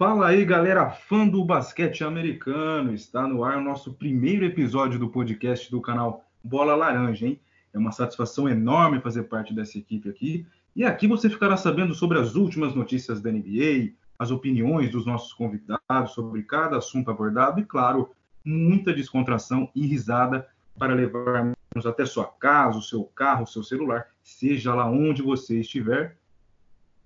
Fala 0.00 0.28
aí, 0.28 0.46
galera, 0.46 0.88
fã 0.88 1.28
do 1.28 1.44
basquete 1.44 2.02
americano. 2.02 2.94
Está 2.94 3.28
no 3.28 3.44
ar 3.44 3.58
o 3.58 3.60
nosso 3.60 3.92
primeiro 3.92 4.46
episódio 4.46 4.98
do 4.98 5.10
podcast 5.10 5.70
do 5.70 5.78
canal 5.78 6.24
Bola 6.42 6.74
Laranja, 6.74 7.26
hein? 7.26 7.38
É 7.74 7.78
uma 7.78 7.92
satisfação 7.92 8.48
enorme 8.48 9.02
fazer 9.02 9.24
parte 9.24 9.52
dessa 9.52 9.76
equipe 9.76 10.08
aqui. 10.08 10.46
E 10.74 10.86
aqui 10.86 11.06
você 11.06 11.28
ficará 11.28 11.54
sabendo 11.54 11.94
sobre 11.94 12.18
as 12.18 12.34
últimas 12.34 12.74
notícias 12.74 13.20
da 13.20 13.30
NBA, 13.30 13.92
as 14.20 14.30
opiniões 14.30 14.90
dos 14.90 15.06
nossos 15.06 15.32
convidados 15.32 16.12
sobre 16.12 16.42
cada 16.42 16.76
assunto 16.76 17.10
abordado 17.10 17.58
e, 17.58 17.64
claro, 17.64 18.10
muita 18.44 18.92
descontração 18.92 19.70
e 19.74 19.86
risada 19.86 20.46
para 20.78 20.92
levarmos 20.92 21.56
até 21.86 22.04
sua 22.04 22.26
casa, 22.26 22.76
o 22.76 22.82
seu 22.82 23.04
carro, 23.04 23.44
o 23.44 23.46
seu 23.46 23.62
celular, 23.62 24.08
seja 24.22 24.74
lá 24.74 24.84
onde 24.90 25.22
você 25.22 25.60
estiver, 25.60 26.18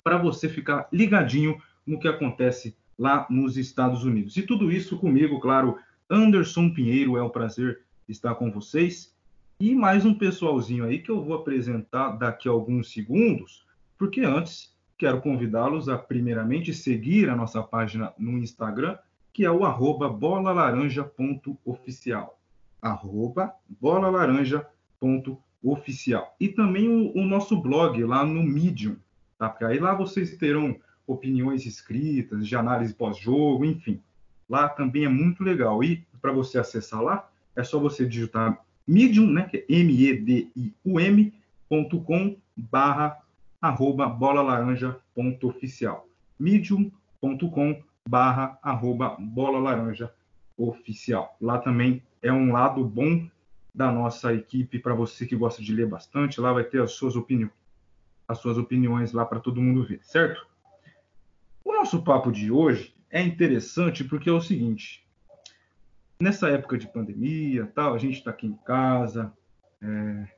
para 0.03 0.19
você 0.19 0.49
ficar 0.49 0.89
ligadinho 0.93 1.57
no 1.87 2.01
que 2.01 2.09
acontece 2.09 2.77
lá 2.99 3.29
nos 3.31 3.57
Estados 3.57 4.03
Unidos. 4.03 4.37
E 4.37 4.43
tudo 4.43 4.73
isso 4.73 4.99
comigo, 4.99 5.39
claro, 5.39 5.79
Anderson 6.11 6.75
Pinheiro, 6.75 7.17
é 7.17 7.23
um 7.23 7.31
prazer 7.31 7.83
estar 8.09 8.35
com 8.35 8.51
vocês. 8.51 9.15
E 9.61 9.73
mais 9.73 10.05
um 10.05 10.15
pessoalzinho 10.15 10.85
aí 10.85 10.99
que 10.99 11.13
eu 11.13 11.23
vou 11.23 11.37
apresentar 11.37 12.17
daqui 12.17 12.49
a 12.49 12.53
alguns 12.53 12.93
segundos, 12.93 13.65
porque 13.97 14.23
antes 14.23 14.74
quero 15.05 15.21
convidá-los 15.21 15.91
a 15.91 15.99
primeiramente 15.99 16.73
seguir 16.73 17.29
a 17.29 17.37
nossa 17.37 17.63
página 17.63 18.15
no 18.19 18.39
Instagram, 18.39 18.97
que 19.35 19.45
é 19.45 19.51
o 19.51 19.63
arroba 19.63 20.09
bolalaranja.oficial. 20.09 22.41
Arroba 22.81 23.53
bolalaranja.oficial. 23.69 26.35
E 26.41 26.49
também 26.49 26.89
o, 26.89 27.15
o 27.19 27.27
nosso 27.27 27.61
blog 27.61 28.03
lá 28.03 28.25
no 28.25 28.43
Medium, 28.43 28.97
tá? 29.39 29.51
Porque 29.51 29.67
aí 29.67 29.79
lá 29.79 29.95
vocês 29.95 30.39
terão 30.39 30.75
opiniões 31.07 31.67
escritas, 31.67 32.49
de 32.49 32.57
análise 32.57 32.95
pós-jogo, 32.95 33.67
enfim. 33.67 34.01
Lá 34.49 34.71
também 34.71 35.05
é 35.05 35.09
muito 35.11 35.45
legal. 35.45 35.85
E 35.85 36.03
para 36.23 36.33
você 36.33 36.59
acessar 36.59 37.03
lá, 37.03 37.29
é 37.55 37.63
só 37.63 37.79
você 37.79 38.07
digitar 38.07 38.59
medium, 38.87 39.31
né, 39.31 39.43
que 39.51 39.59
é 39.59 39.67
m-e-d-i-u-m.com 39.69 40.55
barra 42.57 43.23
arroba 43.65 44.07
bolalaranja.oficial. 44.07 46.07
medium.com 46.39 47.83
barra 48.07 48.59
arroba 48.63 49.17
bolalaranja.oficial. 49.19 51.35
Lá 51.41 51.57
também 51.57 52.03
é 52.21 52.31
um 52.31 52.53
lado 52.53 52.85
bom 52.85 53.27
da 53.75 53.91
nossa 53.91 54.35
equipe 54.35 54.79
para 54.79 54.95
você 54.95 55.25
que 55.25 55.35
gosta 55.35 55.63
de 55.63 55.73
ler 55.73 55.87
bastante. 55.87 56.43
Lá 56.43 56.53
vai 56.53 56.65
ter 56.65 56.83
as 56.83 56.93
suas 56.93 57.17
opiniões, 57.17 57.55
as 58.29 58.37
suas 58.39 58.59
opiniões 58.59 59.13
lá 59.13 59.25
para 59.25 59.41
todo 59.41 59.63
mundo 59.63 59.83
ver, 59.83 60.01
certo? 60.03 60.47
O 61.65 61.73
nosso 61.73 62.03
papo 62.03 62.31
de 62.31 62.51
hoje 62.51 62.95
é 63.11 63.23
interessante 63.23 64.05
porque 64.05 64.29
é 64.29 64.33
o 64.33 64.43
seguinte: 64.43 65.09
nessa 66.21 66.51
época 66.51 66.77
de 66.77 66.87
pandemia, 66.87 67.65
tal, 67.75 67.95
a 67.95 67.99
gente 67.99 68.19
está 68.19 68.31
aqui 68.31 68.47
em 68.47 68.57
casa, 68.57 69.33
é, 69.81 70.29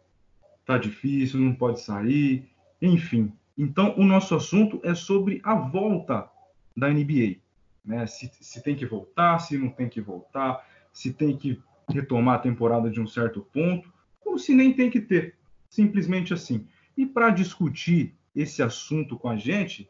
tá 0.64 0.78
difícil, 0.78 1.40
não 1.40 1.56
pode 1.56 1.80
sair, 1.80 2.48
enfim. 2.80 3.32
Então, 3.56 3.94
o 3.96 4.04
nosso 4.04 4.34
assunto 4.34 4.80
é 4.84 4.94
sobre 4.94 5.40
a 5.42 5.54
volta 5.54 6.28
da 6.76 6.88
NBA. 6.88 7.36
Né? 7.84 8.06
Se, 8.06 8.30
se 8.40 8.62
tem 8.62 8.74
que 8.74 8.84
voltar, 8.84 9.38
se 9.38 9.56
não 9.56 9.70
tem 9.70 9.88
que 9.88 10.00
voltar, 10.00 10.66
se 10.92 11.12
tem 11.12 11.36
que 11.36 11.62
retomar 11.88 12.36
a 12.36 12.40
temporada 12.40 12.90
de 12.90 13.00
um 13.00 13.06
certo 13.06 13.40
ponto, 13.52 13.92
ou 14.24 14.38
se 14.38 14.54
nem 14.54 14.72
tem 14.72 14.90
que 14.90 15.00
ter. 15.00 15.36
Simplesmente 15.70 16.34
assim. 16.34 16.66
E 16.96 17.06
para 17.06 17.30
discutir 17.30 18.14
esse 18.34 18.62
assunto 18.62 19.18
com 19.18 19.28
a 19.28 19.36
gente, 19.36 19.88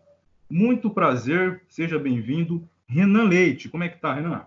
muito 0.49 0.91
prazer, 0.91 1.63
seja 1.69 1.99
bem-vindo, 1.99 2.69
Renan 2.87 3.25
Leite. 3.25 3.69
Como 3.69 3.83
é 3.83 3.89
que 3.89 3.99
tá, 3.99 4.15
Renan? 4.15 4.47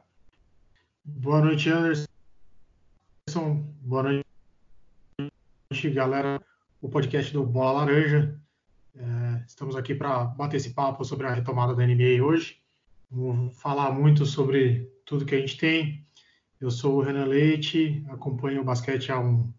Boa 1.03 1.41
noite, 1.41 1.69
Anderson. 1.69 2.05
Boa 3.81 4.03
noite, 4.03 5.89
galera. 5.91 6.41
O 6.81 6.87
podcast 6.87 7.33
do 7.33 7.45
Bola 7.45 7.81
Laranja. 7.81 8.39
É, 8.95 9.43
estamos 9.45 9.75
aqui 9.75 9.93
para 9.93 10.23
bater 10.23 10.55
esse 10.55 10.69
papo 10.69 11.03
sobre 11.03 11.27
a 11.27 11.33
retomada 11.33 11.75
da 11.75 11.85
NBA 11.85 12.23
hoje. 12.23 12.61
Vou 13.11 13.49
falar 13.49 13.91
muito 13.91 14.25
sobre 14.25 14.89
tudo 15.05 15.25
que 15.25 15.35
a 15.35 15.39
gente 15.39 15.57
tem. 15.57 16.05
Eu 16.59 16.71
sou 16.71 16.95
o 16.95 17.01
Renan 17.01 17.25
Leite, 17.25 18.01
acompanho 18.07 18.61
o 18.61 18.63
basquete 18.63 19.11
há, 19.11 19.19
um, 19.19 19.51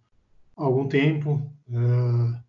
algum 0.57 0.89
tempo. 0.89 1.53
Uh, 1.69 2.41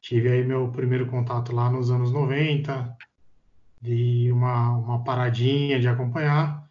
tive 0.00 0.28
aí 0.28 0.44
meu 0.44 0.68
primeiro 0.68 1.06
contato 1.06 1.52
lá 1.52 1.68
nos 1.68 1.90
anos 1.90 2.12
90, 2.12 2.96
de 3.80 4.30
uma, 4.30 4.76
uma 4.76 5.02
paradinha 5.02 5.80
de 5.80 5.88
acompanhar 5.88 6.70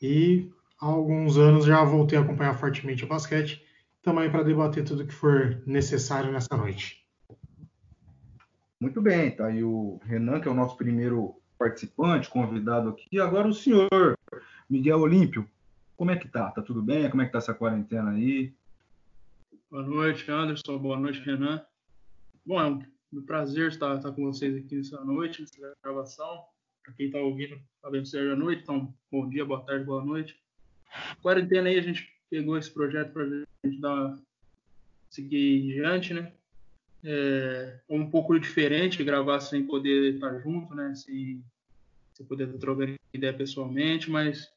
e 0.00 0.48
há 0.80 0.86
alguns 0.86 1.38
anos 1.38 1.64
já 1.64 1.82
voltei 1.82 2.16
a 2.16 2.22
acompanhar 2.22 2.54
fortemente 2.54 3.02
o 3.04 3.08
basquete, 3.08 3.63
também 4.04 4.30
para 4.30 4.44
debater 4.44 4.84
tudo 4.84 5.06
que 5.06 5.14
for 5.14 5.60
necessário 5.66 6.30
nessa 6.30 6.56
noite. 6.56 7.04
Muito 8.78 9.00
bem, 9.00 9.34
tá 9.34 9.46
aí 9.46 9.64
o 9.64 9.98
Renan, 10.04 10.40
que 10.40 10.46
é 10.46 10.50
o 10.50 10.54
nosso 10.54 10.76
primeiro 10.76 11.34
participante, 11.58 12.28
convidado 12.28 12.90
aqui. 12.90 13.06
E 13.10 13.18
agora 13.18 13.48
o 13.48 13.54
senhor, 13.54 13.88
Miguel 14.68 15.00
Olímpio. 15.00 15.48
Como 15.96 16.10
é 16.10 16.16
que 16.16 16.28
tá? 16.28 16.50
Tá 16.50 16.60
tudo 16.60 16.82
bem? 16.82 17.08
Como 17.08 17.22
é 17.22 17.26
que 17.26 17.32
tá 17.32 17.38
essa 17.38 17.54
quarentena 17.54 18.10
aí? 18.10 18.52
Boa 19.70 19.82
noite, 19.82 20.30
Anderson. 20.30 20.78
Boa 20.78 20.98
noite, 20.98 21.20
Renan. 21.20 21.64
Bom, 22.44 22.60
é 22.60 22.66
um 22.66 23.22
prazer 23.22 23.70
estar, 23.70 23.96
estar 23.96 24.12
com 24.12 24.24
vocês 24.24 24.54
aqui 24.54 24.76
nessa 24.76 25.02
noite, 25.02 25.40
nessa 25.40 25.74
gravação 25.82 26.44
para 26.84 26.92
quem 26.92 27.06
está 27.06 27.18
ouvindo, 27.18 27.58
talvez 27.80 28.10
seja 28.10 28.34
à 28.34 28.36
noite, 28.36 28.62
então 28.62 28.94
bom 29.10 29.26
dia, 29.26 29.42
boa 29.42 29.64
tarde, 29.64 29.86
boa 29.86 30.04
noite. 30.04 30.38
Quarentena 31.22 31.70
aí, 31.70 31.78
a 31.78 31.82
gente 31.82 32.13
pegou 32.30 32.56
esse 32.58 32.70
projeto 32.70 33.12
para 33.12 33.24
a 33.24 33.66
gente 33.66 33.80
dar, 33.80 34.18
seguir 35.10 35.62
diante, 35.62 36.14
né? 36.14 36.32
É 37.04 37.80
um 37.88 38.08
pouco 38.08 38.38
diferente 38.38 39.04
gravar 39.04 39.40
sem 39.40 39.66
poder 39.66 40.14
estar 40.14 40.38
junto, 40.40 40.74
né? 40.74 40.94
Sem, 40.94 41.44
sem 42.12 42.26
poder 42.26 42.52
trocar 42.58 42.94
ideia 43.12 43.32
pessoalmente, 43.32 44.10
mas 44.10 44.50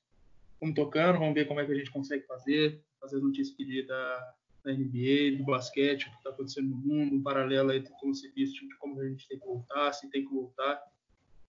vamos 0.59 0.75
tocando, 0.75 1.19
vamos 1.19 1.33
ver 1.33 1.45
como 1.45 1.59
é 1.59 1.65
que 1.65 1.71
a 1.71 1.75
gente 1.75 1.91
consegue 1.91 2.25
fazer, 2.25 2.81
fazer 2.99 3.17
as 3.17 3.23
notícias 3.23 3.55
da, 3.85 4.33
da 4.63 4.73
NBA, 4.73 5.37
do 5.37 5.43
basquete, 5.43 6.07
o 6.07 6.11
que 6.11 6.17
está 6.17 6.29
acontecendo 6.29 6.69
no 6.69 6.77
mundo, 6.77 7.15
um 7.15 7.21
paralelo 7.21 7.71
aí 7.71 7.83
como 7.99 8.15
se 8.15 8.29
visto, 8.31 8.67
de 8.67 8.75
como 8.77 8.99
a 8.99 9.07
gente 9.07 9.27
tem 9.27 9.37
que 9.37 9.45
voltar, 9.45 9.93
se 9.93 10.09
tem 10.09 10.25
que 10.25 10.33
voltar 10.33 10.81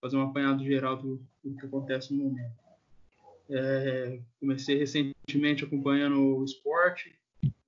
fazer 0.00 0.16
um 0.16 0.22
apanhado 0.22 0.64
geral 0.64 0.96
do, 0.96 1.20
do 1.42 1.56
que 1.56 1.66
acontece 1.66 2.14
no 2.14 2.24
momento. 2.24 2.67
É, 3.50 4.20
comecei 4.38 4.78
recentemente 4.78 5.64
acompanhando 5.64 6.38
o 6.38 6.44
esporte, 6.44 7.18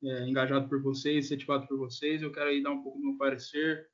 é, 0.05 0.29
engajado 0.29 0.69
por 0.69 0.83
vocês, 0.83 1.27
incentivado 1.27 1.67
por 1.67 1.79
vocês. 1.79 2.23
Eu 2.23 2.33
quero 2.33 2.51
aí 2.51 2.63
dar 2.63 2.71
um 2.71 2.83
pouco 2.83 2.99
do 2.99 3.07
meu 3.07 3.17
parecer, 3.17 3.89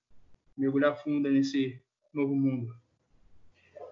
mergulhar 0.57 0.97
fundo 1.03 1.31
nesse 1.31 1.81
novo 2.13 2.35
mundo. 2.35 2.75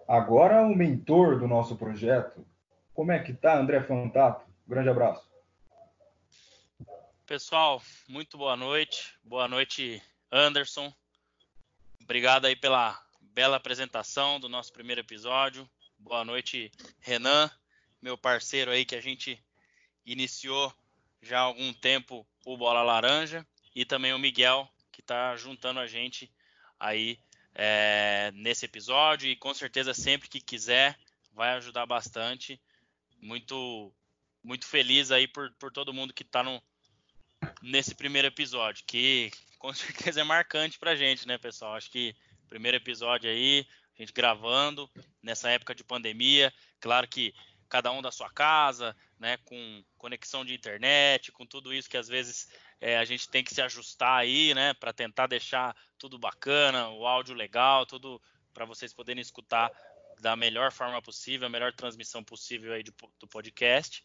Agora 0.08 0.62
o 0.62 0.74
mentor 0.74 1.38
do 1.38 1.46
nosso 1.46 1.76
projeto, 1.76 2.44
como 2.92 3.12
é 3.12 3.18
que 3.18 3.32
tá, 3.32 3.58
André 3.58 3.82
Fantato? 3.82 4.44
Grande 4.66 4.88
abraço. 4.88 5.28
Pessoal, 7.26 7.82
muito 8.08 8.36
boa 8.36 8.56
noite. 8.56 9.14
Boa 9.24 9.48
noite, 9.48 10.02
Anderson. 10.30 10.92
Obrigado 12.02 12.44
aí 12.44 12.54
pela 12.54 13.02
bela 13.20 13.56
apresentação 13.56 14.38
do 14.38 14.48
nosso 14.48 14.72
primeiro 14.72 15.00
episódio. 15.00 15.68
Boa 15.98 16.22
noite, 16.22 16.70
Renan, 17.00 17.50
meu 18.04 18.18
parceiro 18.18 18.70
aí 18.70 18.84
que 18.84 18.94
a 18.94 19.00
gente 19.00 19.42
iniciou 20.04 20.70
já 21.22 21.38
há 21.38 21.42
algum 21.42 21.72
tempo 21.72 22.26
o 22.44 22.54
Bola 22.54 22.82
Laranja 22.82 23.46
e 23.74 23.82
também 23.86 24.12
o 24.12 24.18
Miguel 24.18 24.70
que 24.92 25.00
está 25.00 25.34
juntando 25.36 25.80
a 25.80 25.86
gente 25.86 26.30
aí 26.78 27.18
é, 27.54 28.30
nesse 28.34 28.66
episódio 28.66 29.26
e 29.26 29.34
com 29.34 29.54
certeza 29.54 29.94
sempre 29.94 30.28
que 30.28 30.38
quiser 30.38 30.98
vai 31.32 31.54
ajudar 31.54 31.86
bastante. 31.86 32.60
Muito 33.22 33.90
muito 34.42 34.66
feliz 34.66 35.10
aí 35.10 35.26
por, 35.26 35.50
por 35.54 35.72
todo 35.72 35.94
mundo 35.94 36.12
que 36.12 36.22
está 36.22 36.44
nesse 37.62 37.94
primeiro 37.94 38.28
episódio, 38.28 38.84
que 38.86 39.30
com 39.58 39.72
certeza 39.72 40.20
é 40.20 40.24
marcante 40.24 40.78
para 40.78 40.90
a 40.90 40.96
gente, 40.96 41.26
né, 41.26 41.38
pessoal? 41.38 41.74
Acho 41.74 41.90
que 41.90 42.14
primeiro 42.50 42.76
episódio 42.76 43.30
aí, 43.30 43.66
a 43.98 44.02
gente 44.02 44.12
gravando 44.12 44.90
nessa 45.22 45.48
época 45.48 45.74
de 45.74 45.82
pandemia. 45.82 46.52
Claro 46.78 47.08
que 47.08 47.34
cada 47.68 47.90
um 47.90 48.02
da 48.02 48.10
sua 48.10 48.30
casa, 48.30 48.96
né, 49.18 49.36
com 49.44 49.84
conexão 49.96 50.44
de 50.44 50.54
internet, 50.54 51.32
com 51.32 51.46
tudo 51.46 51.72
isso 51.72 51.88
que 51.88 51.96
às 51.96 52.08
vezes 52.08 52.48
é, 52.80 52.98
a 52.98 53.04
gente 53.04 53.28
tem 53.28 53.42
que 53.42 53.54
se 53.54 53.62
ajustar 53.62 54.18
aí, 54.18 54.54
né, 54.54 54.74
para 54.74 54.92
tentar 54.92 55.26
deixar 55.26 55.76
tudo 55.98 56.18
bacana, 56.18 56.88
o 56.88 57.06
áudio 57.06 57.34
legal, 57.34 57.86
tudo 57.86 58.20
para 58.52 58.64
vocês 58.64 58.92
poderem 58.92 59.20
escutar 59.20 59.70
da 60.20 60.36
melhor 60.36 60.72
forma 60.72 61.00
possível, 61.02 61.46
a 61.46 61.50
melhor 61.50 61.72
transmissão 61.72 62.22
possível 62.22 62.72
aí 62.72 62.82
do, 62.82 62.94
do 63.18 63.26
podcast. 63.26 64.02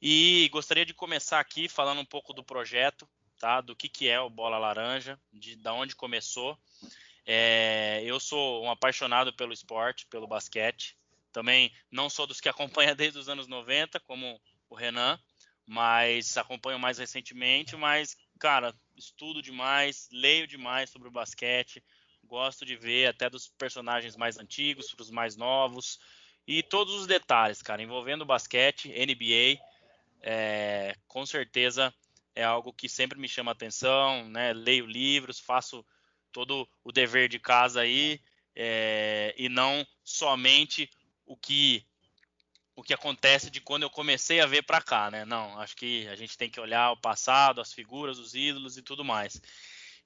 E 0.00 0.48
gostaria 0.52 0.84
de 0.84 0.94
começar 0.94 1.40
aqui 1.40 1.68
falando 1.68 2.00
um 2.00 2.04
pouco 2.04 2.32
do 2.32 2.42
projeto, 2.42 3.08
tá? 3.38 3.60
Do 3.60 3.76
que, 3.76 3.88
que 3.88 4.08
é 4.08 4.20
o 4.20 4.30
Bola 4.30 4.58
Laranja, 4.58 5.18
de 5.32 5.56
da 5.56 5.72
onde 5.72 5.94
começou. 5.94 6.58
É, 7.26 8.02
eu 8.04 8.20
sou 8.20 8.64
um 8.64 8.70
apaixonado 8.70 9.32
pelo 9.32 9.52
esporte, 9.52 10.06
pelo 10.06 10.26
basquete. 10.26 10.96
Também 11.34 11.72
não 11.90 12.08
sou 12.08 12.28
dos 12.28 12.40
que 12.40 12.48
acompanha 12.48 12.94
desde 12.96 13.18
os 13.18 13.28
anos 13.28 13.48
90, 13.48 13.98
como 14.00 14.40
o 14.70 14.76
Renan, 14.76 15.18
mas 15.66 16.38
acompanho 16.38 16.78
mais 16.78 16.96
recentemente. 16.96 17.76
Mas, 17.76 18.16
cara, 18.38 18.72
estudo 18.96 19.42
demais, 19.42 20.08
leio 20.12 20.46
demais 20.46 20.88
sobre 20.90 21.08
o 21.08 21.10
basquete, 21.10 21.82
gosto 22.22 22.64
de 22.64 22.76
ver 22.76 23.08
até 23.08 23.28
dos 23.28 23.48
personagens 23.58 24.16
mais 24.16 24.38
antigos 24.38 24.92
para 24.92 25.02
os 25.02 25.10
mais 25.10 25.36
novos 25.36 25.98
e 26.46 26.62
todos 26.62 26.94
os 26.94 27.06
detalhes, 27.06 27.60
cara, 27.60 27.82
envolvendo 27.82 28.22
o 28.22 28.26
basquete, 28.26 28.92
NBA, 28.92 29.60
é, 30.22 30.94
com 31.08 31.26
certeza 31.26 31.92
é 32.34 32.44
algo 32.44 32.72
que 32.72 32.88
sempre 32.88 33.18
me 33.18 33.28
chama 33.28 33.52
atenção, 33.52 34.28
né? 34.28 34.52
Leio 34.52 34.86
livros, 34.86 35.40
faço 35.40 35.84
todo 36.32 36.68
o 36.82 36.92
dever 36.92 37.28
de 37.28 37.38
casa 37.38 37.80
aí 37.80 38.20
é, 38.54 39.34
e 39.36 39.48
não 39.48 39.86
somente 40.02 40.90
o 41.26 41.36
que 41.36 41.86
o 42.76 42.82
que 42.82 42.92
acontece 42.92 43.50
de 43.50 43.60
quando 43.60 43.84
eu 43.84 43.90
comecei 43.90 44.40
a 44.40 44.46
ver 44.46 44.62
para 44.62 44.82
cá, 44.82 45.10
né? 45.10 45.24
Não, 45.24 45.60
acho 45.60 45.76
que 45.76 46.08
a 46.08 46.16
gente 46.16 46.36
tem 46.36 46.50
que 46.50 46.58
olhar 46.58 46.90
o 46.90 46.96
passado, 46.96 47.60
as 47.60 47.72
figuras, 47.72 48.18
os 48.18 48.34
ídolos 48.34 48.76
e 48.76 48.82
tudo 48.82 49.04
mais. 49.04 49.40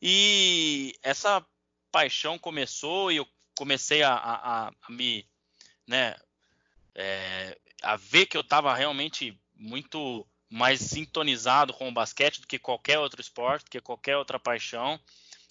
E 0.03 0.94
essa 1.03 1.44
paixão 1.91 2.38
começou 2.38 3.11
e 3.11 3.17
eu 3.17 3.26
comecei 3.56 4.03
a, 4.03 4.15
a, 4.15 4.69
a 4.69 4.73
me, 4.91 5.26
né, 5.87 6.15
é, 6.94 7.59
a 7.82 7.97
ver 7.97 8.26
que 8.26 8.37
eu 8.37 8.43
estava 8.43 8.75
realmente 8.75 9.41
muito 9.55 10.26
mais 10.50 10.81
sintonizado 10.81 11.73
com 11.73 11.88
o 11.88 11.93
basquete 11.93 12.41
do 12.41 12.47
que 12.47 12.59
qualquer 12.59 12.99
outro 12.99 13.20
esporte, 13.20 13.65
do 13.65 13.70
que 13.70 13.81
qualquer 13.81 14.17
outra 14.17 14.38
paixão. 14.38 15.00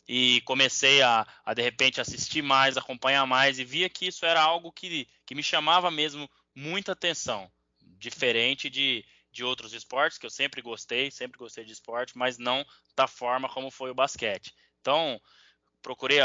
E 0.08 0.42
comecei 0.42 1.02
a, 1.02 1.28
a 1.44 1.54
de 1.54 1.62
repente 1.62 2.00
assistir 2.00 2.42
mais, 2.42 2.78
acompanhar 2.78 3.26
mais 3.26 3.60
e 3.60 3.66
via 3.66 3.90
que 3.90 4.08
isso 4.08 4.26
era 4.26 4.42
algo 4.42 4.72
que, 4.72 5.08
que 5.26 5.36
me 5.36 5.44
chamava 5.44 5.92
mesmo 5.92 6.30
muita 6.56 6.94
atenção, 6.94 7.52
diferente 7.82 8.70
de, 8.70 9.04
de 9.32 9.44
outros 9.44 9.74
esportes 9.74 10.18
que 10.18 10.26
eu 10.26 10.30
sempre 10.30 10.62
gostei, 10.62 11.12
sempre 11.12 11.38
gostei 11.38 11.66
de 11.66 11.74
esporte, 11.74 12.18
mas 12.18 12.38
não 12.38 12.66
da 12.96 13.08
forma 13.08 13.50
como 13.50 13.70
foi 13.70 13.92
o 13.92 13.96
basquete. 13.96 14.56
Então, 14.82 15.22
procurei 15.82 16.20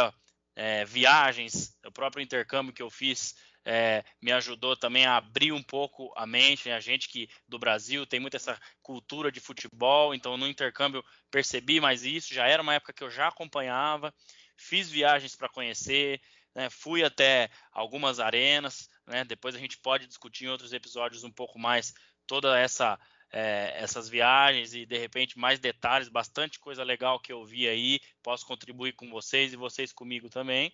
é, 0.54 0.84
viagens, 0.84 1.76
o 1.84 1.90
próprio 1.90 2.22
intercâmbio 2.22 2.72
que 2.72 2.82
eu 2.82 2.90
fiz 2.90 3.34
é, 3.64 4.04
me 4.20 4.32
ajudou 4.32 4.76
também 4.76 5.06
a 5.06 5.16
abrir 5.16 5.52
um 5.52 5.62
pouco 5.62 6.12
a 6.16 6.26
mente. 6.26 6.68
Né? 6.68 6.74
A 6.74 6.80
gente 6.80 7.08
que 7.08 7.28
do 7.48 7.58
Brasil 7.58 8.06
tem 8.06 8.20
muito 8.20 8.36
essa 8.36 8.60
cultura 8.82 9.30
de 9.30 9.40
futebol, 9.40 10.14
então 10.14 10.36
no 10.36 10.48
intercâmbio 10.48 11.04
percebi 11.30 11.80
mais 11.80 12.04
isso. 12.04 12.34
Já 12.34 12.46
era 12.46 12.62
uma 12.62 12.74
época 12.74 12.92
que 12.92 13.04
eu 13.04 13.10
já 13.10 13.28
acompanhava, 13.28 14.12
fiz 14.56 14.90
viagens 14.90 15.36
para 15.36 15.48
conhecer, 15.48 16.20
né? 16.54 16.68
fui 16.70 17.04
até 17.04 17.50
algumas 17.70 18.18
arenas. 18.18 18.88
Né? 19.06 19.24
Depois 19.24 19.54
a 19.54 19.58
gente 19.58 19.78
pode 19.78 20.06
discutir 20.06 20.44
em 20.44 20.48
outros 20.48 20.72
episódios 20.72 21.24
um 21.24 21.32
pouco 21.32 21.58
mais 21.58 21.94
toda 22.26 22.58
essa 22.58 22.98
é, 23.32 23.72
essas 23.76 24.08
viagens 24.10 24.74
e 24.74 24.84
de 24.84 24.98
repente 24.98 25.38
mais 25.38 25.58
detalhes, 25.58 26.08
bastante 26.08 26.60
coisa 26.60 26.84
legal 26.84 27.18
que 27.18 27.32
eu 27.32 27.42
vi 27.46 27.66
aí, 27.66 27.98
posso 28.22 28.44
contribuir 28.44 28.92
com 28.92 29.08
vocês 29.08 29.52
e 29.52 29.56
vocês 29.56 29.90
comigo 29.90 30.28
também. 30.28 30.70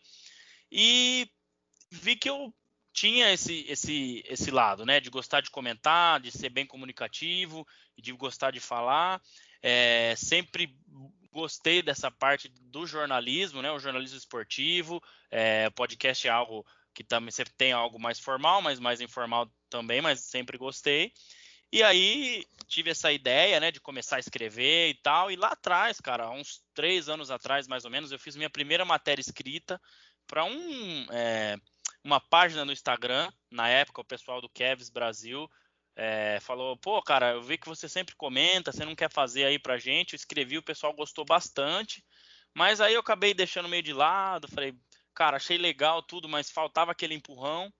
E 0.70 1.30
vi 1.90 2.16
que 2.16 2.28
eu 2.28 2.52
tinha 2.98 3.32
esse, 3.32 3.64
esse, 3.68 4.24
esse 4.26 4.50
lado, 4.50 4.84
né, 4.84 4.98
de 4.98 5.08
gostar 5.08 5.40
de 5.40 5.50
comentar, 5.50 6.18
de 6.18 6.32
ser 6.32 6.48
bem 6.48 6.66
comunicativo, 6.66 7.64
de 7.96 8.10
gostar 8.12 8.50
de 8.50 8.58
falar. 8.58 9.22
É, 9.62 10.14
sempre 10.16 10.76
gostei 11.30 11.80
dessa 11.80 12.10
parte 12.10 12.48
do 12.48 12.86
jornalismo, 12.88 13.62
né, 13.62 13.70
o 13.70 13.78
jornalismo 13.78 14.18
esportivo. 14.18 15.00
É, 15.30 15.70
podcast 15.70 16.26
é 16.26 16.30
algo 16.30 16.66
que 16.92 17.04
também 17.04 17.30
sempre 17.30 17.52
tem 17.56 17.70
algo 17.70 18.00
mais 18.00 18.18
formal, 18.18 18.60
mas 18.60 18.80
mais 18.80 19.00
informal 19.00 19.48
também, 19.70 20.00
mas 20.00 20.18
sempre 20.18 20.58
gostei. 20.58 21.12
E 21.70 21.84
aí 21.84 22.44
tive 22.66 22.90
essa 22.90 23.12
ideia, 23.12 23.60
né, 23.60 23.70
de 23.70 23.80
começar 23.80 24.16
a 24.16 24.20
escrever 24.20 24.88
e 24.88 24.94
tal. 24.94 25.30
E 25.30 25.36
lá 25.36 25.48
atrás, 25.48 26.00
cara, 26.00 26.30
uns 26.30 26.64
três 26.74 27.08
anos 27.08 27.30
atrás, 27.30 27.68
mais 27.68 27.84
ou 27.84 27.92
menos, 27.92 28.10
eu 28.10 28.18
fiz 28.18 28.34
minha 28.34 28.50
primeira 28.50 28.84
matéria 28.84 29.20
escrita 29.20 29.80
para 30.26 30.44
um, 30.44 31.06
é, 31.10 31.56
uma 32.04 32.20
página 32.20 32.64
no 32.64 32.72
Instagram. 32.72 33.30
Na 33.50 33.68
época, 33.68 34.00
o 34.00 34.04
pessoal 34.04 34.40
do 34.40 34.48
Kevs 34.48 34.90
Brasil 34.90 35.48
é, 35.96 36.38
falou: 36.40 36.76
pô, 36.76 37.02
cara, 37.02 37.32
eu 37.32 37.42
vi 37.42 37.58
que 37.58 37.68
você 37.68 37.88
sempre 37.88 38.14
comenta, 38.14 38.72
você 38.72 38.84
não 38.84 38.94
quer 38.94 39.10
fazer 39.10 39.44
aí 39.44 39.58
pra 39.58 39.78
gente. 39.78 40.12
Eu 40.12 40.16
escrevi, 40.16 40.58
o 40.58 40.62
pessoal 40.62 40.92
gostou 40.94 41.24
bastante. 41.24 42.04
Mas 42.54 42.80
aí 42.80 42.94
eu 42.94 43.00
acabei 43.00 43.34
deixando 43.34 43.68
meio 43.68 43.82
de 43.82 43.92
lado. 43.92 44.48
Falei, 44.48 44.74
cara, 45.14 45.36
achei 45.36 45.58
legal 45.58 46.02
tudo, 46.02 46.28
mas 46.28 46.50
faltava 46.50 46.92
aquele 46.92 47.14
empurrão. 47.14 47.72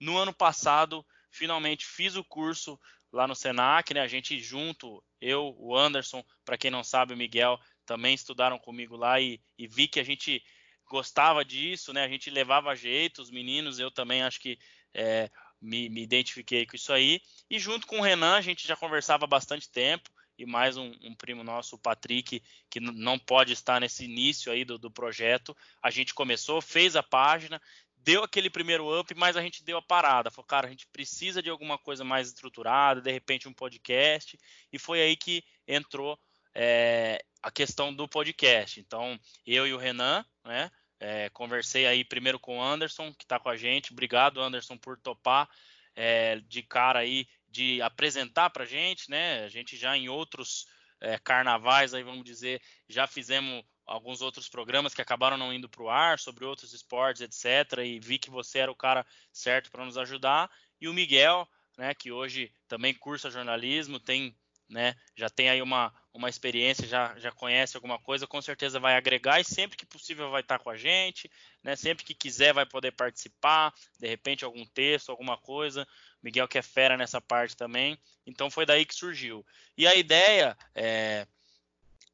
No 0.00 0.16
ano 0.16 0.32
passado, 0.32 1.04
finalmente 1.30 1.86
fiz 1.86 2.16
o 2.16 2.24
curso 2.24 2.78
lá 3.12 3.26
no 3.26 3.34
Senac, 3.34 3.92
né? 3.92 4.00
A 4.00 4.06
gente 4.06 4.38
junto, 4.40 5.02
eu, 5.20 5.54
o 5.58 5.76
Anderson, 5.76 6.24
para 6.44 6.56
quem 6.56 6.70
não 6.70 6.82
sabe, 6.82 7.12
o 7.12 7.16
Miguel 7.16 7.58
também 7.84 8.14
estudaram 8.14 8.58
comigo 8.58 8.96
lá 8.96 9.20
e, 9.20 9.40
e, 9.58 9.66
vi 9.66 9.88
que 9.88 9.98
a 9.98 10.04
gente 10.04 10.42
gostava 10.90 11.44
disso, 11.44 11.92
né? 11.92 12.04
A 12.04 12.08
gente 12.08 12.28
levava 12.28 12.74
jeito, 12.74 13.22
os 13.22 13.30
meninos, 13.30 13.78
eu 13.78 13.92
também 13.92 14.22
acho 14.22 14.40
que 14.40 14.58
é, 14.92 15.30
me, 15.62 15.88
me, 15.88 16.02
identifiquei 16.02 16.66
com 16.66 16.74
isso 16.74 16.92
aí. 16.92 17.22
E 17.48 17.60
junto 17.60 17.86
com 17.86 18.00
o 18.00 18.02
Renan, 18.02 18.34
a 18.34 18.40
gente 18.40 18.66
já 18.66 18.76
conversava 18.76 19.24
há 19.24 19.28
bastante 19.28 19.70
tempo. 19.70 20.10
E 20.36 20.44
mais 20.44 20.76
um, 20.76 20.92
um 21.02 21.14
primo 21.14 21.44
nosso, 21.44 21.76
o 21.76 21.78
Patrick, 21.78 22.42
que 22.68 22.80
não 22.80 23.18
pode 23.18 23.52
estar 23.52 23.78
nesse 23.78 24.04
início 24.04 24.50
aí 24.50 24.64
do, 24.64 24.78
do 24.78 24.90
projeto. 24.90 25.56
A 25.82 25.90
gente 25.90 26.14
começou, 26.14 26.62
fez 26.62 26.96
a 26.96 27.02
página, 27.02 27.60
deu 27.98 28.24
aquele 28.24 28.48
primeiro 28.48 28.98
up, 28.98 29.14
mas 29.14 29.36
a 29.36 29.42
gente 29.42 29.62
deu 29.62 29.76
a 29.76 29.82
parada. 29.82 30.30
Falou, 30.30 30.46
cara, 30.46 30.66
a 30.66 30.70
gente 30.70 30.86
precisa 30.88 31.42
de 31.42 31.50
alguma 31.50 31.78
coisa 31.78 32.02
mais 32.02 32.28
estruturada, 32.28 33.02
de 33.02 33.12
repente 33.12 33.48
um 33.48 33.52
podcast. 33.52 34.38
E 34.72 34.78
foi 34.78 35.02
aí 35.02 35.14
que 35.14 35.44
entrou 35.68 36.18
é, 36.54 37.22
a 37.42 37.50
questão 37.50 37.92
do 37.92 38.08
podcast. 38.08 38.80
Então, 38.80 39.20
eu 39.46 39.66
e 39.66 39.74
o 39.74 39.78
Renan, 39.78 40.24
né? 40.42 40.70
É, 41.00 41.30
conversei 41.30 41.86
aí 41.86 42.04
primeiro 42.04 42.38
com 42.38 42.58
o 42.58 42.62
Anderson, 42.62 43.12
que 43.14 43.24
está 43.24 43.40
com 43.40 43.48
a 43.48 43.56
gente. 43.56 43.92
Obrigado, 43.92 44.40
Anderson, 44.40 44.76
por 44.76 44.98
topar 44.98 45.48
é, 45.96 46.36
de 46.40 46.62
cara 46.62 46.98
aí 46.98 47.26
de 47.48 47.80
apresentar 47.82 48.50
para 48.50 48.64
a 48.64 48.66
gente, 48.66 49.10
né? 49.10 49.42
A 49.44 49.48
gente 49.48 49.76
já 49.76 49.96
em 49.96 50.08
outros 50.08 50.66
é, 51.00 51.18
carnavais 51.18 51.94
aí, 51.94 52.02
vamos 52.02 52.24
dizer, 52.24 52.62
já 52.88 53.06
fizemos 53.06 53.64
alguns 53.86 54.20
outros 54.22 54.48
programas 54.48 54.94
que 54.94 55.02
acabaram 55.02 55.36
não 55.36 55.52
indo 55.52 55.68
para 55.68 55.82
o 55.82 55.90
ar 55.90 56.18
sobre 56.18 56.44
outros 56.44 56.72
esportes, 56.72 57.22
etc. 57.22 57.80
E 57.84 57.98
vi 57.98 58.18
que 58.18 58.30
você 58.30 58.60
era 58.60 58.70
o 58.70 58.76
cara 58.76 59.04
certo 59.32 59.70
para 59.70 59.84
nos 59.84 59.98
ajudar. 59.98 60.48
E 60.80 60.86
o 60.86 60.94
Miguel, 60.94 61.48
né, 61.76 61.92
que 61.94 62.12
hoje 62.12 62.52
também 62.68 62.94
cursa 62.94 63.30
jornalismo, 63.30 63.98
tem, 63.98 64.36
né, 64.68 64.94
já 65.16 65.28
tem 65.28 65.50
aí 65.50 65.60
uma, 65.60 65.92
uma 66.12 66.28
experiência, 66.28 66.86
já, 66.86 67.16
já 67.18 67.30
conhece 67.30 67.76
alguma 67.76 67.98
coisa, 67.98 68.26
com 68.26 68.42
certeza 68.42 68.80
vai 68.80 68.96
agregar 68.96 69.40
e 69.40 69.44
sempre 69.44 69.76
que 69.76 69.86
possível 69.86 70.30
vai 70.30 70.40
estar 70.40 70.58
com 70.58 70.70
a 70.70 70.76
gente, 70.76 71.30
né, 71.62 71.76
sempre 71.76 72.04
que 72.04 72.14
quiser 72.14 72.52
vai 72.52 72.66
poder 72.66 72.92
participar, 72.92 73.72
de 73.98 74.08
repente 74.08 74.44
algum 74.44 74.64
texto, 74.66 75.10
alguma 75.10 75.38
coisa. 75.38 75.86
Miguel 76.22 76.48
que 76.48 76.58
é 76.58 76.62
fera 76.62 76.96
nessa 76.96 77.20
parte 77.20 77.56
também. 77.56 77.98
Então 78.26 78.50
foi 78.50 78.66
daí 78.66 78.84
que 78.84 78.94
surgiu. 78.94 79.44
E 79.76 79.86
a 79.86 79.94
ideia 79.94 80.56
é 80.74 81.26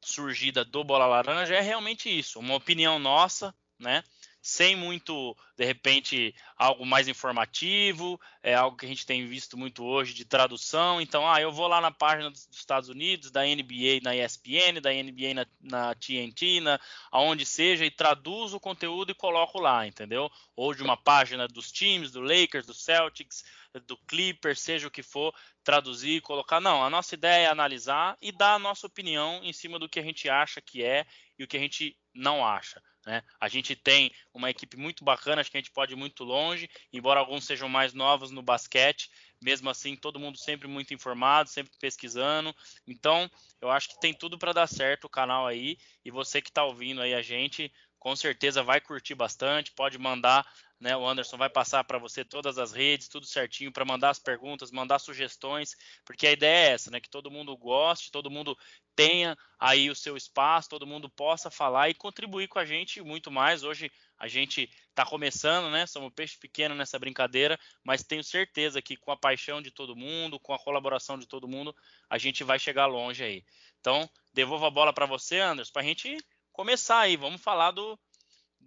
surgida 0.01 0.63
do 0.63 0.83
Bola 0.83 1.05
Laranja 1.05 1.55
é 1.55 1.61
realmente 1.61 2.07
isso, 2.09 2.39
uma 2.39 2.55
opinião 2.55 2.97
nossa, 2.97 3.53
né? 3.77 4.03
Sem 4.47 4.77
muito, 4.77 5.35
de 5.57 5.65
repente, 5.65 6.33
algo 6.55 6.85
mais 6.85 7.09
informativo, 7.09 8.17
é 8.41 8.55
algo 8.55 8.77
que 8.77 8.85
a 8.85 8.87
gente 8.87 9.05
tem 9.05 9.27
visto 9.27 9.57
muito 9.57 9.83
hoje 9.83 10.13
de 10.13 10.23
tradução. 10.23 11.01
Então, 11.01 11.29
ah, 11.29 11.41
eu 11.41 11.51
vou 11.51 11.67
lá 11.67 11.81
na 11.81 11.91
página 11.91 12.31
dos 12.31 12.47
Estados 12.49 12.87
Unidos, 12.87 13.29
da 13.29 13.41
NBA 13.41 13.99
na 14.01 14.15
ESPN, 14.15 14.79
da 14.81 14.89
NBA 14.89 15.33
na, 15.33 15.45
na 15.59 15.95
TNT, 15.95 16.61
na, 16.61 16.79
aonde 17.11 17.45
seja, 17.45 17.85
e 17.85 17.91
traduzo 17.91 18.55
o 18.55 18.59
conteúdo 18.59 19.11
e 19.11 19.13
coloco 19.13 19.59
lá, 19.59 19.85
entendeu? 19.85 20.31
Ou 20.55 20.73
de 20.73 20.81
uma 20.81 20.95
página 20.95 21.45
dos 21.45 21.69
times, 21.69 22.09
do 22.09 22.21
Lakers, 22.21 22.65
do 22.65 22.73
Celtics, 22.73 23.43
do 23.85 23.97
Clipper, 23.97 24.55
seja 24.55 24.87
o 24.87 24.91
que 24.91 25.03
for, 25.03 25.35
traduzir, 25.61 26.21
colocar. 26.21 26.61
Não, 26.61 26.81
a 26.81 26.89
nossa 26.89 27.15
ideia 27.15 27.47
é 27.47 27.51
analisar 27.51 28.17
e 28.21 28.31
dar 28.31 28.53
a 28.53 28.59
nossa 28.59 28.87
opinião 28.87 29.41
em 29.43 29.51
cima 29.51 29.77
do 29.77 29.89
que 29.89 29.99
a 29.99 30.03
gente 30.03 30.29
acha 30.29 30.61
que 30.61 30.85
é 30.85 31.05
e 31.37 31.43
o 31.43 31.47
que 31.49 31.57
a 31.57 31.59
gente 31.59 31.97
não 32.13 32.45
acha. 32.45 32.81
Né? 33.07 33.23
A 33.39 33.47
gente 33.47 33.73
tem 33.73 34.11
uma 34.33 34.49
equipe 34.49 34.75
muito 34.75 35.05
bacana, 35.05 35.39
acho 35.39 35.49
que 35.49 35.55
a 35.55 35.61
gente 35.61 35.71
pode 35.71 35.93
ir 35.93 35.95
muito 35.95 36.25
longe, 36.25 36.69
embora 36.91 37.21
alguns 37.21 37.45
sejam 37.45 37.69
mais 37.69 37.93
novos 37.93 38.31
no 38.31 38.41
basquete, 38.41 39.09
mesmo 39.41 39.69
assim, 39.69 39.95
todo 39.95 40.19
mundo 40.19 40.37
sempre 40.37 40.67
muito 40.67 40.93
informado, 40.93 41.49
sempre 41.49 41.71
pesquisando. 41.79 42.53
Então, 42.85 43.31
eu 43.61 43.71
acho 43.71 43.87
que 43.87 43.99
tem 44.01 44.13
tudo 44.13 44.37
para 44.37 44.51
dar 44.51 44.67
certo 44.67 45.05
o 45.05 45.09
canal 45.09 45.47
aí. 45.47 45.77
E 46.03 46.11
você 46.11 46.41
que 46.41 46.49
está 46.49 46.65
ouvindo 46.65 47.01
aí 47.01 47.13
a 47.13 47.21
gente, 47.21 47.71
com 47.97 48.13
certeza 48.13 48.61
vai 48.61 48.81
curtir 48.81 49.15
bastante. 49.15 49.71
Pode 49.71 49.97
mandar 49.97 50.45
né? 50.79 50.95
O 50.95 51.07
Anderson 51.07 51.37
vai 51.37 51.49
passar 51.49 51.83
para 51.83 51.97
você 51.97 52.23
todas 52.23 52.57
as 52.57 52.71
redes, 52.71 53.07
tudo 53.07 53.25
certinho, 53.25 53.71
para 53.71 53.85
mandar 53.85 54.09
as 54.09 54.19
perguntas, 54.19 54.71
mandar 54.71 54.99
sugestões, 54.99 55.75
porque 56.05 56.27
a 56.27 56.31
ideia 56.31 56.69
é 56.69 56.73
essa, 56.73 56.91
né? 56.91 56.99
Que 56.99 57.09
todo 57.09 57.31
mundo 57.31 57.55
goste, 57.57 58.11
todo 58.11 58.29
mundo 58.29 58.57
tenha 58.95 59.37
aí 59.59 59.89
o 59.89 59.95
seu 59.95 60.15
espaço, 60.15 60.69
todo 60.69 60.85
mundo 60.85 61.09
possa 61.09 61.49
falar 61.49 61.89
e 61.89 61.93
contribuir 61.93 62.47
com 62.47 62.59
a 62.59 62.65
gente 62.65 63.01
muito 63.01 63.31
mais. 63.31 63.63
Hoje 63.63 63.91
a 64.17 64.27
gente 64.27 64.69
está 64.89 65.05
começando, 65.05 65.71
né? 65.71 65.85
Somos 65.87 66.13
peixe 66.13 66.37
pequeno 66.37 66.75
nessa 66.75 66.99
brincadeira, 66.99 67.57
mas 67.83 68.03
tenho 68.03 68.23
certeza 68.23 68.81
que 68.81 68.95
com 68.95 69.11
a 69.11 69.17
paixão 69.17 69.61
de 69.61 69.71
todo 69.71 69.95
mundo, 69.95 70.39
com 70.39 70.53
a 70.53 70.59
colaboração 70.59 71.17
de 71.17 71.27
todo 71.27 71.47
mundo, 71.47 71.75
a 72.09 72.17
gente 72.17 72.43
vai 72.43 72.59
chegar 72.59 72.85
longe 72.85 73.23
aí. 73.23 73.43
Então, 73.79 74.09
devolvo 74.33 74.65
a 74.65 74.71
bola 74.71 74.93
para 74.93 75.05
você, 75.05 75.39
Anderson, 75.39 75.71
para 75.71 75.81
a 75.81 75.85
gente 75.85 76.17
começar 76.51 76.99
aí. 76.99 77.15
Vamos 77.15 77.41
falar 77.41 77.71
do, 77.71 77.99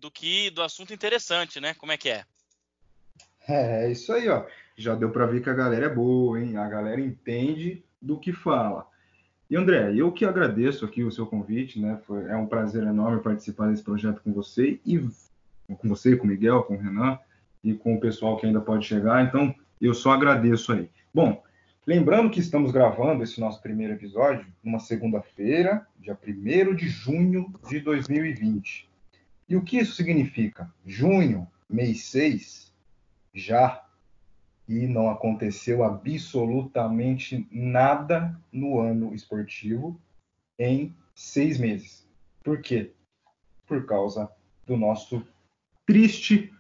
do 0.01 0.11
que 0.11 0.51
do 0.51 0.63
assunto 0.63 0.93
interessante, 0.93 1.61
né? 1.61 1.75
Como 1.75 1.93
é 1.93 1.97
que 1.97 2.09
é? 2.09 2.25
É, 3.49 3.85
é 3.85 3.93
isso 3.93 4.13
aí, 4.13 4.29
ó. 4.29 4.45
Já 4.77 4.95
deu 4.95 5.11
para 5.11 5.27
ver 5.27 5.43
que 5.43 5.51
a 5.51 5.55
galera 5.55 5.87
é 5.87 5.95
boa, 5.95 6.41
hein? 6.41 6.57
A 6.57 6.69
galera 6.69 7.01
entende 7.01 7.85
do 8.01 8.19
que 8.19 8.33
fala. 8.33 8.87
E 9.51 9.57
André, 9.57 9.93
eu 9.95 10.13
que 10.13 10.25
agradeço 10.25 10.85
aqui 10.85 11.03
o 11.03 11.11
seu 11.11 11.27
convite, 11.27 11.81
né? 11.81 11.99
Foi, 12.07 12.25
é 12.27 12.37
um 12.37 12.47
prazer 12.47 12.83
enorme 12.85 13.21
participar 13.21 13.69
desse 13.69 13.83
projeto 13.83 14.23
com 14.23 14.33
você 14.33 14.81
e 14.87 14.99
com 14.99 15.89
você, 15.89 16.17
com 16.17 16.25
o 16.25 16.29
Miguel, 16.29 16.63
com 16.63 16.75
o 16.75 16.79
Renan 16.79 17.19
e 17.63 17.75
com 17.75 17.95
o 17.95 18.01
pessoal 18.01 18.37
que 18.37 18.47
ainda 18.47 18.61
pode 18.61 18.87
chegar. 18.87 19.25
Então, 19.25 19.55
eu 19.81 19.93
só 19.93 20.13
agradeço 20.13 20.73
aí. 20.73 20.89
Bom, 21.13 21.43
lembrando 21.87 22.31
que 22.31 22.41
estamos 22.41 22.71
gravando 22.71 23.23
esse 23.23 23.41
nosso 23.41 23.61
primeiro 23.61 23.95
episódio 23.95 24.47
numa 24.63 24.79
segunda-feira, 24.79 25.87
dia 25.99 26.17
1 26.17 26.75
de 26.75 26.89
junho 26.89 27.53
de 27.69 27.81
2020. 27.81 28.90
E 29.51 29.57
o 29.57 29.63
que 29.65 29.79
isso 29.79 29.95
significa? 29.95 30.73
Junho, 30.87 31.45
mês 31.69 32.05
6, 32.05 32.73
já 33.35 33.85
e 34.69 34.87
não 34.87 35.11
aconteceu 35.11 35.83
absolutamente 35.83 37.49
nada 37.51 38.41
no 38.53 38.79
ano 38.79 39.13
esportivo 39.13 40.01
em 40.57 40.95
seis 41.17 41.59
meses. 41.59 42.09
Por 42.45 42.63
quê? 42.63 42.93
Por 43.67 43.85
causa 43.87 44.31
do 44.65 44.77
nosso 44.77 45.27
triste 45.85 46.55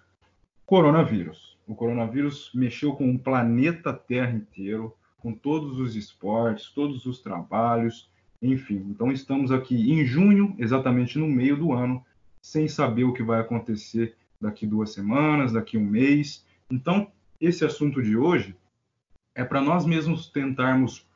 coronavírus. 0.66 1.56
O 1.68 1.76
coronavírus 1.76 2.50
mexeu 2.52 2.96
com 2.96 3.08
o 3.14 3.18
planeta 3.20 3.92
Terra 3.92 4.32
inteiro, 4.32 4.96
com 5.18 5.32
todos 5.32 5.78
os 5.78 5.94
esportes, 5.94 6.70
todos 6.70 7.06
os 7.06 7.20
trabalhos, 7.20 8.10
enfim. 8.42 8.84
Então 8.88 9.12
estamos 9.12 9.52
aqui 9.52 9.92
em 9.92 10.04
junho, 10.04 10.56
exatamente 10.58 11.16
no 11.20 11.28
meio 11.28 11.56
do 11.56 11.72
ano, 11.72 12.04
sem 12.40 12.68
saber 12.68 13.04
o 13.04 13.12
que 13.12 13.22
vai 13.22 13.40
acontecer 13.40 14.16
daqui 14.40 14.66
duas 14.66 14.92
semanas, 14.92 15.52
daqui 15.52 15.76
um 15.76 15.84
mês. 15.84 16.44
Então, 16.70 17.10
esse 17.40 17.64
assunto 17.64 18.02
de 18.02 18.16
hoje 18.16 18.56
é 19.34 19.44
para 19.44 19.60
nós 19.60 19.84
mesmos 19.84 20.28
tentarmos 20.28 21.06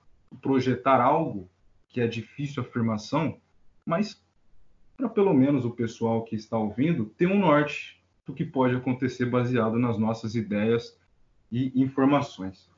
projetar 0.41 1.01
algo 1.01 1.49
que 1.89 2.01
é 2.01 2.07
difícil 2.07 2.63
afirmação, 2.63 3.39
mas 3.87 4.23
para 4.97 5.09
pelo 5.09 5.35
menos 5.35 5.65
o 5.65 5.71
pessoal 5.71 6.23
que 6.25 6.37
está 6.37 6.57
ouvindo 6.57 7.07
ter 7.07 7.27
um 7.27 7.39
norte 7.39 8.01
do 8.27 8.33
que 8.33 8.45
pode 8.45 8.75
acontecer 8.75 9.27
baseado 9.27 9.79
nas 9.79 9.99
nossas 9.99 10.35
ideias 10.35 10.99
e 11.51 11.73
informações. 11.81 12.71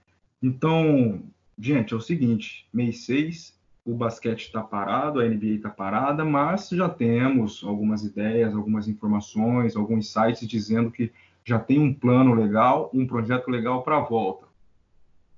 Então, 0.42 1.22
gente, 1.58 1.94
é 1.94 1.96
o 1.96 2.00
seguinte, 2.00 2.68
mês 2.72 3.04
6 3.04 3.56
o 3.86 3.94
basquete 3.94 4.40
está 4.40 4.60
parado, 4.60 5.20
a 5.20 5.24
NBA 5.24 5.54
está 5.54 5.70
parada, 5.70 6.24
mas 6.24 6.68
já 6.70 6.88
temos 6.88 7.62
algumas 7.62 8.02
ideias, 8.02 8.52
algumas 8.52 8.88
informações, 8.88 9.76
alguns 9.76 10.12
sites 10.12 10.48
dizendo 10.48 10.90
que 10.90 11.12
já 11.44 11.56
tem 11.56 11.78
um 11.78 11.94
plano 11.94 12.34
legal, 12.34 12.90
um 12.92 13.06
projeto 13.06 13.48
legal 13.48 13.84
para 13.84 13.98
a 13.98 14.00
volta. 14.00 14.48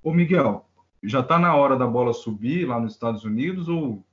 Ô 0.01 0.11
Miguel, 0.11 0.65
já 1.03 1.19
está 1.19 1.37
na 1.37 1.55
hora 1.55 1.77
da 1.77 1.85
bola 1.85 2.11
subir 2.11 2.67
lá 2.67 2.79
nos 2.79 2.93
Estados 2.93 3.23
Unidos 3.23 3.69
ou 3.69 4.03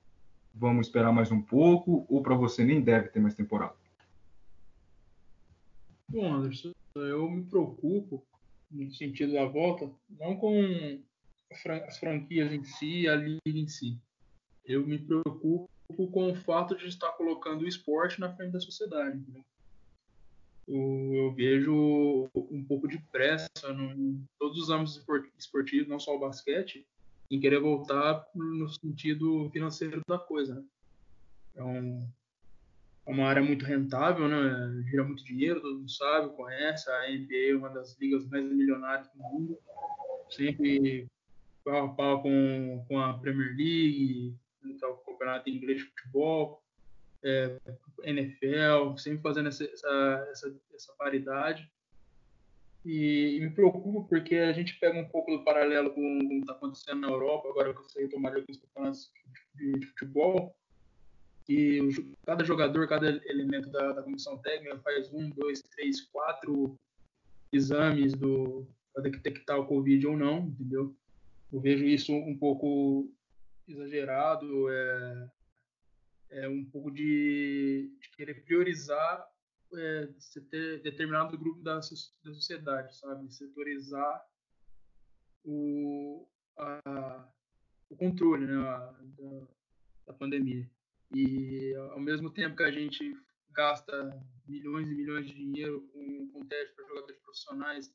vamos 0.55 0.87
esperar 0.87 1.12
mais 1.12 1.33
um 1.33 1.40
pouco 1.40 2.05
ou 2.07 2.23
para 2.23 2.35
você 2.35 2.62
nem 2.62 2.83
deve 2.83 3.09
ter 3.09 3.21
mais 3.21 3.35
temporada? 3.35 3.75
Bom, 6.11 6.35
Anderson, 6.35 6.73
eu 6.95 7.31
me 7.31 7.43
preocupo 7.43 8.23
no 8.71 8.90
sentido 8.90 9.33
da 9.33 9.47
volta, 9.47 9.90
não 10.11 10.37
com 10.37 11.00
as 11.88 11.99
franquias 11.99 12.52
em 12.52 12.64
si, 12.64 13.09
a 13.09 13.16
liga 13.16 13.40
em 13.47 13.66
si 13.66 13.99
eu 14.67 14.87
me 14.87 14.99
preocupo 14.99 15.69
com 16.11 16.31
o 16.31 16.35
fato 16.35 16.77
de 16.77 16.87
estar 16.87 17.13
colocando 17.13 17.63
o 17.63 17.69
esporte 17.69 18.21
na 18.21 18.35
frente 18.35 18.53
da 18.53 18.61
sociedade. 18.61 19.23
Né? 19.29 19.41
Eu, 20.69 21.33
vejo 21.35 22.29
um 22.35 22.65
pouco 22.65 22.89
de 22.89 22.99
pressa 23.13 23.73
no, 23.73 23.93
em 23.93 24.25
todos 24.39 24.59
os 24.59 24.71
âmbitos 24.71 25.01
esportivos, 25.39 25.89
não 25.89 26.01
só 26.01 26.17
o 26.17 26.19
basquete, 26.19 26.85
em 27.31 27.41
querer 27.41 27.61
voltar 27.61 28.27
no 28.35 28.69
sentido 28.69 29.49
financeiro 29.53 30.01
da 30.09 30.19
coisa. 30.19 30.57
Né? 30.57 30.65
É, 31.55 31.63
um, 31.63 32.09
uma 33.07 33.27
área 33.27 33.43
muito 33.43 33.65
rentável, 33.65 34.29
né? 34.29 34.83
gira 34.91 35.05
muito 35.05 35.25
dinheiro, 35.25 35.61
todo 35.61 35.79
mundo 35.79 35.91
sabe, 35.91 36.35
conhece. 36.35 36.91
A 36.91 37.11
NBA 37.11 37.53
é 37.53 37.57
uma 37.57 37.69
das 37.69 37.97
ligas 38.01 38.27
mais 38.27 38.45
milionárias 38.45 39.09
do 39.13 39.19
mundo, 39.19 39.59
sempre 40.31 41.07
pau 41.65 41.85
a 41.85 41.89
pau 41.89 42.23
com, 42.23 42.85
com 42.89 43.01
a 43.01 43.15
Premier 43.15 43.57
League, 43.57 44.35
então, 44.71 44.93
o 44.93 44.99
campeonato 44.99 45.49
inglês 45.49 45.79
de 45.79 45.89
futebol, 45.89 46.63
é, 47.25 47.59
NFL, 48.05 48.97
sempre 48.97 49.23
fazendo 49.23 49.49
essa, 49.49 49.65
essa, 49.65 50.29
essa, 50.31 50.57
essa 50.75 50.93
paridade. 50.99 51.71
E, 52.85 53.37
e, 53.37 53.41
me 53.41 53.51
preocupa 53.51 54.09
porque 54.09 54.37
a 54.37 54.53
gente 54.53 54.79
pega 54.79 54.97
um 54.97 55.09
pouco 55.09 55.37
do 55.37 55.43
paralelo 55.43 55.91
com 55.91 56.19
o 56.19 56.29
que 56.29 56.35
está 56.37 56.53
acontecendo 56.53 57.01
na 57.01 57.09
Europa, 57.09 57.49
agora 57.49 57.75
que 57.75 57.83
você 57.83 58.03
retomar 58.03 58.33
alguns 58.33 58.59
campeonatos 58.59 59.11
de, 59.57 59.73
de, 59.73 59.87
futebol, 59.87 60.55
e 61.49 61.89
cada 62.25 62.45
jogador, 62.45 62.89
cada 62.89 63.09
elemento 63.27 63.71
da, 63.71 63.93
da, 63.93 64.03
comissão 64.03 64.39
técnica 64.39 64.79
faz 64.79 65.13
um, 65.13 65.31
dois, 65.31 65.63
três, 65.63 66.03
quatro 66.03 66.79
exames 67.53 68.15
do 68.15 68.67
para 68.93 69.03
detectar 69.03 69.59
o 69.59 69.67
Covid 69.67 70.07
ou 70.07 70.17
não, 70.17 70.39
entendeu? 70.39 70.97
Eu 71.53 71.61
vejo 71.61 71.85
isso 71.85 72.13
um 72.13 72.37
pouco 72.37 73.11
exagerado, 73.69 74.71
é, 74.71 75.31
é 76.31 76.49
um 76.49 76.65
pouco 76.65 76.91
de, 76.91 77.91
de 78.01 78.11
querer 78.17 78.45
priorizar 78.45 79.27
é, 79.75 80.09
ter 80.51 80.83
determinado 80.83 81.39
grupo 81.39 81.63
da, 81.63 81.77
da 81.77 81.83
sociedade, 81.83 82.97
sabe? 82.97 83.33
Setorizar 83.33 84.25
o, 85.45 86.29
a, 86.57 87.29
o 87.91 87.97
controle 87.97 88.47
né, 88.47 88.57
a, 88.57 88.77
da, 88.77 89.49
da 90.07 90.13
pandemia. 90.15 90.69
E 91.15 91.75
ao 91.93 92.01
mesmo 92.01 92.31
tempo 92.31 92.57
que 92.57 92.63
a 92.63 92.71
gente 92.71 93.17
gasta 93.51 94.23
milhões 94.47 94.89
e 94.89 94.95
milhões 94.95 95.27
de 95.27 95.35
dinheiro 95.35 95.81
com, 95.93 96.31
com 96.33 96.47
teste 96.47 96.75
para 96.75 96.87
jogadores 96.87 97.21
profissionais, 97.21 97.95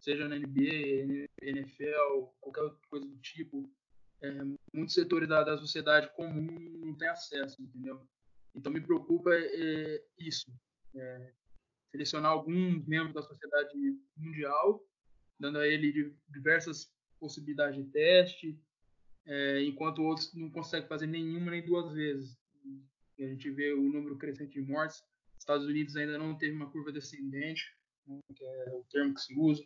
seja 0.00 0.28
na 0.28 0.36
NBA, 0.36 1.26
NFL, 1.42 2.32
qualquer 2.40 2.70
coisa 2.88 3.06
do 3.06 3.16
tipo, 3.18 3.70
é, 4.22 4.44
muitos 4.72 4.94
setores 4.94 5.28
da, 5.28 5.42
da 5.42 5.58
sociedade 5.58 6.08
comum 6.14 6.46
não 6.84 6.96
têm 6.96 7.08
acesso, 7.08 7.60
entendeu? 7.60 8.06
Então 8.54 8.72
me 8.72 8.80
preocupa 8.80 9.30
é, 9.34 10.04
isso, 10.18 10.52
é, 10.94 11.32
selecionar 11.90 12.30
alguns 12.30 12.86
membros 12.86 13.14
da 13.14 13.22
sociedade 13.22 13.76
mundial, 14.16 14.84
dando 15.38 15.58
a 15.58 15.66
ele 15.66 16.16
diversas 16.28 16.90
possibilidades 17.18 17.84
de 17.84 17.90
teste, 17.90 18.60
é, 19.26 19.62
enquanto 19.62 20.02
outros 20.02 20.32
não 20.34 20.50
conseguem 20.50 20.88
fazer 20.88 21.06
nenhuma 21.06 21.50
nem 21.50 21.64
duas 21.64 21.92
vezes. 21.92 22.36
E 23.18 23.24
a 23.24 23.28
gente 23.28 23.50
vê 23.50 23.72
o 23.72 23.82
número 23.82 24.16
crescente 24.16 24.52
de 24.52 24.62
mortes. 24.62 25.02
Estados 25.38 25.66
Unidos 25.66 25.96
ainda 25.96 26.18
não 26.18 26.36
teve 26.36 26.54
uma 26.54 26.70
curva 26.70 26.92
descendente, 26.92 27.64
né, 28.06 28.20
que 28.34 28.44
é 28.44 28.72
o 28.72 28.84
termo 28.90 29.14
que 29.14 29.20
se 29.20 29.34
usa. 29.38 29.62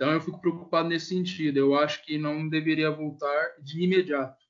Então 0.00 0.12
eu 0.14 0.20
fico 0.22 0.40
preocupado 0.40 0.88
nesse 0.88 1.08
sentido. 1.08 1.58
Eu 1.58 1.74
acho 1.74 2.02
que 2.02 2.16
não 2.16 2.48
deveria 2.48 2.90
voltar 2.90 3.54
de 3.60 3.82
imediato. 3.82 4.42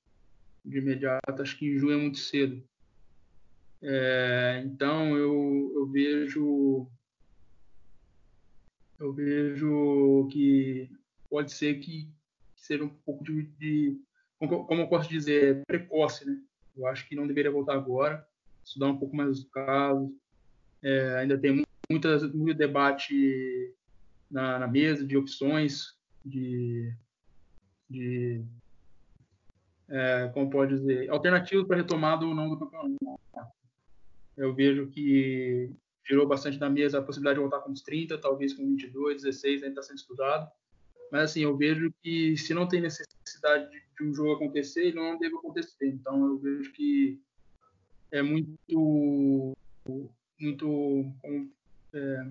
De 0.64 0.78
imediato, 0.78 1.42
acho 1.42 1.58
que 1.58 1.66
em 1.66 1.76
junho 1.76 1.98
é 1.98 2.00
muito 2.00 2.18
cedo. 2.18 2.62
É, 3.82 4.62
então 4.64 5.18
eu, 5.18 5.72
eu 5.74 5.86
vejo 5.88 6.86
eu 8.96 9.12
vejo 9.12 10.28
que 10.30 10.88
pode 11.28 11.50
ser 11.50 11.80
que, 11.80 12.08
seja 12.54 12.84
um 12.84 12.88
pouco 12.88 13.24
de, 13.24 13.42
de, 13.58 14.00
como 14.38 14.82
eu 14.82 14.88
posso 14.88 15.08
dizer, 15.08 15.62
precoce, 15.66 16.26
né? 16.26 16.40
Eu 16.76 16.86
acho 16.86 17.08
que 17.08 17.16
não 17.16 17.26
deveria 17.26 17.50
voltar 17.50 17.74
agora, 17.74 18.24
estudar 18.64 18.86
um 18.86 18.98
pouco 18.98 19.16
mais 19.16 19.40
os 19.40 19.44
casos. 19.48 20.12
É, 20.80 21.16
ainda 21.16 21.36
tem 21.36 21.64
muita, 21.90 22.18
muito 22.28 22.56
debate 22.56 23.74
na, 24.30 24.58
na 24.58 24.68
mesa 24.68 25.04
de 25.04 25.16
opções 25.16 25.98
de, 26.24 26.94
de 27.88 28.44
é, 29.88 30.30
como 30.32 30.48
pode 30.48 30.76
dizer, 30.76 31.10
alternativas 31.10 31.66
para 31.66 31.78
retomada 31.78 32.24
ou 32.24 32.34
não 32.34 32.48
do 32.48 32.58
campeonato. 32.58 32.98
Eu 34.36 34.54
vejo 34.54 34.86
que 34.86 35.70
tirou 36.04 36.26
bastante 36.26 36.58
da 36.58 36.70
mesa 36.70 36.98
a 36.98 37.02
possibilidade 37.02 37.36
de 37.36 37.40
voltar 37.40 37.60
com 37.60 37.72
os 37.72 37.82
30, 37.82 38.18
talvez 38.18 38.54
com 38.54 38.66
22, 38.66 39.22
16, 39.22 39.62
ainda 39.62 39.68
está 39.68 39.82
sendo 39.82 39.98
estudado. 39.98 40.50
Mas 41.10 41.30
assim, 41.30 41.40
eu 41.40 41.56
vejo 41.56 41.92
que 42.02 42.36
se 42.36 42.54
não 42.54 42.68
tem 42.68 42.80
necessidade 42.80 43.70
de, 43.70 43.82
de 43.98 44.04
um 44.04 44.14
jogo 44.14 44.34
acontecer, 44.34 44.86
ele 44.86 44.96
não 44.96 45.18
deve 45.18 45.34
acontecer. 45.36 45.88
Então 45.88 46.24
eu 46.24 46.38
vejo 46.38 46.72
que 46.72 47.20
é 48.12 48.22
muito, 48.22 49.52
muito 50.38 51.12
é, 51.92 52.26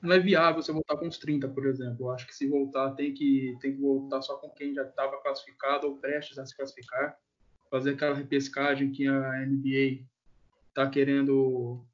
não 0.00 0.12
é 0.14 0.18
viável 0.18 0.62
você 0.62 0.72
voltar 0.72 0.96
com 0.96 1.06
os 1.06 1.18
30, 1.18 1.48
por 1.48 1.66
exemplo. 1.66 2.06
Eu 2.06 2.10
acho 2.10 2.26
que 2.26 2.34
se 2.34 2.48
voltar, 2.48 2.92
tem 2.92 3.12
que, 3.12 3.56
tem 3.60 3.74
que 3.74 3.80
voltar 3.80 4.22
só 4.22 4.36
com 4.36 4.50
quem 4.50 4.74
já 4.74 4.82
estava 4.82 5.20
classificado 5.20 5.86
ou 5.86 5.96
prestes 5.96 6.38
a 6.38 6.46
se 6.46 6.56
classificar. 6.56 7.16
Fazer 7.70 7.90
aquela 7.90 8.14
repescagem 8.14 8.90
que 8.90 9.06
a 9.06 9.46
NBA 9.46 10.04
está 10.68 10.88
querendo 10.88 11.84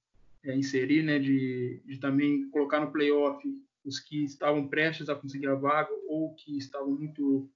é, 0.44 0.56
inserir, 0.56 1.02
né? 1.02 1.18
De, 1.18 1.82
de 1.84 1.98
também 1.98 2.48
colocar 2.50 2.80
no 2.80 2.92
playoff 2.92 3.42
os 3.84 4.00
que 4.00 4.24
estavam 4.24 4.66
prestes 4.66 5.08
a 5.08 5.14
conseguir 5.14 5.46
a 5.46 5.54
vaga 5.54 5.90
ou 6.08 6.34
que 6.34 6.56
estavam 6.56 6.90
muito 6.90 7.48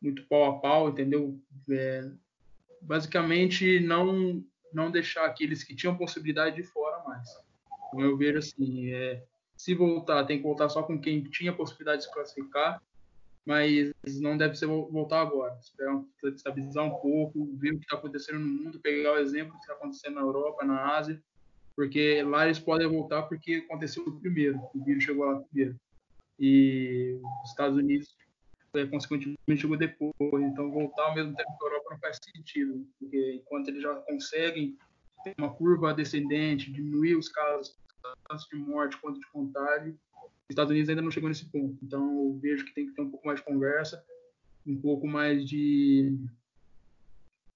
muito 0.00 0.24
pau 0.26 0.44
a 0.44 0.60
pau, 0.60 0.88
entendeu? 0.88 1.38
É, 1.68 2.08
basicamente 2.80 3.80
não 3.80 4.44
não 4.72 4.90
deixar 4.90 5.24
aqueles 5.24 5.64
que 5.64 5.74
tinham 5.74 5.96
possibilidade 5.96 6.56
de 6.56 6.62
fora 6.62 7.02
mais. 7.04 7.28
Então 7.88 8.00
eu 8.00 8.16
vejo 8.16 8.38
assim, 8.38 8.92
é, 8.92 9.24
se 9.58 9.74
voltar, 9.74 10.24
tem 10.24 10.38
que 10.38 10.44
voltar 10.44 10.68
só 10.68 10.84
com 10.84 10.98
quem 11.00 11.24
tinha 11.24 11.52
possibilidade 11.52 11.98
de 11.98 12.04
se 12.06 12.14
classificar, 12.14 12.80
mas 13.44 13.92
não 14.20 14.36
deve 14.36 14.54
ser 14.54 14.66
voltar 14.66 15.20
agora. 15.20 15.58
Esperar 15.60 16.00
estabilizar 16.34 16.84
um 16.84 17.00
pouco, 17.00 17.44
ver 17.56 17.72
o 17.72 17.78
que 17.78 17.84
está 17.84 17.96
acontecendo 17.96 18.38
no 18.38 18.46
mundo, 18.46 18.78
pegar 18.78 19.14
o 19.14 19.18
exemplo 19.18 19.54
que 19.54 19.60
está 19.60 19.72
acontecendo 19.72 20.14
na 20.14 20.20
Europa, 20.20 20.64
na 20.64 20.96
Ásia, 20.96 21.20
porque 21.74 22.22
lá 22.22 22.44
eles 22.44 22.60
podem 22.60 22.86
voltar 22.86 23.22
porque 23.22 23.64
aconteceu 23.68 24.04
primeiro, 24.20 24.60
o 24.72 24.84
vírus 24.84 25.02
chegou 25.02 25.26
lá 25.26 25.40
primeiro. 25.40 25.76
E 26.38 27.18
os 27.42 27.50
Estados 27.50 27.76
Unidos, 27.76 28.14
é, 28.74 28.86
consequentemente, 28.86 29.56
chegou 29.56 29.76
depois. 29.76 30.14
Então, 30.34 30.70
voltar 30.70 31.02
ao 31.02 31.14
mesmo 31.16 31.34
tempo 31.34 31.58
que 31.58 31.64
a 31.64 31.68
Europa 31.68 31.90
não 31.90 31.98
faz 31.98 32.20
sentido, 32.22 32.86
porque 33.00 33.40
enquanto 33.42 33.68
eles 33.68 33.82
já 33.82 33.92
conseguem 33.94 34.76
ter 35.24 35.34
uma 35.36 35.52
curva 35.52 35.92
descendente, 35.92 36.70
diminuir 36.70 37.16
os 37.16 37.28
casos, 37.28 37.76
tanto 38.02 38.48
de 38.50 38.56
morte 38.56 38.96
quanto 39.00 39.20
de 39.20 39.26
contágio, 39.30 39.98
os 40.48 40.50
Estados 40.50 40.70
Unidos 40.70 40.88
ainda 40.88 41.02
não 41.02 41.10
chegou 41.10 41.28
nesse 41.28 41.44
ponto. 41.46 41.78
Então, 41.82 42.24
eu 42.24 42.38
vejo 42.40 42.64
que 42.64 42.74
tem 42.74 42.86
que 42.86 42.94
ter 42.94 43.02
um 43.02 43.10
pouco 43.10 43.26
mais 43.26 43.38
de 43.38 43.44
conversa, 43.44 44.02
um 44.66 44.80
pouco 44.80 45.06
mais 45.06 45.46
de, 45.46 46.18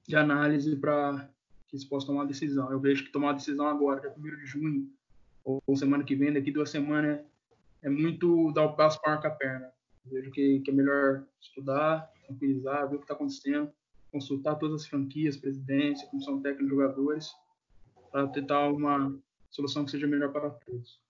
de 0.07 0.15
análise 0.15 0.77
para 0.77 1.29
que 1.69 1.79
se 1.79 1.89
possa 1.89 2.07
tomar 2.07 2.21
uma 2.21 2.27
decisão. 2.27 2.71
Eu 2.71 2.79
vejo 2.79 3.05
que 3.05 3.13
tomar 3.13 3.29
uma 3.29 3.35
decisão 3.35 3.67
agora, 3.67 4.01
dia 4.01 4.13
1 4.17 4.23
de 4.23 4.47
junho, 4.47 4.93
ou, 5.43 5.63
semana 5.75 6.05
que 6.05 6.15
vem, 6.15 6.33
daqui 6.33 6.51
duas 6.51 6.71
semanas, 6.71 7.21
é 7.83 7.89
muito 7.89 8.53
dar 8.53 8.65
o 8.65 8.77
passo 8.77 9.01
para 9.01 9.13
marcar 9.13 9.29
a 9.29 9.35
perna. 9.37 9.73
Eu 10.05 10.13
vejo 10.13 10.31
que, 10.31 10.61
que, 10.61 10.71
é 10.71 10.75
melhor 10.75 11.25
estudar, 11.41 12.13
tranquilizar, 12.27 12.89
ver 12.89 12.97
o 12.97 12.99
que 12.99 13.05
está 13.05 13.15
acontecendo, 13.15 13.73
consultar 14.11 14.57
todas 14.57 14.83
as 14.83 14.87
franquias, 14.87 15.37
presidência, 15.37 16.07
comissão 16.09 16.41
técnica, 16.43 16.69
jogadores, 16.69 17.33
para 18.11 18.29
tentar 18.29 18.69
uma 18.69 19.19
solução 19.53 19.85
que 19.85 19.91
seja 19.91 20.07
melhor 20.07 20.33
para 20.33 20.51
todos. 20.51 21.01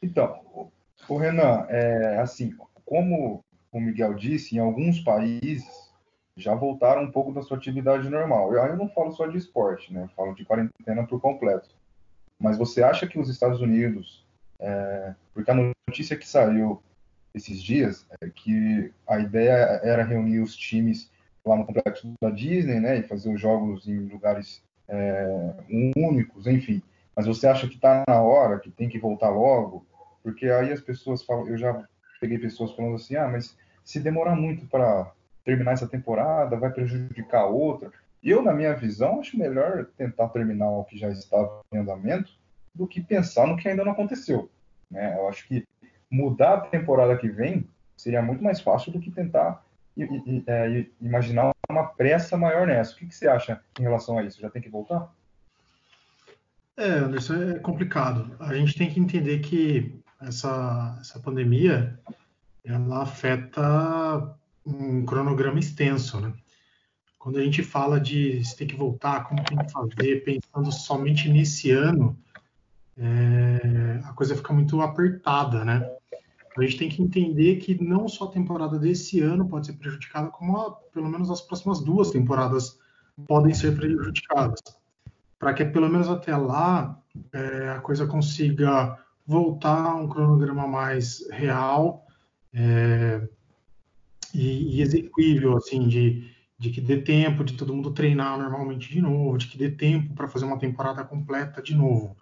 Então, 0.00 0.70
o 1.08 1.16
Renan, 1.16 1.66
é, 1.68 2.18
assim, 2.18 2.56
como 2.84 3.44
o 3.72 3.80
Miguel 3.80 4.14
disse, 4.14 4.56
em 4.56 4.58
alguns 4.58 5.00
países 5.00 5.66
já 6.36 6.54
voltaram 6.54 7.02
um 7.02 7.10
pouco 7.10 7.32
da 7.32 7.42
sua 7.42 7.56
atividade 7.56 8.08
normal. 8.10 8.52
Eu, 8.52 8.62
eu 8.62 8.76
não 8.76 8.88
falo 8.90 9.10
só 9.12 9.26
de 9.26 9.38
esporte, 9.38 9.92
né? 9.92 10.02
Eu 10.04 10.08
falo 10.08 10.34
de 10.34 10.44
quarentena 10.44 11.06
por 11.06 11.20
completo. 11.20 11.74
Mas 12.38 12.58
você 12.58 12.82
acha 12.82 13.06
que 13.06 13.18
os 13.18 13.30
Estados 13.30 13.60
Unidos, 13.62 14.24
é, 14.58 15.14
porque 15.32 15.50
a 15.50 15.72
notícia 15.88 16.16
que 16.16 16.28
saiu 16.28 16.82
esses 17.34 17.62
dias 17.62 18.06
é 18.20 18.28
que 18.28 18.92
a 19.06 19.18
ideia 19.18 19.80
era 19.82 20.04
reunir 20.04 20.40
os 20.40 20.54
times 20.54 21.10
lá 21.44 21.56
no 21.56 21.64
complexo 21.64 22.12
da 22.20 22.30
Disney, 22.30 22.80
né, 22.80 22.98
e 22.98 23.02
fazer 23.02 23.32
os 23.32 23.40
jogos 23.40 23.86
em 23.86 24.00
lugares 24.08 24.62
é, 24.88 25.54
únicos, 25.96 26.46
enfim. 26.46 26.82
Mas 27.14 27.26
você 27.26 27.46
acha 27.46 27.66
que 27.66 27.76
está 27.76 28.04
na 28.06 28.20
hora, 28.20 28.58
que 28.58 28.70
tem 28.70 28.88
que 28.88 28.98
voltar 28.98 29.30
logo? 29.30 29.86
Porque 30.22 30.46
aí 30.46 30.72
as 30.72 30.80
pessoas 30.80 31.22
falam, 31.22 31.48
eu 31.48 31.56
já 31.56 31.86
peguei 32.20 32.38
pessoas 32.38 32.72
falando 32.72 32.96
assim, 32.96 33.16
ah, 33.16 33.28
mas 33.28 33.56
se 33.84 34.00
demorar 34.00 34.34
muito 34.34 34.66
para 34.66 35.12
terminar 35.44 35.72
essa 35.72 35.86
temporada, 35.86 36.56
vai 36.56 36.70
prejudicar 36.70 37.42
a 37.42 37.46
outra. 37.46 37.90
Eu, 38.22 38.42
na 38.42 38.52
minha 38.52 38.74
visão, 38.74 39.20
acho 39.20 39.38
melhor 39.38 39.86
tentar 39.96 40.28
terminar 40.28 40.68
o 40.68 40.84
que 40.84 40.98
já 40.98 41.08
estava 41.08 41.60
em 41.72 41.78
andamento 41.78 42.32
do 42.74 42.86
que 42.86 43.00
pensar 43.00 43.46
no 43.46 43.56
que 43.56 43.68
ainda 43.68 43.84
não 43.84 43.92
aconteceu. 43.92 44.50
Né? 44.90 45.14
Eu 45.16 45.28
acho 45.28 45.46
que 45.46 45.64
mudar 46.10 46.54
a 46.54 46.60
temporada 46.60 47.16
que 47.16 47.28
vem 47.28 47.68
seria 47.96 48.20
muito 48.20 48.42
mais 48.42 48.60
fácil 48.60 48.92
do 48.92 49.00
que 49.00 49.10
tentar 49.10 49.64
imaginar 51.00 51.52
uma 51.70 51.86
pressa 51.86 52.36
maior 52.36 52.66
nessa. 52.66 52.92
O 52.92 52.96
que, 52.96 53.06
que 53.06 53.14
você 53.14 53.28
acha 53.28 53.60
em 53.78 53.82
relação 53.82 54.18
a 54.18 54.24
isso? 54.24 54.40
Já 54.40 54.50
tem 54.50 54.60
que 54.60 54.68
voltar? 54.68 55.12
É, 56.76 56.90
Anderson, 56.90 57.34
é 57.34 57.58
complicado. 57.58 58.36
A 58.38 58.54
gente 58.54 58.76
tem 58.76 58.90
que 58.90 59.00
entender 59.00 59.38
que 59.38 59.98
essa, 60.20 60.98
essa 61.00 61.18
pandemia 61.20 61.98
ela 62.64 63.02
afeta 63.02 64.36
um 64.64 65.04
cronograma 65.04 65.58
extenso, 65.58 66.20
né? 66.20 66.34
Quando 67.18 67.38
a 67.38 67.42
gente 67.42 67.62
fala 67.62 67.98
de 67.98 68.44
se 68.44 68.56
tem 68.56 68.66
que 68.66 68.76
voltar, 68.76 69.24
como 69.24 69.42
tem 69.44 69.58
que 69.58 69.72
fazer, 69.72 70.22
pensando 70.24 70.70
somente 70.70 71.28
nesse 71.28 71.70
ano, 71.70 72.16
é, 72.98 74.00
a 74.04 74.12
coisa 74.12 74.36
fica 74.36 74.52
muito 74.52 74.80
apertada, 74.80 75.64
né? 75.64 75.95
A 76.56 76.62
gente 76.62 76.78
tem 76.78 76.88
que 76.88 77.02
entender 77.02 77.56
que 77.56 77.82
não 77.82 78.08
só 78.08 78.24
a 78.24 78.30
temporada 78.30 78.78
desse 78.78 79.20
ano 79.20 79.48
pode 79.48 79.66
ser 79.66 79.74
prejudicada, 79.74 80.28
como 80.28 80.56
a, 80.56 80.70
pelo 80.92 81.08
menos 81.08 81.30
as 81.30 81.40
próximas 81.40 81.80
duas 81.80 82.10
temporadas 82.10 82.78
podem 83.26 83.54
ser 83.54 83.76
prejudicadas. 83.76 84.60
Para 85.38 85.52
que 85.52 85.64
pelo 85.64 85.88
menos 85.88 86.08
até 86.08 86.36
lá 86.36 86.98
é, 87.32 87.70
a 87.70 87.80
coisa 87.80 88.06
consiga 88.06 88.98
voltar 89.26 89.84
a 89.84 89.94
um 89.96 90.08
cronograma 90.08 90.66
mais 90.66 91.28
real, 91.30 92.06
é, 92.54 93.28
e, 94.32 94.76
e 94.76 94.82
execuível, 94.82 95.56
assim, 95.56 95.86
de, 95.88 96.30
de 96.58 96.70
que 96.70 96.80
dê 96.80 96.98
tempo 97.00 97.44
de 97.44 97.54
todo 97.54 97.74
mundo 97.74 97.92
treinar 97.92 98.38
normalmente 98.38 98.90
de 98.90 99.00
novo, 99.00 99.38
de 99.38 99.46
que 99.46 99.58
dê 99.58 99.70
tempo 99.70 100.14
para 100.14 100.28
fazer 100.28 100.44
uma 100.44 100.58
temporada 100.58 101.04
completa 101.04 101.62
de 101.62 101.74
novo. 101.74 102.16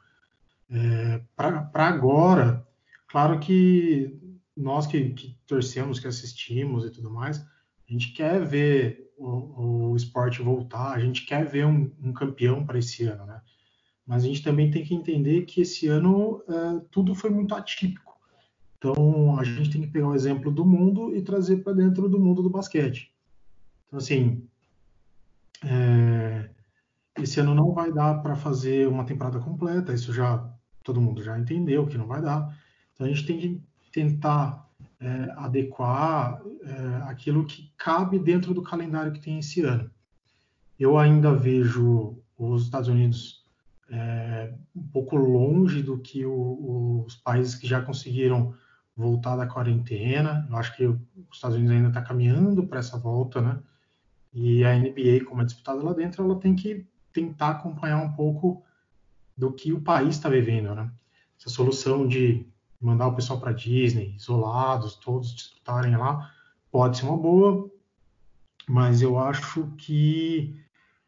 É, 0.70 1.20
para 1.37 1.68
agora, 1.75 2.66
claro 3.09 3.38
que 3.38 4.18
nós 4.57 4.87
que, 4.87 5.11
que, 5.11 5.37
torcemos, 5.47 5.99
que 5.99 6.07
assistimos 6.07 6.85
e 6.85 6.90
tudo 6.90 7.11
mais, 7.11 7.38
a 7.38 7.93
gente 7.93 8.12
quer 8.12 8.45
ver 8.45 9.12
o, 9.17 9.90
o 9.90 9.97
esporte 9.97 10.43
voltar, 10.43 10.93
a 10.93 11.01
gente 11.01 11.27
quer 11.27 11.45
ver 11.47 11.67
um, 11.67 11.90
um 12.03 12.12
campeão 12.12 12.64
para 12.64 12.79
esse 12.79 13.05
ano, 13.05 13.27
né? 13.27 13.40
Mas 14.07 14.23
a 14.23 14.27
gente 14.27 14.43
também 14.43 14.71
tem 14.71 14.85
que 14.85 14.95
entender 14.95 15.43
que 15.43 15.62
esse 15.62 15.88
ano 15.88 16.43
é, 16.49 16.85
tudo 16.90 17.14
foi 17.14 17.31
muito 17.31 17.55
atípico. 17.55 18.14
Então, 18.77 19.38
a 19.38 19.45
gente 19.45 19.71
tem 19.71 19.81
que 19.81 19.87
pegar 19.87 20.09
um 20.09 20.14
exemplo 20.14 20.51
do 20.53 20.64
mundo 20.64 21.17
e 21.17 21.23
trazer 21.23 21.59
para 21.59 21.73
dentro 21.73 22.07
do 22.07 22.21
mundo 22.21 22.43
do 22.43 22.51
basquete. 22.51 23.11
Então, 23.87 23.99
assim, 23.99 24.47
é, 25.64 26.51
esse 27.19 27.40
ano 27.40 27.55
não 27.55 27.73
vai 27.73 27.90
dar 27.90 28.21
para 28.21 28.37
fazer 28.37 28.87
uma 28.87 29.05
temporada 29.05 29.38
completa, 29.38 29.95
isso 29.95 30.12
já 30.12 30.53
todo 30.83 31.01
mundo 31.01 31.23
já 31.23 31.38
entendeu 31.38 31.87
que 31.87 31.97
não 31.97 32.07
vai 32.07 32.21
dar. 32.21 32.55
Então, 32.93 33.07
a 33.07 33.09
gente 33.11 33.25
tem 33.25 33.38
que 33.38 33.62
tentar 33.94 34.68
é, 34.98 35.33
adequar 35.37 36.42
é, 36.62 37.02
aquilo 37.09 37.46
que 37.46 37.72
cabe 37.76 38.18
dentro 38.18 38.52
do 38.52 38.61
calendário 38.61 39.12
que 39.12 39.20
tem 39.20 39.38
esse 39.38 39.62
ano. 39.62 39.88
Eu 40.78 40.98
ainda 40.98 41.33
vejo 41.33 42.18
os 42.37 42.64
Estados 42.64 42.88
Unidos 42.88 43.46
é, 43.88 44.52
um 44.74 44.83
pouco 44.83 45.14
longe 45.14 45.80
do 45.80 45.96
que 45.98 46.26
o, 46.26 47.04
os 47.07 47.14
países 47.14 47.54
que 47.54 47.68
já 47.68 47.80
conseguiram 47.80 48.52
voltar 48.96 49.37
da 49.37 49.46
quarentena. 49.46 50.44
Eu 50.50 50.57
acho 50.57 50.76
que 50.76 50.85
os 50.87 50.98
Estados 51.33 51.57
Unidos 51.57 51.76
ainda 51.76 51.88
está 51.88 52.02
caminhando 52.02 52.66
para 52.66 52.80
essa 52.80 52.98
volta, 52.98 53.40
né? 53.40 53.61
E 54.33 54.64
a 54.64 54.76
NBA, 54.76 55.24
como 55.24 55.42
é 55.42 55.44
disputada 55.44 55.80
lá 55.80 55.92
dentro, 55.92 56.24
ela 56.24 56.40
tem 56.40 56.57
que 56.57 56.85
tentar 57.12 57.50
acompanhar 57.50 58.02
um 58.02 58.12
pouco 58.12 58.64
do 59.37 59.52
que 59.52 59.72
o 59.72 59.80
país 59.80 60.16
está 60.16 60.28
vivendo, 60.28 60.74
né? 60.74 60.90
Essa 61.38 61.50
solução 61.50 62.09
de 62.09 62.44
mandar 62.85 63.09
o 63.09 63.14
pessoal 63.14 63.40
para 63.40 63.53
Disney, 63.53 64.14
isolados, 64.16 64.97
todos 64.97 65.35
disputarem 65.35 65.97
lá, 65.97 66.31
pode 66.70 66.99
ser 66.99 67.07
uma 67.07 67.16
boa, 67.16 67.70
mas 68.68 69.03
eu 69.03 69.18
acho 69.18 69.68
que 69.79 70.61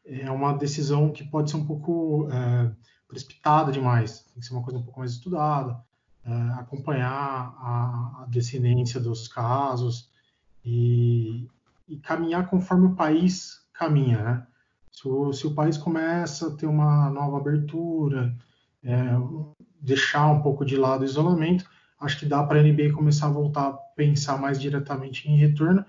é 0.05 0.31
uma 0.31 0.53
decisão 0.53 1.11
que 1.11 1.25
pode 1.25 1.51
ser 1.51 1.57
um 1.57 1.67
pouco 1.67 2.29
é, 2.31 2.71
precipitada 3.09 3.73
demais. 3.73 4.21
Tem 4.33 4.41
que 4.41 4.47
ser 4.47 4.55
uma 4.55 4.62
coisa 4.62 4.79
um 4.79 4.83
pouco 4.83 5.01
mais 5.01 5.12
estudada 5.12 5.85
uh, 6.27 6.61
acompanhar 6.61 7.55
a, 7.59 8.23
a, 8.23 8.27
descendência 8.29 9.01
dos 9.01 9.29
casos 9.29 10.11
e, 10.65 11.49
e, 11.89 11.97
caminhar 11.99 12.49
conforme 12.51 12.87
o 12.87 12.95
país 12.95 13.65
caminha, 13.73 14.23
né? 14.23 14.47
Se 14.91 15.07
o, 15.07 15.33
se 15.33 15.47
o 15.47 15.55
país 15.55 15.77
começa 15.77 16.49
a 16.49 16.57
ter 16.57 16.67
uma 16.67 17.11
nova 17.11 17.37
abertura, 17.37 18.35
é, 18.83 18.97
deixar 19.87 20.27
um 20.27 20.42
pouco 20.42 20.64
de 20.64 20.77
lado 20.77 21.03
o 21.03 21.05
isolamento, 21.05 21.64
acho 22.01 22.18
que 22.18 22.27
dá 22.27 22.42
para 22.42 22.59
a 22.59 22.62
NBA 22.62 22.92
começar 22.92 23.27
a 23.27 23.31
voltar 23.31 23.68
a 23.68 23.72
pensar 23.72 24.37
mais 24.37 24.61
diretamente 24.61 25.31
em 25.31 25.37
retorno. 25.37 25.87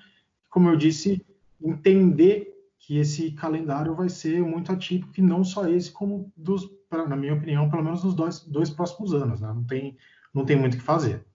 Como 0.50 0.70
eu 0.70 0.78
disse, 0.78 1.26
entender 1.60 2.54
que 2.78 2.98
esse 2.98 3.32
calendário 3.32 3.96
vai 3.96 4.08
ser 4.08 4.42
muito 4.42 4.72
atípico, 4.72 5.14
e 5.18 5.22
não 5.22 5.44
só 5.44 5.68
esse, 5.68 5.92
como 5.92 6.32
dos, 6.38 6.70
pra, 6.88 7.08
na 7.08 7.16
minha 7.16 7.34
opinião, 7.34 7.70
pelo 7.70 7.84
menos 7.84 8.04
nos 8.04 8.14
dois, 8.14 8.40
dois 8.42 8.70
próximos 8.70 9.14
anos. 9.14 9.42
Né? 9.42 9.48
Não, 9.48 9.64
tem, 9.64 9.98
não 10.34 10.46
tem 10.46 10.56
muito 10.56 10.76
o 10.76 10.78
que 10.78 10.84
fazer. 10.84 11.26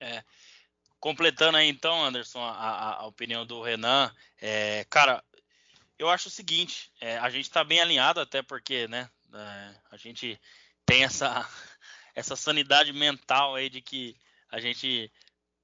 É. 0.00 0.22
Completando 1.00 1.58
aí 1.58 1.68
então, 1.68 2.02
Anderson, 2.04 2.40
a, 2.40 3.00
a 3.00 3.06
opinião 3.06 3.44
do 3.44 3.60
Renan, 3.60 4.10
é, 4.40 4.86
cara, 4.88 5.22
eu 5.98 6.08
acho 6.08 6.28
o 6.28 6.30
seguinte, 6.30 6.92
é, 7.00 7.18
a 7.18 7.28
gente 7.28 7.44
está 7.44 7.64
bem 7.64 7.80
alinhado 7.80 8.20
até 8.20 8.40
porque, 8.40 8.86
né, 8.86 9.10
é, 9.34 9.74
a 9.90 9.96
gente 9.96 10.40
tem 10.86 11.04
essa 11.04 11.48
essa 12.14 12.36
sanidade 12.36 12.92
mental 12.92 13.54
aí 13.54 13.68
de 13.68 13.80
que 13.80 14.16
a 14.50 14.60
gente 14.60 15.10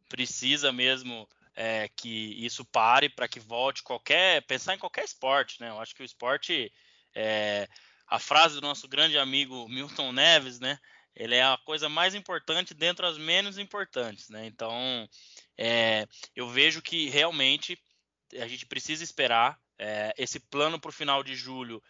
precisa 0.09 0.73
mesmo 0.73 1.29
é, 1.55 1.89
que 1.89 2.45
isso 2.45 2.65
pare 2.65 3.09
para 3.09 3.29
que 3.29 3.41
volte 3.41 3.83
qualquer 3.83 4.43
pensar 4.47 4.75
em 4.75 4.79
qualquer 4.79 5.05
esporte, 5.05 5.61
né? 5.61 5.69
Eu 5.69 5.81
acho 5.81 5.95
que 5.95 6.03
o 6.03 6.07
esporte 6.07 6.73
é, 7.15 7.69
a 8.07 8.19
frase 8.19 8.55
do 8.55 8.61
nosso 8.61 8.89
grande 8.89 9.19
amigo 9.19 9.69
Milton 9.69 10.13
Neves, 10.13 10.59
né? 10.61 10.79
Ele 11.15 11.35
é 11.35 11.43
a 11.43 11.59
coisa 11.65 11.89
mais 11.89 12.15
importante 12.15 12.73
dentro 12.73 13.03
das 13.03 13.19
menos 13.19 13.59
importantes, 13.59 14.29
né? 14.29 14.47
Então, 14.47 15.09
é, 15.57 16.07
eu 16.35 16.49
vejo 16.49 16.81
que 16.81 17.09
realmente 17.11 17.77
a 18.35 18.47
gente 18.47 18.65
precisa 18.67 19.03
esperar 19.03 19.59
é, 19.79 20.15
esse 20.17 20.39
plano 20.39 20.79
para 20.79 20.91
o 20.91 20.93
final 20.93 21.23
de 21.23 21.35
julho. 21.35 21.83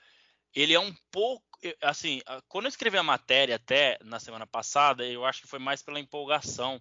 Ele 0.54 0.72
é 0.72 0.80
um 0.80 0.94
pouco 1.10 1.47
assim, 1.82 2.20
quando 2.48 2.66
eu 2.66 2.70
escrevi 2.70 2.96
a 2.96 3.02
matéria 3.02 3.56
até 3.56 3.98
na 4.04 4.20
semana 4.20 4.46
passada, 4.46 5.06
eu 5.06 5.24
acho 5.24 5.42
que 5.42 5.48
foi 5.48 5.58
mais 5.58 5.82
pela 5.82 6.00
empolgação 6.00 6.80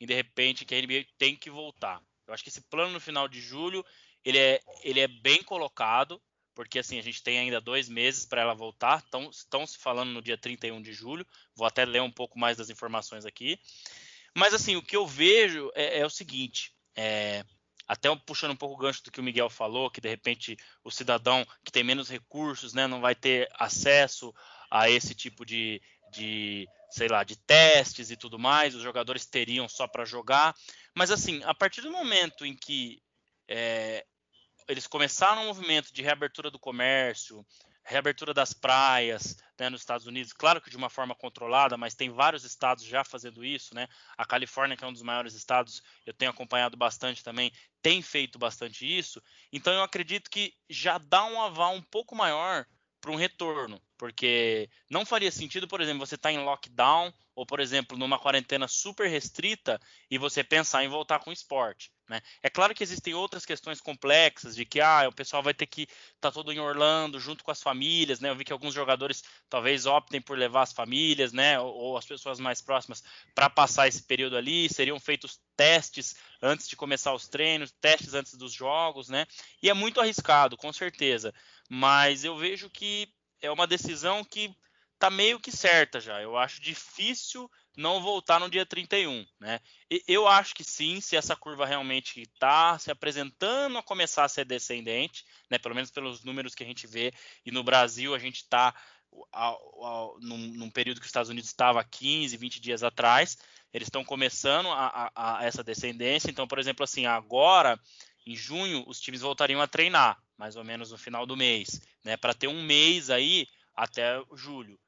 e 0.00 0.06
de 0.06 0.14
repente 0.14 0.64
que 0.64 0.74
a 0.74 0.80
NBA 0.80 1.06
tem 1.18 1.36
que 1.36 1.50
voltar. 1.50 2.02
Eu 2.26 2.34
acho 2.34 2.42
que 2.42 2.48
esse 2.48 2.60
plano 2.62 2.92
no 2.92 3.00
final 3.00 3.28
de 3.28 3.40
julho 3.40 3.84
ele 4.24 4.38
é, 4.38 4.60
ele 4.82 4.98
é 4.98 5.06
bem 5.06 5.42
colocado, 5.42 6.20
porque 6.52 6.80
assim 6.80 6.98
a 6.98 7.02
gente 7.02 7.22
tem 7.22 7.38
ainda 7.38 7.60
dois 7.60 7.88
meses 7.88 8.26
para 8.26 8.40
ela 8.40 8.54
voltar. 8.54 8.98
Estão, 8.98 9.30
estão 9.30 9.66
se 9.66 9.78
falando 9.78 10.10
no 10.10 10.20
dia 10.20 10.36
31 10.36 10.82
de 10.82 10.92
julho. 10.92 11.24
Vou 11.54 11.66
até 11.66 11.84
ler 11.84 12.02
um 12.02 12.10
pouco 12.10 12.38
mais 12.38 12.56
das 12.56 12.68
informações 12.68 13.24
aqui. 13.24 13.60
Mas 14.34 14.52
assim, 14.52 14.74
o 14.74 14.82
que 14.82 14.96
eu 14.96 15.06
vejo 15.06 15.70
é, 15.74 16.00
é 16.00 16.06
o 16.06 16.10
seguinte: 16.10 16.74
é, 16.96 17.44
até 17.86 18.14
puxando 18.16 18.52
um 18.52 18.56
pouco 18.56 18.74
o 18.74 18.78
gancho 18.78 19.04
do 19.04 19.10
que 19.10 19.20
o 19.20 19.22
Miguel 19.22 19.48
falou, 19.48 19.90
que 19.90 20.00
de 20.00 20.08
repente 20.08 20.56
o 20.82 20.90
cidadão 20.90 21.46
que 21.64 21.72
tem 21.72 21.84
menos 21.84 22.08
recursos, 22.08 22.72
né, 22.72 22.86
não 22.86 23.00
vai 23.00 23.14
ter 23.14 23.48
acesso 23.54 24.34
a 24.70 24.90
esse 24.90 25.14
tipo 25.14 25.44
de, 25.44 25.80
de 26.12 26.66
sei 26.90 27.08
lá, 27.08 27.22
de 27.22 27.36
testes 27.36 28.10
e 28.10 28.16
tudo 28.16 28.38
mais, 28.38 28.74
os 28.74 28.82
jogadores 28.82 29.26
teriam 29.26 29.68
só 29.68 29.86
para 29.86 30.04
jogar. 30.04 30.54
Mas 30.94 31.10
assim, 31.10 31.42
a 31.44 31.54
partir 31.54 31.82
do 31.82 31.90
momento 31.90 32.44
em 32.44 32.56
que 32.56 33.00
é, 33.48 34.04
eles 34.68 34.86
começaram 34.86 35.42
um 35.42 35.46
movimento 35.46 35.92
de 35.92 36.02
reabertura 36.02 36.50
do 36.50 36.58
comércio, 36.58 37.46
reabertura 37.86 38.34
das 38.34 38.52
praias 38.52 39.36
né, 39.58 39.70
nos 39.70 39.80
Estados 39.80 40.06
Unidos, 40.06 40.32
claro 40.32 40.60
que 40.60 40.68
de 40.68 40.76
uma 40.76 40.90
forma 40.90 41.14
controlada, 41.14 41.76
mas 41.76 41.94
tem 41.94 42.10
vários 42.10 42.44
estados 42.44 42.84
já 42.84 43.04
fazendo 43.04 43.44
isso, 43.44 43.74
né? 43.74 43.86
A 44.18 44.26
Califórnia, 44.26 44.76
que 44.76 44.84
é 44.84 44.86
um 44.86 44.92
dos 44.92 45.02
maiores 45.02 45.34
estados, 45.34 45.82
eu 46.04 46.12
tenho 46.12 46.30
acompanhado 46.30 46.76
bastante 46.76 47.22
também, 47.22 47.52
tem 47.80 48.02
feito 48.02 48.38
bastante 48.38 48.84
isso. 48.84 49.22
Então 49.52 49.72
eu 49.72 49.82
acredito 49.82 50.28
que 50.28 50.52
já 50.68 50.98
dá 50.98 51.24
um 51.24 51.40
aval 51.40 51.74
um 51.74 51.82
pouco 51.82 52.14
maior 52.16 52.66
para 53.00 53.12
um 53.12 53.16
retorno, 53.16 53.80
porque 53.98 54.68
não 54.90 55.04
faria 55.04 55.32
sentido, 55.32 55.66
por 55.66 55.80
exemplo, 55.80 56.06
você 56.06 56.14
estar 56.14 56.28
tá 56.28 56.32
em 56.32 56.44
lockdown 56.44 57.12
ou, 57.34 57.44
por 57.44 57.60
exemplo, 57.60 57.98
numa 57.98 58.18
quarentena 58.18 58.66
super 58.66 59.08
restrita 59.08 59.78
e 60.10 60.16
você 60.16 60.42
pensar 60.42 60.84
em 60.84 60.88
voltar 60.88 61.18
com 61.18 61.30
o 61.30 61.32
esporte. 61.32 61.92
Né? 62.08 62.22
É 62.42 62.48
claro 62.48 62.74
que 62.74 62.82
existem 62.82 63.14
outras 63.14 63.44
questões 63.44 63.80
complexas 63.80 64.54
de 64.54 64.64
que 64.64 64.80
ah, 64.80 65.08
o 65.08 65.12
pessoal 65.12 65.42
vai 65.42 65.52
ter 65.52 65.66
que 65.66 65.82
estar 65.82 65.96
tá 66.20 66.32
todo 66.32 66.52
em 66.52 66.60
Orlando 66.60 67.18
junto 67.18 67.42
com 67.42 67.50
as 67.50 67.60
famílias, 67.60 68.20
né? 68.20 68.30
Eu 68.30 68.36
vi 68.36 68.44
que 68.44 68.52
alguns 68.52 68.72
jogadores 68.72 69.24
talvez 69.50 69.86
optem 69.86 70.20
por 70.20 70.38
levar 70.38 70.62
as 70.62 70.72
famílias, 70.72 71.32
né? 71.32 71.58
Ou, 71.58 71.74
ou 71.74 71.96
as 71.96 72.06
pessoas 72.06 72.38
mais 72.38 72.62
próximas 72.62 73.02
para 73.34 73.50
passar 73.50 73.88
esse 73.88 74.02
período 74.02 74.36
ali. 74.36 74.68
Seriam 74.68 75.00
feitos 75.00 75.40
testes 75.56 76.14
antes 76.40 76.68
de 76.68 76.76
começar 76.76 77.12
os 77.12 77.26
treinos, 77.26 77.72
testes 77.80 78.14
antes 78.14 78.34
dos 78.34 78.52
jogos, 78.52 79.08
né? 79.08 79.26
E 79.60 79.68
é 79.68 79.74
muito 79.74 80.00
arriscado, 80.00 80.56
com 80.56 80.72
certeza. 80.72 81.34
Mas 81.68 82.22
eu 82.22 82.36
vejo 82.36 82.70
que 82.70 83.12
é 83.40 83.50
uma 83.50 83.66
decisão 83.66 84.24
que 84.24 84.54
tá 84.98 85.10
meio 85.10 85.38
que 85.38 85.52
certa 85.52 86.00
já. 86.00 86.20
Eu 86.20 86.36
acho 86.36 86.60
difícil 86.60 87.50
não 87.76 88.00
voltar 88.00 88.40
no 88.40 88.48
dia 88.48 88.64
31, 88.64 89.26
né? 89.38 89.60
E 89.90 90.02
eu 90.08 90.26
acho 90.26 90.54
que 90.54 90.64
sim, 90.64 91.00
se 91.00 91.16
essa 91.16 91.36
curva 91.36 91.66
realmente 91.66 92.22
está 92.22 92.78
se 92.78 92.90
apresentando 92.90 93.76
a 93.76 93.82
começar 93.82 94.24
a 94.24 94.28
ser 94.28 94.46
descendente, 94.46 95.24
né? 95.50 95.58
Pelo 95.58 95.74
menos 95.74 95.90
pelos 95.90 96.24
números 96.24 96.54
que 96.54 96.64
a 96.64 96.66
gente 96.66 96.86
vê, 96.86 97.12
e 97.44 97.50
no 97.50 97.62
Brasil 97.62 98.14
a 98.14 98.18
gente 98.18 98.36
está 98.36 98.74
num, 100.20 100.38
num, 100.38 100.70
período 100.70 101.00
que 101.00 101.06
os 101.06 101.08
Estados 101.08 101.30
Unidos 101.30 101.48
estava 101.48 101.82
15, 101.84 102.36
20 102.36 102.60
dias 102.60 102.82
atrás, 102.82 103.38
eles 103.72 103.86
estão 103.86 104.04
começando 104.04 104.68
a, 104.68 105.10
a, 105.14 105.38
a 105.38 105.44
essa 105.44 105.62
descendência. 105.62 106.30
Então, 106.30 106.46
por 106.46 106.58
exemplo, 106.58 106.84
assim, 106.84 107.06
agora 107.06 107.78
em 108.26 108.34
junho 108.34 108.84
os 108.86 109.00
times 109.00 109.20
voltariam 109.20 109.60
a 109.60 109.66
treinar, 109.66 110.18
mais 110.36 110.56
ou 110.56 110.64
menos 110.64 110.90
no 110.90 110.98
final 110.98 111.26
do 111.26 111.36
mês, 111.36 111.80
né? 112.04 112.16
Para 112.16 112.34
ter 112.34 112.48
um 112.48 112.62
mês 112.62 113.10
aí 113.10 113.46
até 113.74 114.22
julho. 114.34 114.78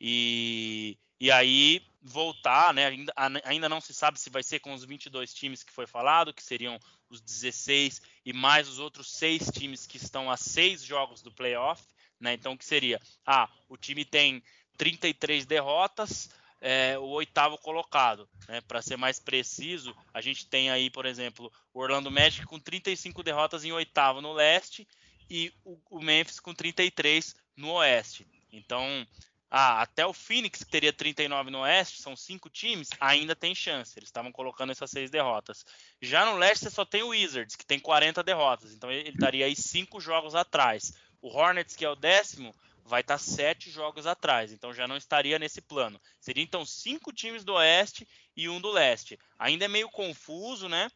E, 0.00 0.98
e 1.20 1.30
aí 1.30 1.82
voltar, 2.02 2.72
né? 2.72 2.86
Ainda, 2.86 3.12
ainda 3.44 3.68
não 3.68 3.80
se 3.80 3.92
sabe 3.92 4.20
se 4.20 4.30
vai 4.30 4.42
ser 4.42 4.60
com 4.60 4.72
os 4.72 4.84
22 4.84 5.32
times 5.34 5.62
que 5.62 5.72
foi 5.72 5.86
falado, 5.86 6.32
que 6.32 6.42
seriam 6.42 6.78
os 7.08 7.20
16 7.20 8.00
e 8.24 8.32
mais 8.32 8.68
os 8.68 8.78
outros 8.78 9.10
seis 9.12 9.50
times 9.50 9.86
que 9.86 9.96
estão 9.96 10.30
a 10.30 10.36
seis 10.36 10.82
jogos 10.82 11.22
do 11.22 11.32
playoff, 11.32 11.82
né? 12.20 12.34
Então, 12.34 12.56
que 12.56 12.64
seria? 12.64 13.00
Ah, 13.24 13.48
o 13.68 13.76
time 13.76 14.04
tem 14.04 14.42
33 14.76 15.46
derrotas, 15.46 16.30
é, 16.60 16.98
o 16.98 17.06
oitavo 17.06 17.58
colocado. 17.58 18.28
Né? 18.48 18.60
Para 18.62 18.82
ser 18.82 18.96
mais 18.96 19.18
preciso, 19.18 19.94
a 20.12 20.20
gente 20.20 20.46
tem 20.46 20.70
aí, 20.70 20.90
por 20.90 21.06
exemplo, 21.06 21.52
o 21.72 21.80
Orlando 21.80 22.10
Magic 22.10 22.46
com 22.46 22.58
35 22.58 23.22
derrotas 23.22 23.64
em 23.64 23.72
oitavo 23.72 24.20
no 24.20 24.32
leste 24.32 24.86
e 25.28 25.52
o, 25.64 25.78
o 25.90 26.00
Memphis 26.00 26.40
com 26.40 26.54
33 26.54 27.34
no 27.56 27.72
oeste. 27.72 28.26
Então, 28.52 29.06
ah, 29.50 29.82
até 29.82 30.04
o 30.04 30.12
Phoenix, 30.12 30.64
que 30.64 30.70
teria 30.70 30.92
39 30.92 31.50
no 31.50 31.60
Oeste, 31.60 32.02
são 32.02 32.16
cinco 32.16 32.50
times, 32.50 32.88
ainda 32.98 33.36
tem 33.36 33.54
chance. 33.54 33.96
Eles 33.96 34.08
estavam 34.08 34.32
colocando 34.32 34.72
essas 34.72 34.90
seis 34.90 35.10
derrotas. 35.10 35.64
Já 36.00 36.26
no 36.26 36.36
Leste, 36.36 36.64
você 36.64 36.70
só 36.70 36.84
tem 36.84 37.02
o 37.02 37.08
Wizards, 37.08 37.54
que 37.54 37.64
tem 37.64 37.78
40 37.78 38.22
derrotas. 38.22 38.72
Então 38.72 38.90
ele 38.90 39.10
estaria 39.10 39.46
aí 39.46 39.54
cinco 39.54 40.00
jogos 40.00 40.34
atrás. 40.34 40.92
O 41.22 41.28
Hornets, 41.28 41.76
que 41.76 41.84
é 41.84 41.88
o 41.88 41.94
décimo, 41.94 42.54
vai 42.86 43.00
estar 43.00 43.18
sete 43.18 43.70
jogos 43.70 44.06
atrás. 44.06 44.52
Então 44.52 44.72
já 44.72 44.86
não 44.86 44.96
estaria 44.96 45.38
nesse 45.38 45.60
plano. 45.60 46.00
Seria 46.20 46.42
então 46.42 46.64
cinco 46.64 47.12
times 47.12 47.44
do 47.44 47.54
Oeste 47.54 48.08
e 48.36 48.48
um 48.48 48.60
do 48.60 48.70
Leste. 48.70 49.18
Ainda 49.38 49.64
é 49.64 49.68
meio 49.68 49.90
confuso, 49.90 50.68
né? 50.68 50.90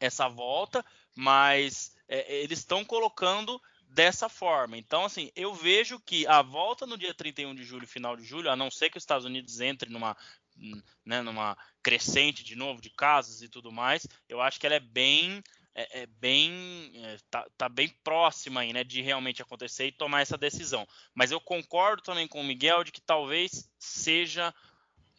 Essa 0.00 0.28
volta, 0.28 0.84
mas 1.14 1.96
é, 2.08 2.42
eles 2.42 2.58
estão 2.58 2.84
colocando 2.84 3.60
dessa 3.88 4.28
forma. 4.28 4.76
Então, 4.76 5.04
assim, 5.04 5.30
eu 5.36 5.54
vejo 5.54 6.00
que 6.00 6.26
a 6.26 6.42
volta 6.42 6.84
no 6.84 6.98
dia 6.98 7.14
31 7.14 7.54
de 7.54 7.62
julho, 7.62 7.86
final 7.86 8.16
de 8.16 8.24
julho, 8.24 8.50
a 8.50 8.56
não 8.56 8.70
ser 8.70 8.90
que 8.90 8.98
os 8.98 9.02
Estados 9.04 9.24
Unidos 9.24 9.60
entre 9.60 9.88
numa, 9.88 10.16
né, 11.04 11.22
numa 11.22 11.56
crescente 11.80 12.42
de 12.42 12.56
novo 12.56 12.80
de 12.80 12.90
casos 12.90 13.40
e 13.40 13.48
tudo 13.48 13.70
mais, 13.70 14.04
eu 14.28 14.40
acho 14.40 14.58
que 14.58 14.66
ela 14.66 14.74
é 14.74 14.80
bem 14.80 15.42
é, 15.74 16.02
é 16.02 16.06
bem 16.06 16.92
é, 16.94 17.16
tá, 17.30 17.46
tá, 17.56 17.68
bem 17.68 17.88
próxima 18.02 18.60
aí, 18.60 18.72
né, 18.72 18.84
de 18.84 19.02
realmente 19.02 19.42
acontecer 19.42 19.86
e 19.86 19.92
tomar 19.92 20.20
essa 20.20 20.38
decisão. 20.38 20.86
Mas 21.14 21.30
eu 21.30 21.40
concordo 21.40 22.02
também 22.02 22.28
com 22.28 22.40
o 22.40 22.44
Miguel 22.44 22.84
de 22.84 22.92
que 22.92 23.00
talvez 23.00 23.68
seja 23.78 24.54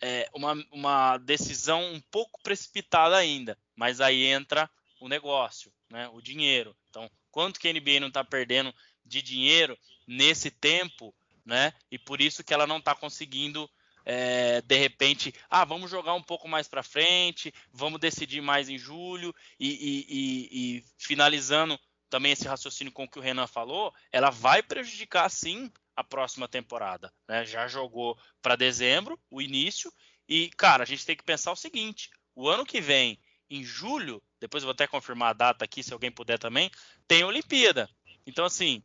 é, 0.02 0.30
uma, 0.34 0.54
uma 0.72 1.18
decisão 1.18 1.84
um 1.94 2.02
pouco 2.12 2.40
precipitada 2.42 3.18
ainda. 3.18 3.58
Mas 3.76 4.00
aí 4.00 4.26
entra 4.26 4.70
o 5.00 5.10
negócio, 5.10 5.72
né, 5.90 6.08
o 6.10 6.22
dinheiro. 6.22 6.76
Então, 6.90 7.10
quanto 7.30 7.60
que 7.60 7.68
a 7.68 7.74
NBA 7.74 8.00
não 8.00 8.08
está 8.08 8.24
perdendo 8.24 8.74
de 9.06 9.22
dinheiro 9.22 9.78
nesse 10.08 10.50
tempo, 10.50 11.14
né? 11.46 11.74
E 11.92 12.00
por 12.00 12.22
isso 12.22 12.44
que 12.44 12.54
ela 12.54 12.66
não 12.66 12.78
está 12.78 12.96
conseguindo 12.96 13.70
é, 14.06 14.62
de 14.62 14.78
repente, 14.78 15.34
ah, 15.50 15.66
vamos 15.66 15.90
jogar 15.90 16.14
um 16.14 16.22
pouco 16.22 16.48
mais 16.48 16.68
para 16.68 16.84
frente, 16.84 17.52
vamos 17.72 18.00
decidir 18.00 18.40
mais 18.40 18.70
em 18.70 18.78
julho 18.78 19.34
e, 19.60 19.70
e, 19.70 20.06
e, 20.08 20.78
e, 20.78 20.86
finalizando 20.98 21.80
também 22.10 22.32
esse 22.32 22.48
raciocínio 22.48 22.94
com 22.94 23.06
o 23.06 23.10
que 23.10 23.18
o 23.18 23.22
Renan 23.22 23.48
falou, 23.48 23.94
ela 24.12 24.30
vai 24.30 24.62
prejudicar 24.62 25.28
sim 25.30 25.72
a 25.96 26.04
próxima 26.04 26.48
temporada. 26.48 27.12
Né? 27.28 27.46
Já 27.46 27.68
jogou 27.68 28.18
para 28.42 28.56
dezembro, 28.56 29.20
o 29.30 29.42
início, 29.42 29.92
e 30.30 30.50
cara, 30.52 30.84
a 30.84 30.86
gente 30.86 31.06
tem 31.06 31.16
que 31.16 31.24
pensar 31.24 31.52
o 31.52 31.56
seguinte: 31.56 32.12
o 32.36 32.48
ano 32.48 32.66
que 32.66 32.80
vem, 32.80 33.20
em 33.50 33.64
julho, 33.64 34.22
depois 34.40 34.64
eu 34.64 34.68
vou 34.68 34.74
até 34.74 34.88
confirmar 34.88 35.30
a 35.30 35.34
data 35.34 35.66
aqui, 35.66 35.82
se 35.82 35.94
alguém 35.94 36.12
puder 36.12 36.38
também, 36.38 36.70
tem 37.08 37.24
Olimpíada. 37.24 37.90
Então, 38.26 38.46
assim, 38.46 38.84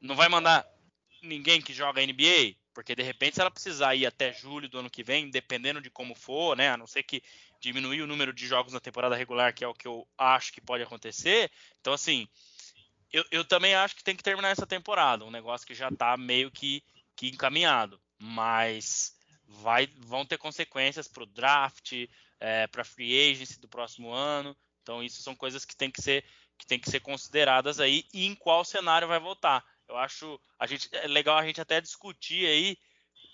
não 0.00 0.14
vai 0.14 0.28
mandar 0.28 0.66
ninguém 1.22 1.60
que 1.60 1.72
joga 1.72 2.04
NBA, 2.04 2.56
porque 2.72 2.94
de 2.94 3.02
repente 3.02 3.34
se 3.34 3.40
ela 3.40 3.50
precisar 3.50 3.94
ir 3.94 4.06
até 4.06 4.32
julho 4.32 4.68
do 4.68 4.78
ano 4.78 4.90
que 4.90 5.02
vem, 5.02 5.30
dependendo 5.30 5.80
de 5.80 5.90
como 5.90 6.14
for, 6.14 6.56
né, 6.56 6.70
a 6.70 6.76
não 6.76 6.86
ser 6.86 7.02
que 7.02 7.22
diminuir 7.60 8.02
o 8.02 8.06
número 8.06 8.32
de 8.32 8.46
jogos 8.46 8.72
na 8.72 8.80
temporada 8.80 9.16
regular, 9.16 9.54
que 9.54 9.64
é 9.64 9.68
o 9.68 9.74
que 9.74 9.86
eu 9.86 10.06
acho 10.16 10.52
que 10.52 10.60
pode 10.60 10.82
acontecer. 10.82 11.50
Então 11.80 11.92
assim, 11.92 12.28
eu, 13.12 13.24
eu 13.30 13.44
também 13.44 13.74
acho 13.74 13.96
que 13.96 14.04
tem 14.04 14.16
que 14.16 14.22
terminar 14.22 14.50
essa 14.50 14.66
temporada, 14.66 15.24
um 15.24 15.30
negócio 15.30 15.66
que 15.66 15.74
já 15.74 15.88
está 15.88 16.16
meio 16.16 16.50
que, 16.50 16.82
que 17.16 17.28
encaminhado, 17.28 18.00
mas 18.18 19.16
vai, 19.46 19.88
vão 19.98 20.24
ter 20.24 20.38
consequências 20.38 21.08
para 21.08 21.24
o 21.24 21.26
draft, 21.26 21.92
é, 22.38 22.66
para 22.68 22.84
free 22.84 23.30
agency 23.30 23.60
do 23.60 23.68
próximo 23.68 24.12
ano. 24.12 24.56
Então 24.82 25.02
isso 25.02 25.22
são 25.22 25.34
coisas 25.34 25.64
que 25.64 25.76
tem 25.76 25.90
que 25.90 26.00
ser 26.00 26.24
que 26.56 26.66
tem 26.66 26.78
que 26.78 26.90
ser 26.90 27.00
consideradas 27.00 27.80
aí 27.80 28.04
e 28.12 28.26
em 28.26 28.34
qual 28.34 28.64
cenário 28.66 29.08
vai 29.08 29.18
voltar. 29.18 29.64
Eu 29.90 29.96
acho 29.96 30.40
a 30.58 30.66
gente 30.66 30.88
é 30.92 31.08
legal 31.08 31.36
a 31.36 31.44
gente 31.44 31.60
até 31.60 31.80
discutir 31.80 32.46
aí 32.46 32.78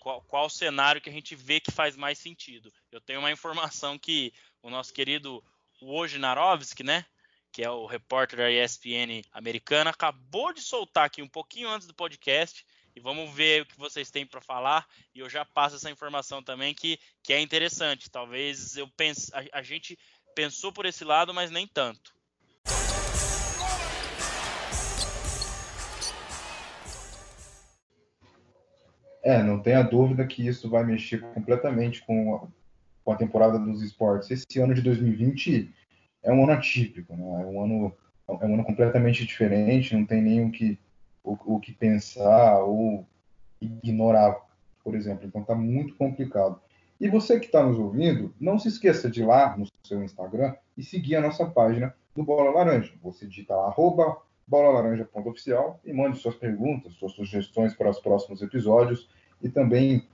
qual, 0.01 0.23
qual 0.23 0.49
cenário 0.49 1.01
que 1.01 1.11
a 1.11 1.13
gente 1.13 1.37
vê 1.37 1.61
que 1.61 1.71
faz 1.71 1.97
mais 1.97 2.19
sentido. 2.19 2.73
Eu 2.91 3.01
tenho 3.01 3.19
uma 3.21 3.31
informação 3.31 3.99
que 3.99 4.33
o 4.63 4.71
nosso 4.71 4.93
querido 4.93 5.45
Wojnarowski, 5.83 6.83
né, 6.83 7.05
que 7.53 7.63
é 7.63 7.71
o 7.71 7.85
repórter 7.85 8.39
da 8.39 8.51
ESPN 8.51 9.23
americana, 9.33 9.91
acabou 9.91 10.53
de 10.53 10.63
soltar 10.63 11.05
aqui 11.05 11.21
um 11.21 11.29
pouquinho 11.29 11.69
antes 11.69 11.87
do 11.87 11.95
podcast 11.95 12.65
e 12.95 13.01
vamos 13.01 13.31
ver 13.35 13.63
o 13.63 13.67
que 13.67 13.79
vocês 13.79 14.11
têm 14.11 14.25
para 14.27 14.41
falar 14.41 14.89
e 15.15 15.19
eu 15.19 15.29
já 15.29 15.45
passo 15.45 15.77
essa 15.77 15.91
informação 15.91 16.43
também 16.43 16.73
que, 16.73 16.99
que 17.23 17.35
é 17.35 17.41
interessante. 17.41 18.11
Talvez 18.11 18.79
eu 18.79 18.89
pense, 18.89 19.31
a, 19.35 19.59
a 19.59 19.63
gente 19.63 19.99
pensou 20.35 20.73
por 20.73 20.87
esse 20.87 21.05
lado, 21.05 21.35
mas 21.35 21.51
nem 21.51 21.67
tanto. 21.67 22.16
É, 29.27 29.43
não 29.43 29.59
tenha 29.59 29.83
dúvida 29.83 30.25
que 30.25 30.47
isso 30.47 30.71
vai 30.71 30.85
mexer 30.85 31.21
completamente 31.35 32.01
com 32.07 32.37
a, 32.37 32.47
com 33.05 33.11
a 33.11 33.17
temporada 33.17 33.59
dos 33.59 33.83
esportes. 33.83 34.31
Esse 34.31 34.61
ano 34.61 34.73
de 34.73 34.81
2020 34.81 35.75
é 36.23 36.33
um 36.33 36.45
ano 36.45 36.53
atípico, 36.53 37.13
né? 37.17 37.43
é, 37.43 37.45
um 37.45 37.61
ano, 37.61 37.93
é 38.29 38.47
um 38.47 38.55
ano 38.55 38.65
completamente 38.65 39.27
diferente, 39.27 39.97
não 39.97 40.07
tem 40.07 40.23
nem 40.23 40.45
o 40.45 40.53
que, 40.53 40.79
o, 41.25 41.57
o 41.57 41.59
que 41.59 41.73
pensar 41.73 42.61
ou 42.61 43.05
ignorar, 43.61 44.37
por 44.85 44.95
exemplo. 44.95 45.27
Então 45.27 45.41
está 45.41 45.57
muito 45.57 45.97
complicado. 45.97 46.61
E 47.01 47.09
você 47.09 47.41
que 47.41 47.47
está 47.47 47.65
nos 47.65 47.81
ouvindo, 47.81 48.33
não 48.41 48.61
se 48.61 48.69
esqueça 48.69 49.11
de 49.11 49.23
ir 49.23 49.27
lá 49.27 49.57
no 49.57 49.67
seu 49.83 50.05
Instagram 50.05 50.55
e 50.79 50.85
seguir 50.85 51.17
a 51.17 51.21
nossa 51.21 51.45
página 51.45 51.93
do 52.15 52.23
Bola 52.23 52.53
Laranja. 52.53 52.93
Você 53.03 53.27
digita 53.27 53.57
lá, 53.57 53.67
arroba 53.67 54.19
bolalaranja.oficial 54.47 55.81
e 55.85 55.93
mande 55.93 56.19
suas 56.19 56.37
perguntas, 56.37 56.95
suas 56.95 57.13
sugestões 57.13 57.75
para 57.75 57.91
os 57.91 58.01
próximos 58.01 58.43
episódios 58.43 59.09
e 59.43 59.49
também 59.49 60.07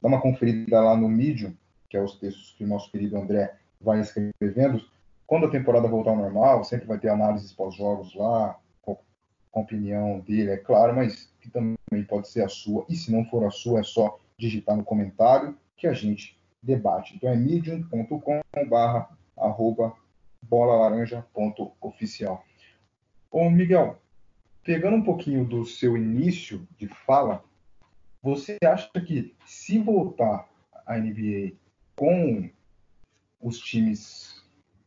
dá 0.00 0.08
uma 0.08 0.20
conferida 0.20 0.80
lá 0.80 0.96
no 0.96 1.08
Medium, 1.08 1.54
que 1.88 1.96
é 1.96 2.02
os 2.02 2.18
textos 2.18 2.54
que 2.56 2.64
o 2.64 2.66
nosso 2.66 2.90
querido 2.90 3.16
André 3.16 3.56
vai 3.80 4.00
escrevendo. 4.00 4.82
Quando 5.26 5.46
a 5.46 5.50
temporada 5.50 5.88
voltar 5.88 6.10
ao 6.10 6.16
normal, 6.16 6.64
sempre 6.64 6.86
vai 6.86 6.98
ter 6.98 7.08
análises 7.08 7.52
pós-jogos 7.52 8.14
lá, 8.14 8.58
com 8.82 8.98
a 9.54 9.60
opinião 9.60 10.20
dele, 10.20 10.50
é 10.50 10.56
claro, 10.56 10.94
mas 10.94 11.32
que 11.40 11.50
também 11.50 11.76
pode 12.08 12.28
ser 12.28 12.42
a 12.42 12.48
sua. 12.48 12.84
E 12.88 12.96
se 12.96 13.12
não 13.12 13.24
for 13.26 13.44
a 13.44 13.50
sua, 13.50 13.80
é 13.80 13.82
só 13.82 14.18
digitar 14.38 14.76
no 14.76 14.84
comentário 14.84 15.56
que 15.76 15.86
a 15.86 15.92
gente 15.92 16.38
debate. 16.62 17.14
Então 17.14 17.30
é 17.30 17.36
medium.com/barra 17.36 19.08
arroba 19.36 19.94
bolalaranja.oficial. 20.42 22.44
Ô, 23.34 23.50
Miguel, 23.50 24.00
pegando 24.62 24.96
um 24.96 25.02
pouquinho 25.02 25.44
do 25.44 25.66
seu 25.66 25.96
início 25.96 26.68
de 26.78 26.86
fala, 26.86 27.44
você 28.22 28.58
acha 28.64 28.88
que 29.00 29.34
se 29.44 29.76
voltar 29.76 30.48
a 30.86 30.96
NBA 30.96 31.54
com 31.96 32.48
os 33.40 33.58
times, 33.58 34.40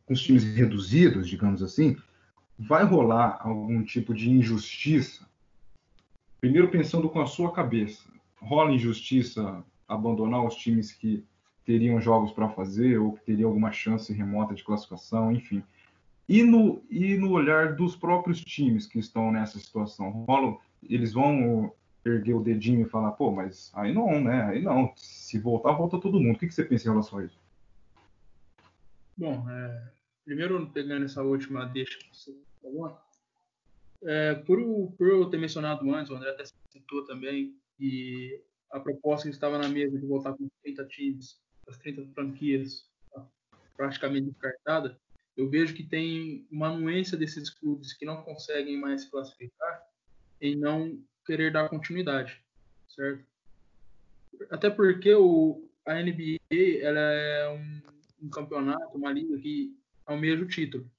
os 0.08 0.22
times 0.22 0.44
reduzidos, 0.44 1.28
digamos 1.28 1.62
assim, 1.62 1.94
vai 2.58 2.84
rolar 2.84 3.38
algum 3.42 3.84
tipo 3.84 4.14
de 4.14 4.30
injustiça? 4.30 5.28
Primeiro 6.40 6.70
pensando 6.70 7.10
com 7.10 7.20
a 7.20 7.26
sua 7.26 7.52
cabeça, 7.52 8.02
rola 8.40 8.72
injustiça 8.72 9.62
abandonar 9.86 10.42
os 10.42 10.56
times 10.56 10.90
que 10.90 11.22
teriam 11.66 12.00
jogos 12.00 12.32
para 12.32 12.48
fazer 12.48 12.96
ou 12.96 13.12
que 13.12 13.26
teriam 13.26 13.50
alguma 13.50 13.72
chance 13.72 14.10
remota 14.10 14.54
de 14.54 14.64
classificação, 14.64 15.30
enfim. 15.30 15.62
E 16.28 16.42
no, 16.42 16.84
e 16.90 17.16
no 17.16 17.30
olhar 17.30 17.74
dos 17.74 17.96
próprios 17.96 18.40
times 18.44 18.86
que 18.86 18.98
estão 18.98 19.32
nessa 19.32 19.58
situação, 19.58 20.26
eles 20.82 21.14
vão 21.14 21.72
erguer 22.04 22.34
o 22.34 22.42
dedinho 22.42 22.82
e 22.82 22.88
falar, 22.88 23.12
pô, 23.12 23.30
mas 23.30 23.72
aí 23.74 23.94
não, 23.94 24.22
né? 24.22 24.44
Aí 24.44 24.62
não. 24.62 24.92
Se 24.94 25.38
voltar, 25.38 25.72
volta 25.72 25.98
todo 25.98 26.20
mundo. 26.20 26.36
O 26.36 26.38
que, 26.38 26.46
que 26.46 26.54
você 26.54 26.64
pensa 26.64 26.86
em 26.86 26.90
relação 26.90 27.18
a 27.18 27.24
isso? 27.24 27.38
Bom, 29.16 29.48
é, 29.50 29.90
primeiro 30.24 30.66
pegando 30.68 31.06
essa 31.06 31.22
última 31.22 31.64
deixa 31.64 31.98
que 31.98 32.14
você 32.14 32.36
falou, 32.62 32.98
é, 34.02 34.34
por, 34.34 34.58
por 34.92 35.08
eu 35.08 35.30
ter 35.30 35.38
mencionado 35.38 35.90
antes, 35.92 36.10
o 36.10 36.14
André 36.14 36.30
até 36.30 36.44
citou 36.70 37.04
também, 37.04 37.56
e 37.80 38.40
a 38.70 38.78
proposta 38.78 39.28
que 39.28 39.34
estava 39.34 39.58
na 39.58 39.68
mesa 39.68 39.98
de 39.98 40.06
voltar 40.06 40.34
com 40.34 40.48
30 40.62 40.84
times, 40.86 41.40
as 41.66 41.78
30 41.78 42.06
franquias 42.14 42.86
praticamente 43.76 44.26
descartada, 44.26 44.98
eu 45.38 45.48
vejo 45.48 45.72
que 45.72 45.84
tem 45.84 46.44
uma 46.50 46.66
anuência 46.66 47.16
desses 47.16 47.48
clubes 47.48 47.92
que 47.92 48.04
não 48.04 48.22
conseguem 48.22 48.76
mais 48.76 49.02
se 49.02 49.10
classificar 49.10 49.86
em 50.40 50.56
não 50.56 51.00
querer 51.24 51.52
dar 51.52 51.68
continuidade, 51.68 52.42
certo? 52.88 53.24
Até 54.50 54.68
porque 54.68 55.14
o, 55.14 55.70
a 55.86 55.94
NBA 55.94 56.80
ela 56.82 56.98
é 56.98 57.48
um, 57.50 58.26
um 58.26 58.30
campeonato, 58.30 58.98
uma 58.98 59.12
liga 59.12 59.38
que 59.38 59.72
almeja 60.04 60.42
o 60.42 60.48
título. 60.48 60.90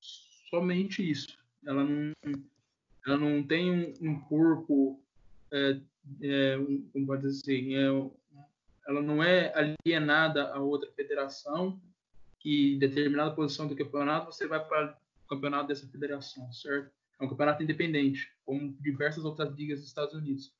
Somente 0.00 1.10
isso. 1.10 1.36
Ela 1.66 1.82
não, 1.82 2.12
ela 3.04 3.16
não 3.16 3.42
tem 3.42 3.72
um, 3.72 3.92
um 4.08 4.20
corpo, 4.20 5.02
é, 5.50 5.80
é, 6.22 6.58
um, 6.58 6.88
como 6.92 7.06
pode 7.06 7.22
dizer 7.22 7.40
assim, 7.40 7.74
é, 7.74 7.86
ela 8.86 9.02
não 9.02 9.20
é 9.20 9.52
alienada 9.84 10.52
a 10.52 10.60
outra 10.60 10.92
federação 10.92 11.80
que 12.44 12.76
determinada 12.76 13.34
posição 13.34 13.66
do 13.66 13.74
campeonato 13.74 14.30
você 14.30 14.46
vai 14.46 14.62
para 14.62 14.94
o 15.24 15.28
campeonato 15.28 15.68
dessa 15.68 15.88
federação, 15.88 16.52
certo? 16.52 16.90
É 17.18 17.24
um 17.24 17.28
campeonato 17.28 17.62
independente, 17.62 18.30
como 18.44 18.76
diversas 18.80 19.24
outras 19.24 19.50
ligas 19.54 19.78
dos 19.80 19.88
Estados 19.88 20.12
Unidos. 20.12 20.52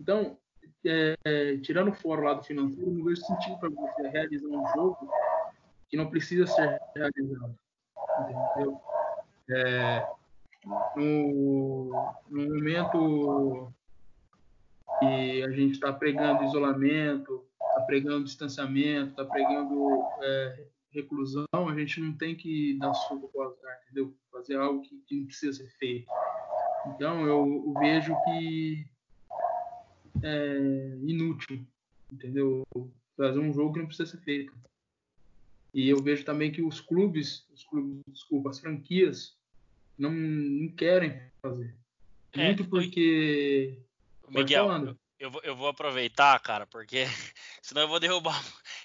Então, 0.00 0.38
é, 0.86 1.14
é, 1.22 1.58
tirando 1.58 1.92
fora 1.92 2.22
o 2.22 2.24
lado 2.24 2.42
financeiro, 2.42 2.90
não 2.90 3.04
vejo 3.04 3.20
sentido 3.20 3.58
para 3.58 3.68
você 3.68 4.08
realizar 4.08 4.48
um 4.48 4.66
jogo 4.74 5.10
que 5.90 5.98
não 5.98 6.08
precisa 6.08 6.46
ser 6.46 6.80
realizado. 6.96 7.58
Entendeu? 8.20 8.80
É, 9.50 10.06
no, 10.96 12.14
no 12.30 12.54
momento 12.54 13.70
que 14.98 15.42
a 15.42 15.50
gente 15.50 15.72
está 15.72 15.92
pregando 15.92 16.44
isolamento, 16.44 17.44
está 17.68 17.82
pregando 17.82 18.24
distanciamento, 18.24 19.10
está 19.10 19.26
pregando 19.26 20.02
é, 20.22 20.66
reclusão, 20.92 21.46
a 21.52 21.78
gente 21.78 22.00
não 22.00 22.12
tem 22.12 22.36
que 22.36 22.78
dar 22.78 22.92
para 22.92 23.16
o 23.16 23.42
azar, 23.42 23.80
entendeu? 23.84 24.14
Fazer 24.30 24.56
algo 24.56 24.82
que, 24.82 24.96
que, 25.06 25.16
não 25.16 25.26
precisa 25.26 25.52
ser 25.52 25.70
feito. 25.78 26.06
Então, 26.86 27.26
eu, 27.26 27.64
eu 27.66 27.74
vejo 27.80 28.14
que 28.24 28.86
é 30.22 30.58
inútil, 31.06 31.66
entendeu? 32.10 32.62
Fazer 33.16 33.38
um 33.38 33.52
jogo 33.52 33.72
que 33.72 33.78
não 33.80 33.86
precisa 33.86 34.10
ser 34.10 34.20
feito. 34.22 34.52
E 35.74 35.88
eu 35.88 36.02
vejo 36.02 36.24
também 36.24 36.52
que 36.52 36.62
os 36.62 36.80
clubes, 36.80 37.46
os 37.52 37.64
clubes, 37.64 38.02
desculpa, 38.08 38.50
as 38.50 38.60
franquias, 38.60 39.34
não, 39.98 40.10
não 40.10 40.68
querem 40.68 41.20
fazer. 41.40 41.74
É, 42.32 42.46
Muito 42.46 42.64
porque. 42.66 43.78
Miguel, 44.28 44.96
eu 45.18 45.30
vou, 45.30 45.40
eu 45.44 45.56
vou 45.56 45.68
aproveitar, 45.68 46.38
cara, 46.40 46.66
porque 46.66 47.04
senão 47.62 47.82
eu 47.82 47.88
vou 47.88 48.00
derrubar, 48.00 48.42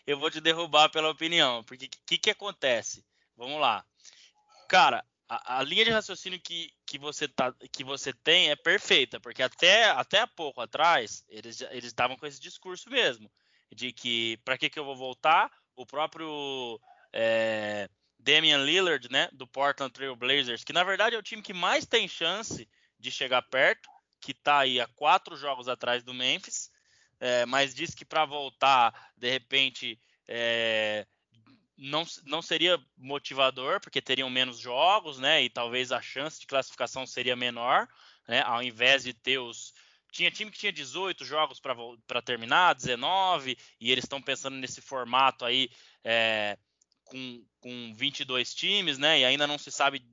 eu 0.07 0.17
vou 0.17 0.31
te 0.31 0.39
derrubar 0.39 0.89
pela 0.89 1.09
opinião. 1.09 1.63
Porque 1.65 1.85
o 1.85 1.89
que, 2.05 2.17
que 2.17 2.29
acontece? 2.29 3.05
Vamos 3.35 3.59
lá. 3.59 3.85
Cara, 4.69 5.05
a, 5.27 5.59
a, 5.59 5.63
linha 5.63 5.83
de 5.83 5.91
raciocínio 5.91 6.39
que, 6.39 6.71
que, 6.85 6.97
você 6.97 7.27
tá, 7.27 7.53
que 7.71 7.83
você 7.83 8.13
tem 8.13 8.49
é 8.49 8.55
perfeita, 8.55 9.19
porque 9.19 9.43
até, 9.43 9.85
até 9.91 10.21
há 10.21 10.27
pouco 10.27 10.61
atrás 10.61 11.23
eles 11.27 11.61
eles 11.61 11.85
estavam 11.85 12.17
com 12.17 12.25
esse 12.25 12.39
discurso 12.39 12.89
mesmo, 12.89 13.29
de 13.73 13.91
que 13.91 14.37
para 14.45 14.57
que, 14.57 14.69
que 14.69 14.79
eu 14.79 14.85
vou 14.85 14.95
voltar? 14.95 15.51
O 15.75 15.85
próprio 15.85 16.79
é, 17.13 17.89
Damian 18.17 18.63
Lillard, 18.63 19.11
né, 19.11 19.29
do 19.31 19.45
Portland 19.45 19.93
Trail 19.93 20.15
Blazers, 20.15 20.63
que 20.63 20.73
na 20.73 20.83
verdade 20.83 21.15
é 21.15 21.19
o 21.19 21.23
time 21.23 21.41
que 21.41 21.53
mais 21.53 21.85
tem 21.85 22.07
chance 22.07 22.67
de 22.99 23.11
chegar 23.11 23.41
perto, 23.43 23.89
que 24.19 24.31
está 24.31 24.59
aí 24.59 24.81
a 24.81 24.87
quatro 24.87 25.35
jogos 25.35 25.67
atrás 25.67 26.03
do 26.03 26.13
Memphis, 26.13 26.71
é, 27.19 27.45
mas 27.45 27.73
diz 27.73 27.93
que 27.95 28.05
para 28.05 28.25
voltar, 28.25 29.11
de 29.17 29.29
repente, 29.29 29.99
é, 30.27 31.05
não, 31.77 32.03
não 32.25 32.41
seria 32.41 32.79
motivador, 32.97 33.79
porque 33.79 34.01
teriam 34.01 34.29
menos 34.29 34.59
jogos, 34.59 35.19
né? 35.19 35.43
E 35.43 35.49
talvez 35.49 35.91
a 35.91 36.01
chance 36.01 36.39
de 36.39 36.47
classificação 36.47 37.05
seria 37.05 37.35
menor, 37.35 37.87
né? 38.27 38.41
Ao 38.41 38.61
invés 38.61 39.03
de 39.03 39.13
ter 39.13 39.37
os. 39.37 39.73
Tinha 40.11 40.31
time 40.31 40.49
que 40.49 40.57
tinha 40.57 40.71
18 40.71 41.25
jogos 41.25 41.59
para 41.59 42.21
terminar, 42.21 42.73
19, 42.73 43.57
e 43.79 43.91
eles 43.91 44.05
estão 44.05 44.21
pensando 44.21 44.55
nesse 44.55 44.81
formato 44.81 45.45
aí 45.45 45.69
é, 46.03 46.57
com, 47.03 47.45
com 47.59 47.93
22 47.93 48.53
times, 48.53 48.97
né? 48.97 49.19
E 49.19 49.25
ainda 49.25 49.45
não 49.45 49.57
se 49.57 49.71
sabe 49.71 50.03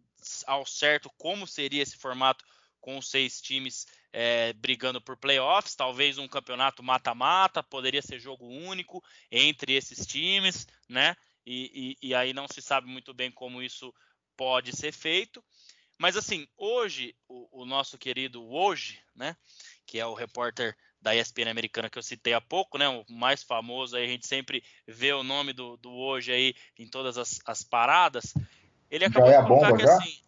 ao 0.47 0.67
certo 0.67 1.11
como 1.17 1.47
seria 1.47 1.83
esse 1.83 1.97
formato 1.97 2.45
com 2.81 3.01
seis 3.01 3.41
times 3.41 3.87
é, 4.17 4.53
brigando 4.53 5.01
por 5.01 5.17
playoffs, 5.17 5.75
talvez 5.75 6.19
um 6.19 6.29
campeonato 6.29 6.85
mata-mata, 6.85 7.65
poderia 7.65 8.01
ser 8.01 8.21
jogo 8.21 8.47
único 8.47 9.03
entre 9.29 9.75
esses 9.75 10.07
times, 10.07 10.69
né? 10.89 11.17
E, 11.45 11.97
e, 12.01 12.09
e, 12.09 12.15
aí 12.15 12.33
não 12.33 12.47
se 12.47 12.63
sabe 12.63 12.87
muito 12.87 13.13
bem 13.13 13.31
como 13.31 13.61
isso 13.61 13.93
pode 14.37 14.75
ser 14.75 14.93
feito. 14.93 15.43
Mas 15.99 16.17
assim, 16.17 16.47
hoje, 16.57 17.15
o, 17.29 17.63
o 17.63 17.67
nosso 17.67 17.99
querido 17.99 18.49
hoje, 18.49 19.01
né? 19.17 19.37
Que 19.85 19.99
é 19.99 20.07
o 20.07 20.15
repórter 20.15 20.77
da 21.03 21.15
ESPN 21.15 21.51
americana 21.51 21.91
que 21.91 21.99
eu 21.99 22.03
citei 22.03 22.35
há 22.35 22.41
pouco, 22.41 22.79
né? 22.79 22.89
O 22.89 23.05
mais 23.11 23.43
famoso 23.43 23.97
aí, 23.97 24.05
a 24.05 24.09
gente 24.09 24.29
sempre 24.29 24.63
vê 24.87 25.13
o 25.13 25.25
nome 25.25 25.53
do, 25.53 25.77
do 25.77 25.91
hoje 25.91 26.33
aí 26.33 26.55
em 26.79 26.87
todas 26.87 27.19
as, 27.19 27.41
as 27.45 27.65
paradas. 27.65 28.33
Ele 28.89 29.07
acabou 29.07 29.29
já 29.29 29.39
é 29.39 29.43
de 29.43 29.49
colocar 29.49 29.71
bomba, 29.71 29.77
que 29.77 29.87
já? 29.87 29.97
assim. 29.97 30.25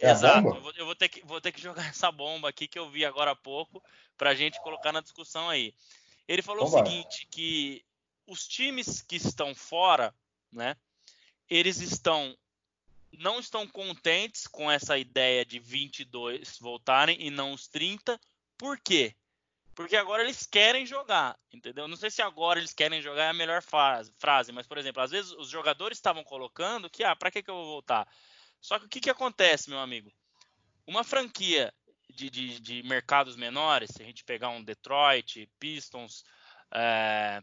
É 0.00 0.10
exato, 0.10 0.48
eu 0.48 0.60
vou, 0.60 0.72
eu 0.72 0.86
vou, 0.86 0.94
ter 0.94 1.08
que, 1.08 1.24
vou 1.24 1.40
ter 1.40 1.52
que 1.52 1.60
jogar 1.60 1.86
essa 1.88 2.10
bomba 2.10 2.48
aqui 2.48 2.66
que 2.66 2.78
eu 2.78 2.90
vi 2.90 3.04
agora 3.04 3.30
há 3.30 3.36
pouco 3.36 3.82
para 4.16 4.30
a 4.30 4.34
gente 4.34 4.60
colocar 4.62 4.92
na 4.92 5.00
discussão 5.00 5.48
aí. 5.48 5.74
Ele 6.26 6.42
falou 6.42 6.64
Vambora. 6.66 6.84
o 6.84 6.86
seguinte, 6.88 7.26
que 7.30 7.84
os 8.26 8.46
times 8.46 9.02
que 9.02 9.16
estão 9.16 9.54
fora, 9.54 10.14
né? 10.50 10.76
Eles 11.48 11.80
estão 11.80 12.36
não 13.18 13.38
estão 13.38 13.66
contentes 13.66 14.46
com 14.46 14.70
essa 14.70 14.98
ideia 14.98 15.44
de 15.44 15.60
22 15.60 16.58
voltarem 16.58 17.16
e 17.20 17.30
não 17.30 17.52
os 17.52 17.68
30. 17.68 18.18
Por 18.58 18.78
quê? 18.78 19.14
Porque 19.74 19.96
agora 19.96 20.22
eles 20.22 20.46
querem 20.46 20.86
jogar, 20.86 21.36
entendeu? 21.52 21.88
Não 21.88 21.96
sei 21.96 22.10
se 22.10 22.22
agora 22.22 22.60
eles 22.60 22.72
querem 22.72 23.02
jogar 23.02 23.24
é 23.24 23.28
a 23.30 23.34
melhor 23.34 23.60
frase, 23.60 24.12
frase 24.18 24.52
mas, 24.52 24.66
por 24.66 24.78
exemplo, 24.78 25.02
às 25.02 25.10
vezes 25.10 25.32
os 25.32 25.48
jogadores 25.48 25.98
estavam 25.98 26.22
colocando 26.22 26.88
que, 26.88 27.02
ah, 27.02 27.16
para 27.16 27.30
que, 27.30 27.42
que 27.42 27.50
eu 27.50 27.56
vou 27.56 27.66
voltar? 27.66 28.08
Só 28.64 28.78
que 28.78 28.86
o 28.86 28.88
que, 28.88 28.98
que 28.98 29.10
acontece, 29.10 29.68
meu 29.68 29.78
amigo? 29.78 30.10
Uma 30.86 31.04
franquia 31.04 31.70
de, 32.08 32.30
de, 32.30 32.58
de 32.58 32.82
mercados 32.84 33.36
menores, 33.36 33.90
se 33.90 34.02
a 34.02 34.06
gente 34.06 34.24
pegar 34.24 34.48
um 34.48 34.64
Detroit, 34.64 35.46
Pistons, 35.58 36.24
é, 36.72 37.42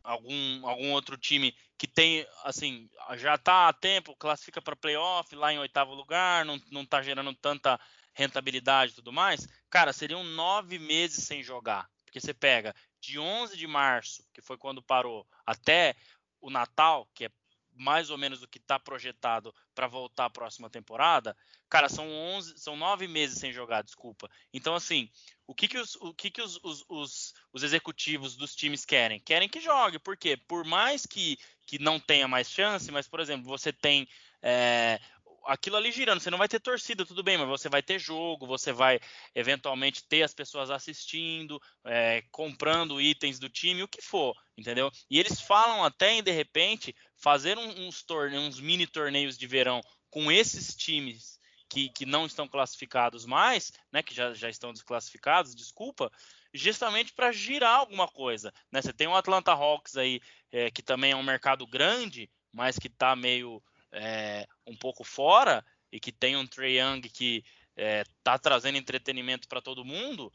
algum, 0.00 0.64
algum 0.64 0.92
outro 0.92 1.18
time 1.18 1.52
que 1.76 1.88
tem, 1.88 2.24
assim, 2.44 2.88
já 3.16 3.34
está 3.34 3.66
há 3.66 3.72
tempo, 3.72 4.14
classifica 4.14 4.62
para 4.62 4.76
playoff 4.76 5.34
lá 5.34 5.52
em 5.52 5.58
oitavo 5.58 5.92
lugar, 5.92 6.44
não, 6.44 6.56
não 6.70 6.86
tá 6.86 7.02
gerando 7.02 7.34
tanta 7.34 7.76
rentabilidade 8.14 8.92
e 8.92 8.94
tudo 8.94 9.12
mais, 9.12 9.44
cara, 9.68 9.92
seriam 9.92 10.22
nove 10.22 10.78
meses 10.78 11.24
sem 11.24 11.42
jogar. 11.42 11.90
Porque 12.04 12.20
você 12.20 12.32
pega 12.32 12.72
de 13.00 13.18
11 13.18 13.56
de 13.56 13.66
março, 13.66 14.24
que 14.32 14.40
foi 14.40 14.56
quando 14.56 14.80
parou, 14.80 15.26
até 15.44 15.96
o 16.40 16.48
Natal, 16.48 17.08
que 17.12 17.24
é 17.24 17.30
mais 17.78 18.10
ou 18.10 18.18
menos 18.18 18.42
o 18.42 18.48
que 18.48 18.58
está 18.58 18.78
projetado 18.78 19.54
para 19.74 19.86
voltar 19.86 20.26
a 20.26 20.30
próxima 20.30 20.68
temporada, 20.68 21.36
cara, 21.68 21.88
são 21.88 22.10
11, 22.10 22.58
são 22.58 22.76
nove 22.76 23.06
meses 23.06 23.38
sem 23.38 23.52
jogar, 23.52 23.82
desculpa. 23.82 24.28
Então, 24.52 24.74
assim, 24.74 25.08
o 25.46 25.54
que, 25.54 25.68
que, 25.68 25.78
os, 25.78 25.94
o 25.96 26.12
que, 26.12 26.30
que 26.30 26.42
os, 26.42 26.58
os, 26.62 26.84
os, 26.88 27.34
os 27.52 27.62
executivos 27.62 28.36
dos 28.36 28.54
times 28.54 28.84
querem? 28.84 29.20
Querem 29.20 29.48
que 29.48 29.60
jogue, 29.60 29.98
por 29.98 30.16
quê? 30.16 30.36
Por 30.36 30.64
mais 30.64 31.06
que, 31.06 31.38
que 31.66 31.78
não 31.78 31.98
tenha 31.98 32.28
mais 32.28 32.50
chance, 32.50 32.90
mas, 32.90 33.08
por 33.08 33.20
exemplo, 33.20 33.46
você 33.46 33.72
tem 33.72 34.08
é, 34.42 35.00
aquilo 35.48 35.76
ali 35.76 35.90
girando, 35.90 36.20
você 36.20 36.30
não 36.30 36.36
vai 36.36 36.46
ter 36.46 36.60
torcida, 36.60 37.06
tudo 37.06 37.22
bem, 37.22 37.38
mas 37.38 37.48
você 37.48 37.70
vai 37.70 37.82
ter 37.82 37.98
jogo, 37.98 38.46
você 38.46 38.70
vai 38.70 39.00
eventualmente 39.34 40.04
ter 40.04 40.22
as 40.22 40.34
pessoas 40.34 40.70
assistindo, 40.70 41.58
é, 41.86 42.22
comprando 42.30 43.00
itens 43.00 43.38
do 43.38 43.48
time, 43.48 43.82
o 43.82 43.88
que 43.88 44.02
for, 44.02 44.36
entendeu? 44.58 44.90
E 45.10 45.18
eles 45.18 45.40
falam 45.40 45.82
até 45.82 46.12
em, 46.12 46.22
de 46.22 46.30
repente, 46.30 46.94
fazer 47.16 47.56
uns, 47.56 48.02
torneios, 48.02 48.44
uns 48.44 48.60
mini 48.60 48.86
torneios 48.86 49.38
de 49.38 49.46
verão 49.46 49.80
com 50.10 50.30
esses 50.30 50.76
times 50.76 51.40
que, 51.66 51.88
que 51.88 52.04
não 52.04 52.26
estão 52.26 52.46
classificados 52.46 53.24
mais, 53.24 53.72
né, 53.90 54.02
que 54.02 54.14
já, 54.14 54.34
já 54.34 54.50
estão 54.50 54.72
desclassificados, 54.72 55.54
desculpa, 55.54 56.12
justamente 56.52 57.14
para 57.14 57.32
girar 57.32 57.80
alguma 57.80 58.06
coisa. 58.06 58.52
Né? 58.70 58.82
Você 58.82 58.92
tem 58.92 59.06
o 59.06 59.16
Atlanta 59.16 59.52
Hawks 59.52 59.96
aí, 59.96 60.20
é, 60.52 60.70
que 60.70 60.82
também 60.82 61.12
é 61.12 61.16
um 61.16 61.22
mercado 61.22 61.66
grande, 61.66 62.30
mas 62.52 62.78
que 62.78 62.88
está 62.88 63.16
meio 63.16 63.62
é, 63.92 64.46
um 64.66 64.76
pouco 64.76 65.04
fora 65.04 65.64
e 65.90 65.98
que 65.98 66.12
tem 66.12 66.36
um 66.36 66.46
Trey 66.46 66.80
Young 66.80 67.00
que 67.02 67.44
é, 67.76 68.04
tá 68.22 68.38
trazendo 68.38 68.78
entretenimento 68.78 69.48
para 69.48 69.62
todo 69.62 69.84
mundo. 69.84 70.32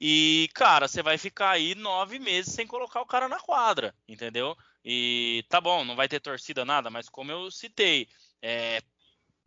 E, 0.00 0.48
cara, 0.54 0.86
você 0.86 1.02
vai 1.02 1.18
ficar 1.18 1.50
aí 1.50 1.74
nove 1.74 2.18
meses 2.18 2.54
sem 2.54 2.66
colocar 2.66 3.00
o 3.00 3.06
cara 3.06 3.28
na 3.28 3.40
quadra, 3.40 3.94
entendeu? 4.06 4.56
E 4.84 5.44
tá 5.48 5.60
bom, 5.60 5.84
não 5.84 5.96
vai 5.96 6.08
ter 6.08 6.20
torcida 6.20 6.64
nada, 6.64 6.88
mas 6.88 7.08
como 7.08 7.32
eu 7.32 7.50
citei, 7.50 8.08
é, 8.40 8.80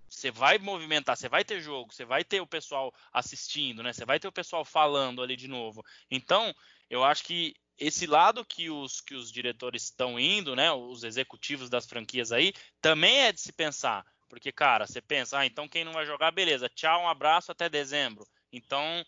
você 0.10 0.30
vai 0.30 0.58
movimentar, 0.58 1.16
você 1.16 1.30
vai 1.30 1.46
ter 1.46 1.62
jogo, 1.62 1.94
você 1.94 2.04
vai 2.04 2.24
ter 2.24 2.42
o 2.42 2.48
pessoal 2.48 2.94
assistindo, 3.14 3.82
né? 3.82 3.94
Você 3.94 4.06
vai 4.06 4.20
ter 4.20 4.28
o 4.28 4.32
pessoal 4.32 4.66
falando 4.66 5.22
ali 5.22 5.38
de 5.38 5.48
novo. 5.48 5.84
Então, 6.10 6.54
eu 6.90 7.04
acho 7.04 7.24
que 7.24 7.56
esse 7.82 8.06
lado 8.06 8.46
que 8.46 8.70
os, 8.70 9.02
que 9.02 9.16
os 9.16 9.32
diretores 9.32 9.86
estão 9.86 10.20
indo, 10.20 10.56
né, 10.56 10.72
os 10.72 11.04
executivos 11.04 11.68
das 11.68 11.88
franquias 11.88 12.32
aí, 12.32 12.54
também 12.80 13.22
é 13.22 13.32
de 13.32 13.42
se 13.42 13.52
pensar. 13.52 14.06
Porque, 14.30 14.52
cara, 14.52 14.86
você 14.86 15.02
pensa, 15.02 15.40
ah, 15.40 15.46
então 15.48 15.68
quem 15.68 15.84
não 15.84 15.92
vai 15.92 16.06
jogar, 16.06 16.30
beleza, 16.30 16.70
tchau, 16.70 17.02
um 17.02 17.10
abraço 17.10 17.52
até 17.52 17.68
dezembro. 17.68 18.24
Então, 18.54 19.04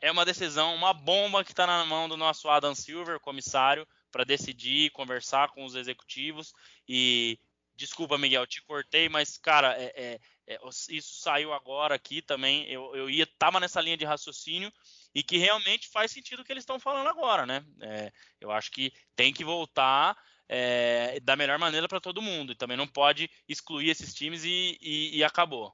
é 0.00 0.12
uma 0.12 0.24
decisão, 0.24 0.76
uma 0.76 0.94
bomba 0.94 1.42
que 1.42 1.50
está 1.50 1.66
na 1.66 1.84
mão 1.84 2.08
do 2.08 2.16
nosso 2.16 2.48
Adam 2.48 2.72
Silver, 2.72 3.18
comissário, 3.18 3.86
para 4.12 4.22
decidir, 4.22 4.90
conversar 4.90 5.48
com 5.48 5.64
os 5.64 5.74
executivos. 5.74 6.54
E, 6.88 7.36
desculpa, 7.74 8.16
Miguel, 8.16 8.46
te 8.46 8.62
cortei, 8.62 9.08
mas, 9.08 9.36
cara, 9.36 9.74
é, 9.76 9.92
é, 9.96 10.20
é, 10.46 10.60
isso 10.88 11.20
saiu 11.20 11.52
agora 11.52 11.96
aqui 11.96 12.22
também. 12.22 12.64
Eu, 12.70 12.94
eu 12.94 13.10
ia, 13.10 13.26
tava 13.26 13.58
nessa 13.58 13.80
linha 13.80 13.96
de 13.96 14.04
raciocínio 14.04 14.72
e 15.14 15.22
que 15.22 15.38
realmente 15.38 15.88
faz 15.88 16.10
sentido 16.10 16.40
o 16.40 16.44
que 16.44 16.52
eles 16.52 16.62
estão 16.62 16.80
falando 16.80 17.08
agora, 17.08 17.46
né? 17.46 17.64
É, 17.80 18.12
eu 18.40 18.50
acho 18.50 18.70
que 18.70 18.92
tem 19.14 19.32
que 19.32 19.44
voltar 19.44 20.16
é, 20.48 21.20
da 21.20 21.36
melhor 21.36 21.58
maneira 21.58 21.88
para 21.88 22.00
todo 22.00 22.20
mundo 22.20 22.52
e 22.52 22.56
também 22.56 22.76
não 22.76 22.86
pode 22.86 23.30
excluir 23.48 23.90
esses 23.90 24.12
times 24.12 24.44
e, 24.44 24.76
e, 24.80 25.18
e, 25.18 25.24
acabou. 25.24 25.72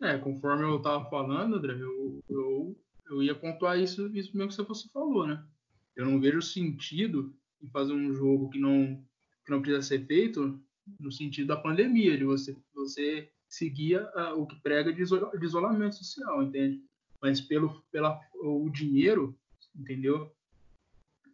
É, 0.00 0.16
conforme 0.18 0.64
eu 0.64 0.76
estava 0.76 1.08
falando, 1.08 1.56
André, 1.56 1.72
eu, 1.72 2.22
eu, 2.28 2.76
eu 3.10 3.22
ia 3.22 3.34
pontuar 3.34 3.78
isso, 3.78 4.06
isso 4.14 4.36
mesmo 4.36 4.50
que 4.50 4.68
você 4.68 4.88
falou, 4.90 5.26
né? 5.26 5.42
Eu 5.96 6.04
não 6.04 6.20
vejo 6.20 6.40
sentido 6.40 7.34
em 7.60 7.68
fazer 7.70 7.92
um 7.92 8.14
jogo 8.14 8.50
que 8.50 8.58
não, 8.58 9.02
que 9.44 9.50
não 9.50 9.60
precisa 9.60 9.82
ser 9.82 10.06
feito 10.06 10.62
no 11.00 11.10
sentido 11.10 11.48
da 11.48 11.56
pandemia, 11.56 12.16
de 12.16 12.24
você, 12.24 12.56
você 12.72 13.28
seguir 13.48 14.00
uh, 14.00 14.34
o 14.36 14.46
que 14.46 14.56
prega 14.60 14.92
de 14.92 15.02
isolamento 15.02 15.96
social, 15.96 16.42
entende? 16.42 16.80
Mas 17.20 17.40
pelo 17.40 17.82
pela, 17.90 18.20
o 18.34 18.68
dinheiro, 18.70 19.38
entendeu? 19.74 20.34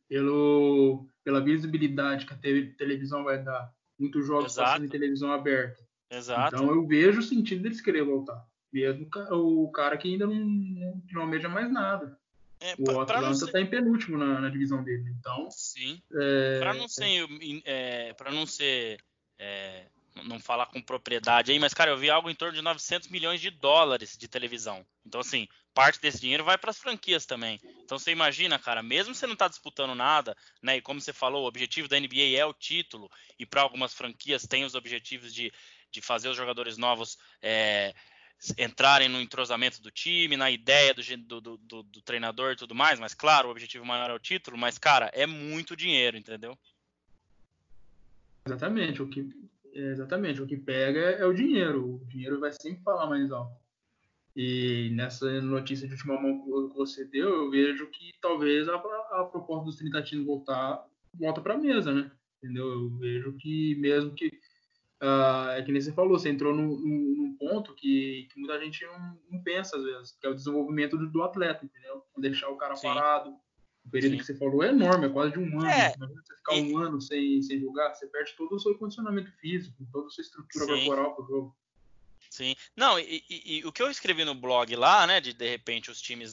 Pelo, 0.09 1.07
pela 1.23 1.40
visibilidade 1.40 2.27
que 2.27 2.35
a 2.35 2.38
televisão 2.77 3.25
vai 3.25 3.42
dar. 3.42 3.73
Muitos 3.99 4.27
jogos 4.27 4.55
passando 4.55 4.87
em 4.87 4.88
televisão 4.88 5.33
aberta. 5.33 5.87
Exato. 6.11 6.57
Então 6.57 6.68
eu 6.68 6.87
vejo 6.87 7.20
o 7.20 7.23
sentido 7.23 7.62
deles 7.62 7.81
querer 7.81 8.05
voltar. 8.05 8.44
Mesmo 8.73 9.09
o 9.31 9.70
cara 9.70 9.97
que 9.97 10.09
ainda 10.09 10.27
não, 10.27 11.03
não 11.12 11.23
almeja 11.23 11.49
mais 11.49 11.70
nada. 11.70 12.18
É, 12.61 12.75
o 12.79 13.01
Atlanta 13.01 13.44
está 13.44 13.61
em 13.61 13.66
penúltimo 13.66 14.16
na, 14.16 14.40
na, 14.40 14.49
divisão 14.49 14.83
dele. 14.83 15.14
Então. 15.18 15.51
Sim. 15.51 16.03
É, 16.12 16.59
para 16.59 16.75
não 16.75 16.88
ser. 16.88 17.29
É, 17.64 18.12
para 18.14 18.33
não 18.33 18.47
ser. 18.47 18.99
É, 19.38 19.87
não 20.25 20.40
falar 20.40 20.66
com 20.66 20.81
propriedade 20.81 21.53
aí, 21.53 21.59
mas, 21.59 21.75
cara, 21.75 21.90
eu 21.90 21.99
vi 21.99 22.09
algo 22.09 22.31
em 22.31 22.35
torno 22.35 22.55
de 22.55 22.62
900 22.62 23.09
milhões 23.09 23.40
de 23.40 23.51
dólares 23.51 24.16
de 24.16 24.29
televisão. 24.29 24.87
Então, 25.05 25.20
assim, 25.20 25.49
parte 25.74 26.00
desse 26.00 26.20
dinheiro 26.20 26.44
vai 26.44 26.56
para 26.56 26.70
as 26.70 26.78
franquias 26.78 27.26
também. 27.26 27.60
Então, 27.84 27.98
você 27.98 28.12
imagina, 28.12 28.58
cara, 28.58 28.82
mesmo 28.82 29.14
você 29.14 29.26
não 29.26 29.36
tá 29.36 29.49
disputando 29.49 29.94
nada, 29.94 30.36
né, 30.62 30.76
e 30.76 30.80
como 30.80 31.01
você 31.01 31.12
falou, 31.12 31.44
o 31.44 31.49
objetivo 31.49 31.88
da 31.88 31.99
NBA 31.99 32.38
é 32.38 32.46
o 32.46 32.55
título, 32.55 33.11
e 33.38 33.44
para 33.44 33.62
algumas 33.62 33.92
franquias 33.92 34.46
tem 34.46 34.64
os 34.64 34.74
objetivos 34.74 35.34
de, 35.34 35.53
de 35.90 36.01
fazer 36.01 36.28
os 36.28 36.36
jogadores 36.36 36.78
novos 36.78 37.18
é, 37.42 37.92
entrarem 38.57 39.09
no 39.09 39.20
entrosamento 39.20 39.82
do 39.82 39.90
time, 39.90 40.36
na 40.36 40.51
ideia 40.51 40.94
do, 40.94 41.40
do, 41.40 41.57
do, 41.59 41.82
do 41.82 42.03
treinador 42.03 42.53
e 42.53 42.57
tudo 42.57 42.74
mais, 42.74 42.99
mas, 42.99 43.12
claro, 43.12 43.49
o 43.49 43.51
objetivo 43.51 43.84
maior 43.84 44.11
é 44.11 44.14
o 44.14 44.18
título, 44.18 44.57
mas, 44.57 44.78
cara, 44.78 45.11
é 45.12 45.26
muito 45.26 45.76
dinheiro, 45.76 46.16
entendeu? 46.16 46.57
Exatamente. 48.46 49.03
O 49.03 49.09
que 49.09 49.28
Exatamente, 49.74 50.40
o 50.40 50.46
que 50.46 50.57
pega 50.57 51.01
é 51.01 51.26
o 51.26 51.34
dinheiro. 51.34 51.96
O 51.96 52.07
dinheiro 52.07 52.38
vai 52.38 52.53
sempre 52.53 52.80
falar 52.84 53.09
mais 53.09 53.30
alto. 53.32 53.63
E 54.37 54.91
nessa 54.95 55.41
notícia 55.41 55.87
de 55.87 55.95
última 55.95 56.20
mão 56.20 56.43
que 56.43 56.76
você 56.76 57.05
deu, 57.05 57.28
eu 57.28 57.51
vejo 57.51 57.87
que 57.89 58.12
talvez 58.20 58.68
a, 58.68 58.74
a 58.74 59.28
proposta 59.30 59.64
dos 59.64 59.76
30 59.76 60.03
times 60.03 60.26
voltar 60.26 60.85
volta 61.14 61.41
para 61.41 61.55
a 61.55 61.59
mesa, 61.59 61.93
né? 61.93 62.11
entendeu? 62.45 62.70
Eu 62.70 62.91
vejo 62.99 63.32
que 63.39 63.74
mesmo 63.76 64.14
que 64.14 64.26
uh, 65.03 65.51
é 65.57 65.62
que 65.62 65.72
nem 65.72 65.80
você 65.80 65.93
falou, 65.93 66.18
você 66.18 66.28
entrou 66.28 66.55
num, 66.55 66.76
num 66.76 67.37
ponto 67.39 67.74
que, 67.74 68.28
que, 68.30 68.39
muita 68.39 68.61
gente 68.61 68.85
não, 68.85 69.18
não, 69.30 69.43
pensa 69.43 69.76
às 69.76 69.85
vezes, 69.85 70.12
que 70.20 70.26
é 70.26 70.30
o 70.30 70.35
desenvolvimento 70.35 70.97
do, 70.97 71.11
do 71.11 71.22
atleta, 71.22 71.64
entendeu? 71.64 72.05
Deixar 72.18 72.51
o 72.51 72.57
cara 72.57 72.76
Sim. 72.76 72.89
parado. 72.89 73.35
O 73.85 73.91
período 73.91 74.12
Sim. 74.12 74.18
que 74.18 74.24
você 74.24 74.35
falou 74.35 74.62
é 74.62 74.68
enorme, 74.68 75.07
é 75.07 75.11
quase 75.11 75.32
de 75.32 75.39
um 75.39 75.61
ano. 75.61 75.68
É. 75.68 75.91
você 75.91 76.37
ficar 76.37 76.55
um 76.55 76.78
ano 76.78 77.01
sem, 77.01 77.43
sem 77.43 77.61
jogar, 77.61 77.95
você 77.95 78.07
perde 78.07 78.35
todo 78.37 78.55
o 78.55 78.59
seu 78.59 78.74
condicionamento 78.78 79.30
físico, 79.39 79.87
toda 79.93 80.07
a 80.07 80.11
sua 80.11 80.22
estrutura 80.22 80.64
Sim. 80.64 80.72
corporal 80.72 81.14
para 81.14 81.24
o 81.24 81.28
jogo. 81.28 81.57
Sim. 82.35 82.57
Não, 82.74 82.99
e, 82.99 83.24
e, 83.30 83.59
e, 83.59 83.64
o 83.64 83.70
que 83.70 83.80
eu 83.80 83.89
escrevi 83.89 84.24
no 84.24 84.35
blog 84.35 84.74
lá, 84.74 85.07
né, 85.07 85.20
de 85.20 85.32
de 85.32 85.49
repente 85.49 85.89
os 85.89 86.01
times 86.01 86.32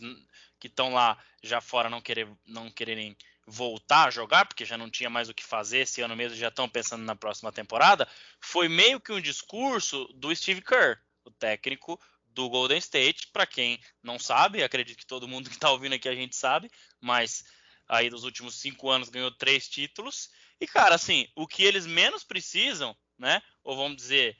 que 0.60 0.66
estão 0.66 0.95
lá 0.95 1.16
já 1.43 1.62
fora 1.62 1.91
não, 1.91 2.02
querer, 2.02 2.28
não 2.43 2.72
quererem 2.72 3.16
voltar 3.45 4.08
a 4.08 4.10
jogar, 4.10 4.47
porque 4.47 4.66
já 4.66 4.80
não 4.80 4.89
tinha 4.89 5.12
mais 5.12 5.30
o 5.30 5.34
que 5.34 5.43
fazer 5.43 5.82
esse 5.82 6.02
ano 6.02 6.16
mesmo, 6.16 6.36
já 6.36 6.47
estão 6.47 6.68
pensando 6.68 7.04
na 7.04 7.16
próxima 7.16 7.52
temporada, 7.52 8.08
foi 8.39 8.68
meio 8.68 8.99
que 8.99 9.12
um 9.12 9.22
discurso 9.22 10.08
do 10.16 10.36
Steve 10.36 10.64
Kerr, 10.64 10.97
o 11.24 11.30
técnico 11.30 12.02
do 12.26 12.49
Golden 12.49 12.80
State. 12.80 13.28
Para 13.28 13.45
quem 13.45 13.80
não 14.02 14.18
sabe, 14.18 14.64
acredito 14.64 14.97
que 14.97 15.06
todo 15.06 15.28
mundo 15.28 15.52
que 15.52 15.56
está 15.56 15.70
ouvindo 15.70 15.93
aqui 15.93 16.10
a 16.10 16.16
gente 16.16 16.36
sabe, 16.36 16.68
mas 16.99 17.43
aí 17.88 18.10
dos 18.10 18.24
últimos 18.24 18.56
cinco 18.56 18.89
anos 18.89 19.10
ganhou 19.10 19.30
três 19.30 19.70
títulos. 19.70 20.32
E 20.60 20.66
cara, 20.66 20.95
assim, 20.95 21.28
o 21.36 21.45
que 21.45 21.64
eles 21.64 21.86
menos 21.86 22.24
precisam, 22.24 22.97
né? 23.20 23.39
Ou 23.64 23.78
vamos 23.78 23.97
dizer, 23.97 24.36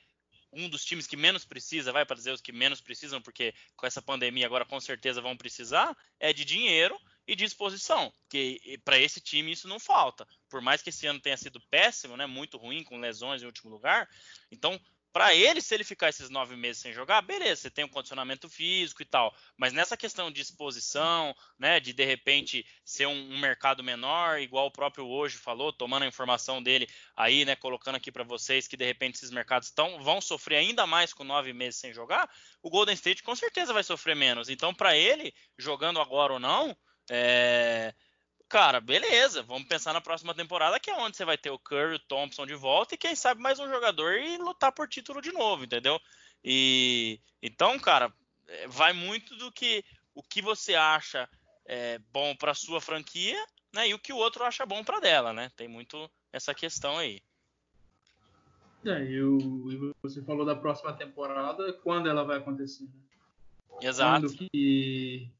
um 0.52 0.68
dos 0.68 0.84
times 0.84 1.06
que 1.06 1.16
menos 1.16 1.44
precisa, 1.44 1.92
vai 1.92 2.04
para 2.04 2.16
dizer 2.16 2.32
os 2.32 2.40
que 2.40 2.52
menos 2.52 2.80
precisam, 2.80 3.22
porque 3.22 3.54
com 3.76 3.86
essa 3.86 4.02
pandemia 4.02 4.46
agora 4.46 4.64
com 4.64 4.78
certeza 4.78 5.20
vão 5.20 5.36
precisar, 5.36 5.96
é 6.20 6.32
de 6.32 6.44
dinheiro 6.44 6.98
e 7.26 7.34
disposição, 7.34 8.12
que 8.28 8.78
para 8.84 8.98
esse 8.98 9.20
time 9.20 9.52
isso 9.52 9.68
não 9.68 9.80
falta. 9.80 10.26
Por 10.48 10.60
mais 10.60 10.82
que 10.82 10.90
esse 10.90 11.06
ano 11.06 11.20
tenha 11.20 11.36
sido 11.36 11.60
péssimo, 11.70 12.16
né, 12.16 12.26
muito 12.26 12.58
ruim, 12.58 12.84
com 12.84 12.98
lesões 12.98 13.42
em 13.42 13.46
último 13.46 13.70
lugar, 13.70 14.08
então 14.50 14.78
para 15.12 15.34
ele, 15.34 15.60
se 15.60 15.74
ele 15.74 15.84
ficar 15.84 16.08
esses 16.08 16.30
nove 16.30 16.56
meses 16.56 16.80
sem 16.80 16.92
jogar, 16.92 17.20
beleza, 17.20 17.62
você 17.62 17.70
tem 17.70 17.84
um 17.84 17.88
condicionamento 17.88 18.48
físico 18.48 19.02
e 19.02 19.04
tal. 19.04 19.34
Mas 19.56 19.72
nessa 19.72 19.96
questão 19.96 20.30
de 20.30 20.40
exposição, 20.40 21.34
né, 21.58 21.78
de 21.78 21.92
de 21.92 22.04
repente 22.04 22.64
ser 22.84 23.06
um, 23.06 23.34
um 23.34 23.38
mercado 23.38 23.84
menor, 23.84 24.40
igual 24.40 24.66
o 24.66 24.70
próprio 24.70 25.06
hoje 25.06 25.36
falou, 25.36 25.72
tomando 25.72 26.04
a 26.04 26.08
informação 26.08 26.62
dele 26.62 26.88
aí, 27.14 27.44
né, 27.44 27.54
colocando 27.54 27.96
aqui 27.96 28.10
para 28.10 28.24
vocês 28.24 28.66
que 28.66 28.76
de 28.76 28.84
repente 28.84 29.16
esses 29.16 29.30
mercados 29.30 29.70
tão, 29.70 30.02
vão 30.02 30.20
sofrer 30.20 30.56
ainda 30.56 30.86
mais 30.86 31.12
com 31.12 31.24
nove 31.24 31.52
meses 31.52 31.78
sem 31.78 31.92
jogar, 31.92 32.30
o 32.62 32.70
Golden 32.70 32.94
State 32.94 33.22
com 33.22 33.36
certeza 33.36 33.72
vai 33.72 33.84
sofrer 33.84 34.16
menos. 34.16 34.48
Então, 34.48 34.74
para 34.74 34.96
ele, 34.96 35.34
jogando 35.58 36.00
agora 36.00 36.32
ou 36.32 36.40
não, 36.40 36.76
é, 37.10 37.94
cara, 38.52 38.82
beleza, 38.82 39.42
vamos 39.42 39.66
pensar 39.66 39.94
na 39.94 40.00
próxima 40.02 40.34
temporada, 40.34 40.78
que 40.78 40.90
é 40.90 40.94
onde 40.94 41.16
você 41.16 41.24
vai 41.24 41.38
ter 41.38 41.48
o 41.48 41.58
Curry, 41.58 41.94
o 41.94 41.98
Thompson 41.98 42.44
de 42.44 42.54
volta 42.54 42.94
e 42.94 42.98
quem 42.98 43.16
sabe 43.16 43.40
mais 43.40 43.58
um 43.58 43.66
jogador 43.66 44.12
e 44.18 44.36
lutar 44.36 44.70
por 44.70 44.86
título 44.86 45.22
de 45.22 45.32
novo, 45.32 45.64
entendeu? 45.64 45.98
E 46.44 47.18
então, 47.42 47.78
cara, 47.78 48.12
é, 48.46 48.68
vai 48.68 48.92
muito 48.92 49.34
do 49.36 49.50
que 49.50 49.82
o 50.14 50.22
que 50.22 50.42
você 50.42 50.74
acha 50.74 51.26
é, 51.64 51.98
bom 52.12 52.36
para 52.36 52.52
sua 52.52 52.78
franquia, 52.78 53.42
né? 53.72 53.88
E 53.88 53.94
o 53.94 53.98
que 53.98 54.12
o 54.12 54.18
outro 54.18 54.44
acha 54.44 54.66
bom 54.66 54.84
para 54.84 55.00
dela, 55.00 55.32
né? 55.32 55.50
Tem 55.56 55.66
muito 55.66 56.10
essa 56.30 56.54
questão 56.54 56.98
aí. 56.98 57.22
É, 58.84 59.02
e, 59.02 59.22
o, 59.22 59.94
você 60.02 60.20
falou 60.20 60.44
da 60.44 60.54
próxima 60.54 60.92
temporada, 60.92 61.72
quando 61.72 62.06
ela 62.06 62.22
vai 62.22 62.36
acontecer? 62.36 62.84
Né? 62.84 63.88
Exato. 63.88 64.26
Quando 64.26 64.50
que 64.50 65.32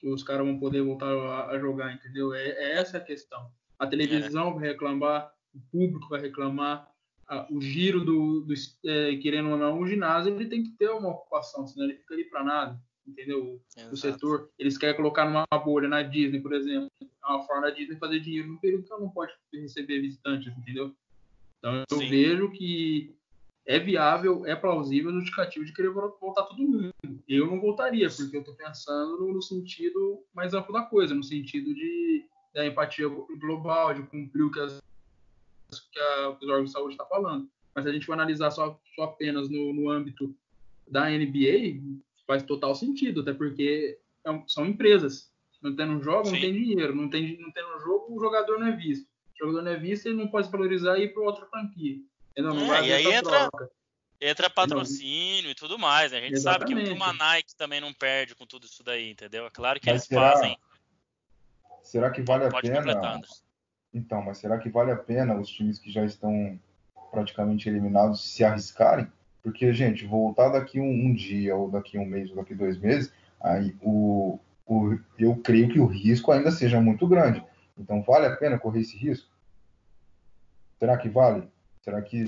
que 0.00 0.08
os 0.08 0.22
caras 0.22 0.46
vão 0.46 0.58
poder 0.58 0.82
voltar 0.82 1.06
a, 1.06 1.50
a 1.50 1.58
jogar, 1.58 1.92
entendeu? 1.92 2.34
É, 2.34 2.48
é, 2.48 2.72
essa 2.78 2.96
a 2.96 3.00
questão. 3.00 3.50
A 3.78 3.86
televisão 3.86 4.50
é. 4.50 4.54
vai 4.54 4.68
reclamar, 4.68 5.32
o 5.54 5.60
público 5.70 6.08
vai 6.08 6.20
reclamar, 6.20 6.90
a, 7.28 7.46
o 7.52 7.60
giro 7.60 8.02
do, 8.02 8.40
do 8.40 8.54
é, 8.86 9.16
querendo 9.16 9.50
ou 9.50 9.58
não, 9.58 9.78
o 9.78 9.86
ginásio 9.86 10.34
ele 10.34 10.48
tem 10.48 10.62
que 10.64 10.70
ter 10.70 10.88
uma 10.90 11.10
ocupação, 11.10 11.66
senão 11.66 11.86
ele 11.86 11.98
fica 11.98 12.14
ali 12.14 12.24
para 12.24 12.42
nada, 12.42 12.80
entendeu? 13.06 13.60
Exato. 13.76 13.94
O 13.94 13.96
setor, 13.96 14.50
eles 14.58 14.78
querem 14.78 14.96
colocar 14.96 15.26
numa 15.26 15.46
bolha 15.62 15.86
na 15.86 16.02
Disney, 16.02 16.40
por 16.40 16.54
exemplo, 16.54 16.88
uma 17.22 17.42
forma 17.42 17.62
da 17.62 17.70
Disney 17.70 17.96
fazer 17.96 18.20
dinheiro 18.20 18.48
no 18.48 18.58
período 18.58 18.84
que 18.84 18.92
ela 18.92 19.02
não 19.02 19.10
pode 19.10 19.32
receber 19.52 20.00
visitantes, 20.00 20.52
entendeu? 20.56 20.94
Então 21.58 21.84
eu 21.90 21.98
Sim. 21.98 22.08
vejo 22.08 22.50
que 22.52 23.14
é 23.70 23.78
viável, 23.78 24.44
é 24.46 24.56
plausível, 24.56 25.12
justificativo 25.12 25.64
de 25.64 25.72
querer 25.72 25.90
voltar 25.90 26.42
todo 26.42 26.60
mundo. 26.60 26.92
Eu 27.28 27.46
não 27.46 27.60
voltaria, 27.60 28.10
porque 28.10 28.36
eu 28.36 28.40
estou 28.40 28.56
pensando 28.56 29.32
no 29.32 29.40
sentido 29.40 30.24
mais 30.34 30.52
amplo 30.52 30.72
da 30.72 30.82
coisa, 30.82 31.14
no 31.14 31.22
sentido 31.22 31.72
de 31.72 32.26
da 32.52 32.66
empatia 32.66 33.06
global, 33.38 33.94
de 33.94 34.02
cumprir 34.02 34.42
o 34.42 34.50
que, 34.50 34.58
as, 34.58 34.80
que, 35.92 36.00
a, 36.00 36.30
os 36.30 36.48
órgãos 36.48 36.64
de 36.64 36.72
saúde 36.72 36.94
está 36.94 37.06
falando. 37.06 37.48
Mas 37.72 37.84
se 37.84 37.90
a 37.90 37.92
gente 37.92 38.06
for 38.06 38.14
analisar 38.14 38.50
só, 38.50 38.76
só 38.96 39.04
apenas 39.04 39.48
no, 39.48 39.72
no 39.72 39.88
âmbito 39.88 40.34
da 40.88 41.08
NBA, 41.08 41.80
faz 42.26 42.42
total 42.42 42.74
sentido, 42.74 43.20
até 43.20 43.32
porque 43.32 44.00
é 44.26 44.42
são 44.48 44.66
empresas. 44.66 45.30
Não 45.62 45.76
tendo 45.76 46.02
jogo, 46.02 46.24
Sim. 46.24 46.32
não 46.32 46.40
tem 46.40 46.52
dinheiro. 46.52 46.92
Não 46.92 47.08
tem 47.08 47.38
não 47.38 47.52
tendo 47.52 47.78
jogo, 47.78 48.16
o 48.16 48.20
jogador 48.20 48.58
não 48.58 48.66
é 48.66 48.72
visto. 48.72 49.06
O 49.36 49.46
jogador 49.46 49.62
não 49.62 49.70
é 49.70 49.76
visto, 49.76 50.06
ele 50.06 50.16
não 50.16 50.26
pode 50.26 50.46
se 50.46 50.52
valorizar 50.52 50.98
e 50.98 51.04
ir 51.04 51.14
para 51.14 51.22
outra 51.22 51.46
franquia. 51.46 52.00
Não, 52.42 52.54
não 52.54 52.74
é, 52.74 52.86
e 52.86 52.92
aí 52.92 53.12
entra, 53.12 53.48
entra 54.20 54.50
patrocínio 54.50 55.44
não. 55.44 55.50
e 55.50 55.54
tudo 55.54 55.78
mais. 55.78 56.12
Né? 56.12 56.18
A 56.18 56.20
gente 56.22 56.34
Exatamente. 56.34 56.74
sabe 56.74 56.84
que 56.84 56.92
uma 56.92 57.12
Nike 57.12 57.54
também 57.56 57.80
não 57.80 57.92
perde 57.92 58.34
com 58.34 58.46
tudo 58.46 58.66
isso 58.66 58.82
daí, 58.82 59.10
entendeu? 59.10 59.46
É 59.46 59.50
claro 59.50 59.80
que 59.80 59.86
mas 59.86 59.94
eles 59.94 60.04
será, 60.06 60.32
fazem. 60.32 60.58
Será 61.82 62.10
que 62.10 62.22
vale 62.22 62.44
a 62.44 62.50
pena? 62.50 63.20
Então, 63.92 64.22
mas 64.22 64.38
será 64.38 64.58
que 64.58 64.68
vale 64.68 64.92
a 64.92 64.96
pena 64.96 65.34
os 65.34 65.48
times 65.48 65.78
que 65.78 65.90
já 65.90 66.04
estão 66.04 66.58
praticamente 67.10 67.68
eliminados 67.68 68.32
se 68.32 68.44
arriscarem? 68.44 69.10
Porque, 69.42 69.72
gente, 69.72 70.06
voltar 70.06 70.50
daqui 70.50 70.78
um, 70.78 70.90
um 70.90 71.14
dia, 71.14 71.56
ou 71.56 71.70
daqui 71.70 71.98
um 71.98 72.04
mês, 72.04 72.30
ou 72.30 72.36
daqui 72.36 72.54
dois 72.54 72.78
meses, 72.78 73.12
aí 73.40 73.74
o, 73.80 74.38
o, 74.66 74.98
eu 75.18 75.34
creio 75.36 75.68
que 75.68 75.80
o 75.80 75.86
risco 75.86 76.30
ainda 76.30 76.50
seja 76.50 76.80
muito 76.80 77.06
grande. 77.08 77.44
Então, 77.76 78.02
vale 78.02 78.26
a 78.26 78.36
pena 78.36 78.58
correr 78.58 78.80
esse 78.80 78.96
risco? 78.96 79.28
Será 80.78 80.96
que 80.96 81.08
vale? 81.08 81.48
Será 81.82 82.02
que. 82.02 82.24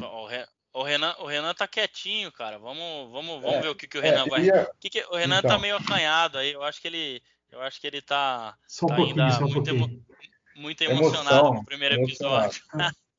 O 0.75 0.83
Renan, 0.83 1.15
o 1.19 1.27
Renan 1.27 1.53
tá 1.53 1.69
quietinho, 1.69 2.33
cara. 2.33 2.59
Vamos, 2.59 3.11
vamos, 3.11 3.43
vamos 3.43 3.57
é, 3.57 3.61
ver 3.61 3.69
o 3.69 3.75
que, 3.75 3.87
que 3.87 3.99
o 3.99 4.01
é, 4.01 4.09
Renan 4.09 4.25
é, 4.25 4.29
vai. 4.29 4.45
Ia... 4.45 4.71
Que 4.81 4.89
que... 4.89 5.05
O 5.11 5.17
Renan 5.17 5.35
tá 5.35 5.41
então. 5.41 5.51
tá 5.51 5.59
meio 5.59 5.77
acanhado 5.77 6.39
aí. 6.39 6.53
Eu 6.53 6.63
acho 6.63 6.81
que 6.81 6.89
ele. 6.89 7.23
Eu 7.51 7.61
acho 7.61 7.79
que 7.79 7.87
ele 7.87 8.01
tá, 8.01 8.57
só 8.67 8.87
um 8.87 8.89
tá 8.89 8.95
ainda 8.97 9.31
só 9.33 9.45
um 9.45 9.51
muito, 9.51 9.69
emo... 9.69 10.05
muito 10.57 10.83
emocionado 10.83 11.37
Emoção, 11.37 11.55
no 11.55 11.65
primeiro 11.67 11.97
episódio. 11.97 12.63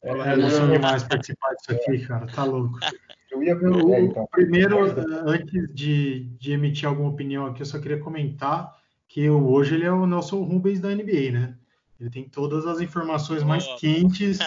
É, 0.01 0.09
é 0.09 0.33
emoção 0.33 0.71
demais 0.71 1.03
participar 1.03 1.53
disso 1.53 1.71
aqui, 1.71 2.07
cara. 2.07 2.25
Tá 2.25 2.43
louco. 2.43 2.79
Eu 3.29 3.43
ia 3.43 3.51
eu, 3.51 4.05
então. 4.05 4.27
Primeiro, 4.31 4.79
antes 5.29 5.71
de, 5.73 6.23
de 6.39 6.51
emitir 6.51 6.89
alguma 6.89 7.09
opinião 7.09 7.45
aqui, 7.45 7.61
eu 7.61 7.65
só 7.67 7.79
queria 7.79 7.99
comentar 7.99 8.75
que 9.07 9.29
hoje 9.29 9.75
ele 9.75 9.85
é 9.85 9.91
o 9.91 10.07
Nelson 10.07 10.41
Rubens 10.41 10.79
da 10.79 10.89
NBA, 10.89 11.31
né? 11.31 11.55
Ele 11.99 12.09
tem 12.09 12.27
todas 12.27 12.65
as 12.65 12.81
informações 12.81 13.43
mais 13.43 13.67
quentes 13.79 14.39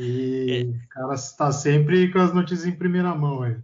E 0.00 0.62
o 0.62 0.88
cara 0.90 1.14
está 1.14 1.50
sempre 1.50 2.12
com 2.12 2.20
as 2.20 2.32
notícias 2.32 2.66
em 2.68 2.78
primeira 2.78 3.12
mão 3.16 3.42
aí. 3.42 3.56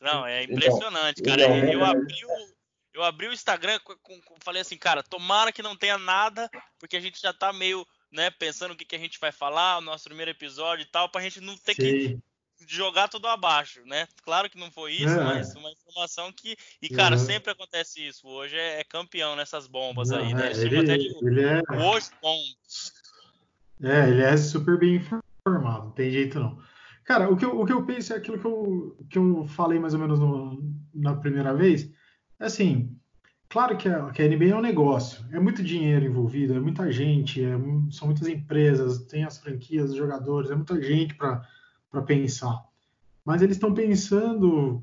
Não, 0.00 0.26
é 0.26 0.42
então, 0.42 0.56
impressionante, 0.56 1.20
então, 1.20 1.36
cara. 1.36 1.56
Eu, 1.56 1.74
eu, 1.74 1.84
abri 1.84 2.24
o, 2.24 2.54
eu 2.94 3.04
abri 3.04 3.28
o 3.28 3.32
Instagram 3.32 3.78
com, 3.84 3.94
com, 3.96 4.34
falei 4.40 4.62
assim, 4.62 4.76
cara, 4.76 5.00
tomara 5.00 5.52
que 5.52 5.62
não 5.62 5.76
tenha 5.76 5.96
nada, 5.96 6.50
porque 6.76 6.96
a 6.96 7.00
gente 7.00 7.20
já 7.20 7.32
tá 7.32 7.52
meio, 7.52 7.86
né, 8.10 8.30
pensando 8.32 8.72
o 8.72 8.76
que, 8.76 8.84
que 8.84 8.96
a 8.96 8.98
gente 8.98 9.20
vai 9.20 9.30
falar, 9.30 9.78
o 9.78 9.80
nosso 9.80 10.04
primeiro 10.04 10.32
episódio 10.32 10.82
e 10.82 10.90
tal, 10.90 11.08
pra 11.08 11.22
gente 11.22 11.40
não 11.40 11.56
ter 11.56 11.74
Sim. 11.74 11.82
que 11.82 12.20
jogar 12.66 13.06
tudo 13.06 13.28
abaixo, 13.28 13.80
né? 13.86 14.08
Claro 14.24 14.50
que 14.50 14.58
não 14.58 14.72
foi 14.72 14.94
isso, 14.94 15.14
é. 15.14 15.22
mas 15.22 15.54
uma 15.54 15.70
informação 15.70 16.32
que. 16.32 16.56
E, 16.82 16.88
cara, 16.88 17.16
uhum. 17.16 17.24
sempre 17.24 17.52
acontece 17.52 18.04
isso. 18.04 18.26
Hoje 18.26 18.56
é, 18.56 18.80
é 18.80 18.84
campeão 18.84 19.36
nessas 19.36 19.68
bombas 19.68 20.10
não, 20.10 20.18
aí, 20.18 20.34
né? 20.34 20.50
É, 20.50 20.56
ele, 20.56 20.78
até 20.78 20.98
de 20.98 21.16
ele 21.22 21.44
é... 21.44 21.60
hoje 21.76 22.10
bombas. 22.20 22.92
É, 23.80 24.08
ele 24.08 24.22
é 24.22 24.36
super 24.36 24.76
bem 24.76 24.96
informado 24.96 25.27
formado, 25.48 25.84
não 25.86 25.90
tem 25.92 26.10
jeito 26.10 26.38
não. 26.38 26.58
Cara, 27.04 27.30
o 27.30 27.36
que 27.36 27.44
eu, 27.44 27.58
o 27.58 27.64
que 27.64 27.72
eu 27.72 27.84
penso 27.86 28.12
é 28.12 28.16
aquilo 28.16 28.38
que 28.38 28.46
eu, 28.46 28.96
que 29.08 29.18
eu 29.18 29.46
falei 29.46 29.78
mais 29.78 29.94
ou 29.94 30.00
menos 30.00 30.18
no, 30.18 30.62
na 30.94 31.14
primeira 31.14 31.54
vez. 31.54 31.90
É 32.38 32.46
assim, 32.46 32.94
claro 33.48 33.76
que 33.78 33.88
a, 33.88 34.10
que 34.10 34.22
a 34.22 34.28
NBA 34.28 34.50
é 34.50 34.56
um 34.56 34.60
negócio, 34.60 35.24
é 35.32 35.40
muito 35.40 35.62
dinheiro 35.62 36.04
envolvido, 36.04 36.54
é 36.54 36.60
muita 36.60 36.92
gente, 36.92 37.42
é, 37.42 37.58
são 37.90 38.08
muitas 38.08 38.28
empresas, 38.28 38.98
tem 39.06 39.24
as 39.24 39.38
franquias, 39.38 39.90
os 39.90 39.96
jogadores, 39.96 40.50
é 40.50 40.54
muita 40.54 40.80
gente 40.82 41.14
para 41.14 42.02
pensar. 42.04 42.62
Mas 43.24 43.40
eles 43.40 43.56
estão 43.56 43.72
pensando, 43.72 44.82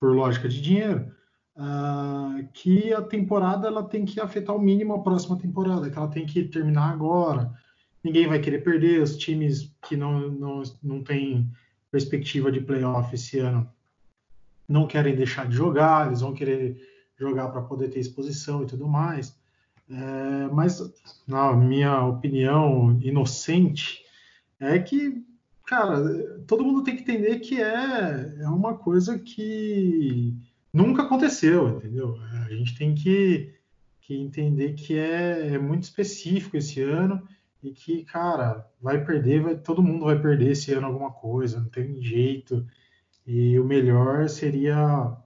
por 0.00 0.14
lógica 0.14 0.48
de 0.48 0.62
dinheiro, 0.62 1.10
uh, 1.56 2.48
que 2.54 2.92
a 2.92 3.02
temporada 3.02 3.68
ela 3.68 3.82
tem 3.82 4.06
que 4.06 4.18
afetar 4.18 4.56
o 4.56 4.60
mínimo 4.60 4.94
a 4.94 5.02
próxima 5.02 5.38
temporada, 5.38 5.90
que 5.90 5.98
ela 5.98 6.08
tem 6.08 6.24
que 6.24 6.44
terminar 6.44 6.90
agora 6.90 7.52
ninguém 8.08 8.26
vai 8.26 8.38
querer 8.38 8.64
perder, 8.64 9.02
os 9.02 9.16
times 9.16 9.70
que 9.86 9.96
não, 9.96 10.30
não, 10.30 10.62
não 10.82 11.02
têm 11.04 11.46
perspectiva 11.90 12.50
de 12.50 12.60
playoff 12.60 13.14
esse 13.14 13.38
ano 13.38 13.70
não 14.66 14.86
querem 14.86 15.14
deixar 15.14 15.46
de 15.46 15.56
jogar, 15.56 16.06
eles 16.06 16.20
vão 16.20 16.34
querer 16.34 16.76
jogar 17.18 17.48
para 17.48 17.62
poder 17.62 17.88
ter 17.88 18.00
exposição 18.00 18.62
e 18.62 18.66
tudo 18.66 18.86
mais. 18.86 19.36
É, 19.90 20.48
mas, 20.52 20.78
na 21.26 21.54
minha 21.54 22.04
opinião 22.04 22.98
inocente, 23.02 24.02
é 24.60 24.78
que, 24.78 25.24
cara, 25.64 26.38
todo 26.46 26.64
mundo 26.64 26.82
tem 26.82 26.96
que 26.96 27.02
entender 27.02 27.40
que 27.40 27.60
é, 27.60 28.36
é 28.40 28.48
uma 28.48 28.74
coisa 28.74 29.18
que 29.18 30.34
nunca 30.72 31.02
aconteceu, 31.02 31.68
entendeu? 31.70 32.18
A 32.46 32.52
gente 32.52 32.76
tem 32.76 32.94
que, 32.94 33.54
que 34.02 34.14
entender 34.14 34.74
que 34.74 34.98
é, 34.98 35.54
é 35.54 35.58
muito 35.58 35.84
específico 35.84 36.58
esse 36.58 36.82
ano 36.82 37.26
e 37.62 37.72
que, 37.72 38.04
cara, 38.04 38.66
vai 38.80 39.04
perder, 39.04 39.42
vai, 39.42 39.56
todo 39.56 39.82
mundo 39.82 40.04
vai 40.04 40.20
perder 40.20 40.52
esse 40.52 40.72
ano 40.72 40.86
alguma 40.86 41.10
coisa, 41.10 41.60
não 41.60 41.68
tem 41.68 42.00
jeito. 42.02 42.66
E 43.26 43.58
o 43.58 43.64
melhor 43.64 44.28
seria 44.28 45.16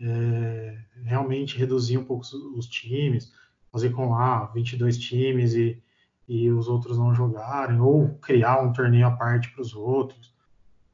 é, 0.00 0.78
realmente 1.04 1.56
reduzir 1.56 1.98
um 1.98 2.04
pouco 2.04 2.22
os, 2.22 2.32
os, 2.32 2.66
times, 2.66 3.32
fazer 3.70 3.90
com 3.90 4.10
lá 4.10 4.46
22 4.46 4.98
times 4.98 5.54
e, 5.54 5.80
e 6.28 6.50
os 6.50 6.68
outros 6.68 6.98
não 6.98 7.14
jogarem, 7.14 7.80
ou 7.80 8.18
criar 8.18 8.60
um 8.60 8.72
torneio 8.72 9.06
à 9.06 9.10
parte 9.12 9.50
para 9.50 9.62
os 9.62 9.74
outros. 9.74 10.34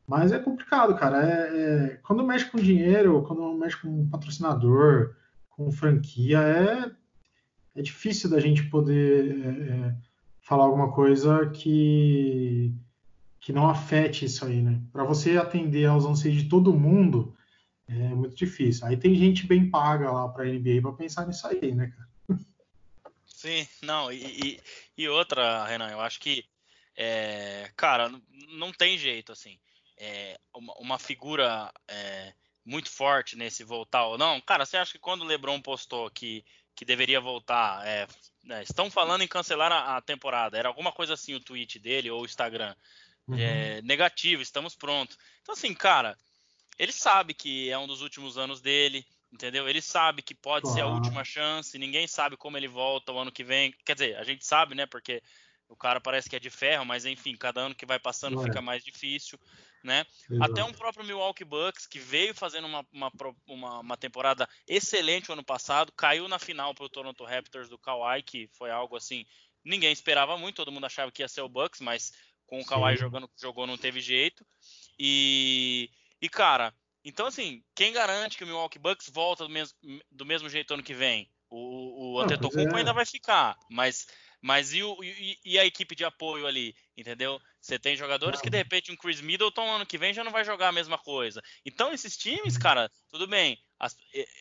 Mas 0.07 0.31
é 0.31 0.39
complicado, 0.39 0.95
cara. 0.95 1.23
É, 1.23 1.61
é, 1.61 2.01
quando 2.03 2.25
mexe 2.25 2.51
com 2.51 2.59
dinheiro, 2.59 3.23
quando 3.23 3.53
mexe 3.55 3.77
com 3.79 4.09
patrocinador, 4.09 5.17
com 5.51 5.73
franquia, 5.73 6.39
é, 6.39 6.91
é 7.75 7.83
difícil 7.83 8.31
da 8.31 8.39
gente 8.39 8.63
poder 8.65 9.41
é, 9.45 9.49
é 9.49 9.97
falar 10.47 10.65
alguma 10.65 10.93
coisa 10.93 11.51
que, 11.51 12.73
que 13.41 13.53
não 13.53 13.69
afete 13.69 14.27
isso 14.27 14.45
aí, 14.45 14.63
né? 14.63 14.81
Para 14.93 15.03
você 15.03 15.37
atender 15.37 15.87
aos 15.87 16.05
anseios 16.05 16.41
de 16.41 16.49
todo 16.49 16.73
mundo, 16.73 17.37
é 17.89 18.15
muito 18.15 18.37
difícil. 18.37 18.87
Aí 18.87 18.97
tem 18.97 19.17
gente 19.17 19.45
bem 19.45 19.69
paga 19.69 20.09
lá 20.13 20.29
para 20.29 20.45
NBA 20.45 20.81
para 20.83 20.93
pensar 20.93 21.27
nisso 21.27 21.49
aí, 21.49 21.75
né, 21.75 21.89
cara? 21.89 22.41
Sim, 23.27 23.67
não, 23.83 24.13
e, 24.13 24.61
e, 24.97 25.09
outra, 25.09 25.67
Renan, 25.67 25.91
eu 25.91 26.01
acho 26.01 26.21
que, 26.21 26.45
é, 26.97 27.69
cara, 27.77 28.09
não 28.57 28.73
tem 28.73 28.97
jeito, 28.97 29.33
assim, 29.33 29.59
é, 29.99 30.39
uma, 30.55 30.75
uma, 30.75 30.99
figura 30.99 31.73
é, 31.89 32.33
muito 32.65 32.89
forte 32.89 33.37
nesse 33.37 33.65
voltar 33.65 34.07
ou 34.07 34.17
não, 34.17 34.41
cara, 34.41 34.65
você 34.65 34.77
acha 34.77 34.93
que 34.93 34.99
quando 34.99 35.23
o 35.23 35.25
LeBron 35.25 35.61
postou 35.61 36.09
que, 36.11 36.45
que 36.75 36.85
deveria 36.85 37.21
voltar, 37.21 37.87
é, 38.49 38.63
estão 38.63 38.91
falando 38.91 39.23
em 39.23 39.29
cancelar 39.29 39.73
a, 39.73 39.97
a, 39.97 40.01
temporada. 40.01 40.59
Era 40.59 40.69
alguma 40.69 40.93
coisa 40.93 41.15
assim 41.15 41.35
o 41.35 41.41
tweet 41.41 41.79
dele 41.79 42.11
ou 42.11 42.23
o 42.23 42.25
Instagram. 42.25 42.75
Uhum. 43.27 43.39
É, 43.39 43.83
negativo, 43.83 44.43
estamos 44.43 44.75
prontos. 44.75 45.19
Então, 45.43 45.53
assim, 45.53 45.75
cara, 45.75 46.17
ele 46.79 46.93
sabe 46.93 47.35
que 47.35 47.71
é 47.71 47.79
um 47.79 47.87
dos 47.87 48.03
últimos 48.03 48.39
anos 48.39 48.61
dele, 48.61 49.05
entendeu? 49.33 49.69
Ele 49.69 49.83
sabe 49.83 50.23
que 50.23 50.35
pode 50.35 50.63
claro. 50.63 50.77
ser 50.77 50.83
a 50.83 50.87
última 50.87 51.25
chance, 51.25 51.79
ninguém 51.79 52.07
sabe 52.07 52.37
como 52.37 52.57
ele 52.57 52.69
volta 52.69 53.13
o 53.13 53.19
ano 53.19 53.33
que 53.33 53.43
vem. 53.43 53.75
Quer 53.85 53.95
dizer, 53.95 54.17
a 54.17 54.25
gente 54.25 54.47
sabe, 54.47 54.75
né? 54.75 54.87
Porque 54.87 55.23
o 55.69 55.75
cara 55.75 56.01
parece 56.01 56.31
que 56.31 56.37
é 56.37 56.41
de 56.41 56.51
ferro, 56.51 56.85
mas 56.85 57.05
enfim, 57.05 57.37
cada 57.37 57.61
ano 57.61 57.75
que 57.75 57.87
vai 57.87 57.99
passando 57.99 58.41
fica 58.43 58.63
mais 58.63 58.85
difícil 58.85 59.39
né? 59.87 60.05
Exato. 60.31 60.53
Até 60.53 60.65
um 60.65 60.73
próprio 60.73 61.05
Milwaukee 61.05 61.45
Bucks, 61.45 61.87
que 61.87 61.99
veio 61.99 62.35
fazendo 62.35 62.67
uma, 62.67 62.85
uma, 62.93 63.13
uma, 63.47 63.81
uma 63.81 63.97
temporada 63.97 64.49
excelente 64.67 65.31
o 65.31 65.33
ano 65.33 65.45
passado, 65.45 65.93
caiu 65.93 66.29
na 66.29 66.39
final 66.39 66.75
para 66.75 66.85
o 66.85 66.89
Toronto 66.89 67.25
Raptors 67.25 67.69
do 67.69 67.79
Kawhi, 67.79 68.23
que 68.23 68.49
foi 68.49 68.71
algo 68.71 68.97
assim, 68.97 69.25
ninguém 69.65 69.93
esperava 69.93 70.37
muito, 70.37 70.57
todo 70.57 70.73
mundo 70.73 70.87
achava 70.87 71.11
que 71.11 71.23
ia 71.23 71.29
ser 71.29 71.41
o 71.41 71.49
Bucks, 71.49 71.81
mas 71.81 72.13
com 72.47 72.61
o 72.61 72.67
Kawhi 72.67 72.97
jogando 72.97 73.31
jogou 73.41 73.67
não 73.67 73.79
teve 73.79 74.01
jeito. 74.01 74.45
E, 74.99 75.91
e 76.21 76.29
cara, 76.29 76.75
então 77.05 77.27
assim, 77.27 77.63
quem 77.75 77.93
garante 77.93 78.37
que 78.37 78.45
o 78.45 78.47
Milwaukee 78.47 78.79
Bucks 78.79 79.09
volta 79.09 79.45
do 79.45 79.51
mesmo, 79.51 79.79
do 80.11 80.27
mesmo 80.27 80.49
jeito 80.49 80.75
ano 80.75 80.83
que 80.83 80.95
vem? 80.95 81.31
O, 81.49 82.15
o 82.15 82.21
Antetokounmpo 82.21 82.75
é. 82.75 82.79
ainda 82.81 82.93
vai 82.93 83.07
ficar, 83.07 83.57
mas 83.71 84.07
mas 84.41 84.73
e, 84.73 84.83
o, 84.83 85.03
e, 85.03 85.39
e, 85.45 85.59
a 85.59 85.65
equipe 85.65 85.95
de 85.95 86.05
apoio 86.05 86.47
ali, 86.47 86.75
entendeu? 86.97 87.41
Você 87.67 87.81
tem 87.81 87.97
jogadores 87.97 88.41
que 88.41 88.49
de 88.49 88.57
repente 88.57 88.93
um 88.93 88.97
Chris 88.97 89.21
Middleton 89.21 89.69
ano 89.69 89.85
que 89.85 89.99
vem 89.99 90.15
já 90.15 90.23
não 90.23 90.31
vai 90.31 90.45
jogar 90.45 90.69
a 90.69 90.73
mesma 90.73 90.97
coisa. 90.97 91.43
Então 91.65 91.93
esses 91.93 92.17
times, 92.17 92.57
cara, 92.57 92.89
tudo 93.11 93.27
bem. 93.27 93.59
As, 93.77 93.97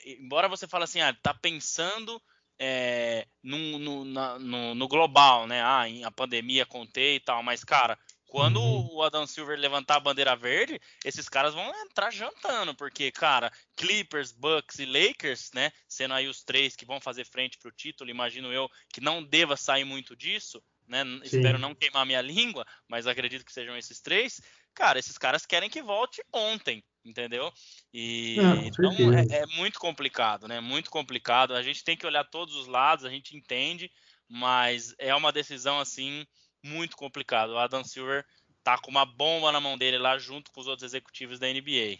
embora 0.05 0.47
você 0.47 0.67
fale 0.67 0.83
assim, 0.83 1.01
ah, 1.01 1.11
tá 1.23 1.33
pensando 1.33 2.21
é, 2.59 3.27
no, 3.43 3.79
no, 3.79 4.05
na, 4.05 4.37
no, 4.37 4.75
no, 4.75 4.87
global, 4.87 5.47
né? 5.47 5.59
Ah, 5.63 5.85
a 6.05 6.11
pandemia 6.11 6.67
contei 6.67 7.15
e 7.15 7.19
tal, 7.19 7.41
mas 7.41 7.63
cara, 7.63 7.97
quando 8.27 8.61
uhum. 8.61 8.89
o 8.91 9.01
Adam 9.01 9.25
Silver 9.25 9.57
levantar 9.57 9.95
a 9.95 9.99
bandeira 9.99 10.35
verde, 10.35 10.79
esses 11.03 11.27
caras 11.27 11.55
vão 11.55 11.67
entrar 11.81 12.11
jantando, 12.11 12.75
porque, 12.75 13.11
cara, 13.11 13.51
Clippers, 13.75 14.31
Bucks 14.31 14.77
e 14.77 14.85
Lakers, 14.85 15.51
né, 15.53 15.71
sendo 15.87 16.13
aí 16.13 16.27
os 16.27 16.43
três 16.43 16.75
que 16.75 16.85
vão 16.85 17.01
fazer 17.01 17.25
frente 17.25 17.57
para 17.57 17.69
o 17.69 17.75
título, 17.75 18.11
imagino 18.11 18.53
eu 18.53 18.69
que 18.93 19.01
não 19.01 19.23
deva 19.23 19.57
sair 19.57 19.83
muito 19.83 20.15
disso, 20.15 20.61
né? 20.87 21.03
Sim. 21.03 21.21
Espero 21.23 21.57
não 21.57 21.75
queimar 21.75 22.05
minha 22.05 22.21
língua, 22.21 22.65
mas 22.87 23.07
acredito 23.07 23.45
que 23.45 23.53
sejam 23.53 23.77
esses 23.77 23.99
três. 23.99 24.41
Cara, 24.73 24.99
esses 24.99 25.17
caras 25.17 25.45
querem 25.45 25.69
que 25.69 25.81
volte 25.81 26.23
ontem, 26.33 26.83
entendeu? 27.03 27.51
E 27.93 28.37
é, 28.39 28.67
então 28.67 28.91
é, 29.13 29.41
é, 29.41 29.45
muito 29.57 29.79
complicado, 29.79 30.47
né? 30.47 30.59
Muito 30.59 30.89
complicado. 30.89 31.53
A 31.53 31.61
gente 31.61 31.83
tem 31.83 31.95
que 31.95 32.05
olhar 32.05 32.23
todos 32.25 32.55
os 32.55 32.67
lados, 32.67 33.05
a 33.05 33.09
gente 33.09 33.35
entende, 33.35 33.89
mas 34.27 34.93
é 34.97 35.15
uma 35.15 35.31
decisão 35.31 35.79
assim 35.79 36.25
muito 36.63 36.97
complicado. 36.97 37.51
O 37.51 37.57
Adam 37.57 37.83
Silver 37.83 38.25
tá 38.63 38.77
com 38.77 38.89
uma 38.89 39.05
bomba 39.05 39.51
na 39.51 39.61
mão 39.61 39.77
dele 39.77 39.97
lá 39.97 40.17
junto 40.17 40.51
com 40.51 40.59
os 40.59 40.67
outros 40.67 40.83
executivos 40.91 41.39
da 41.39 41.47
NBA. 41.47 41.99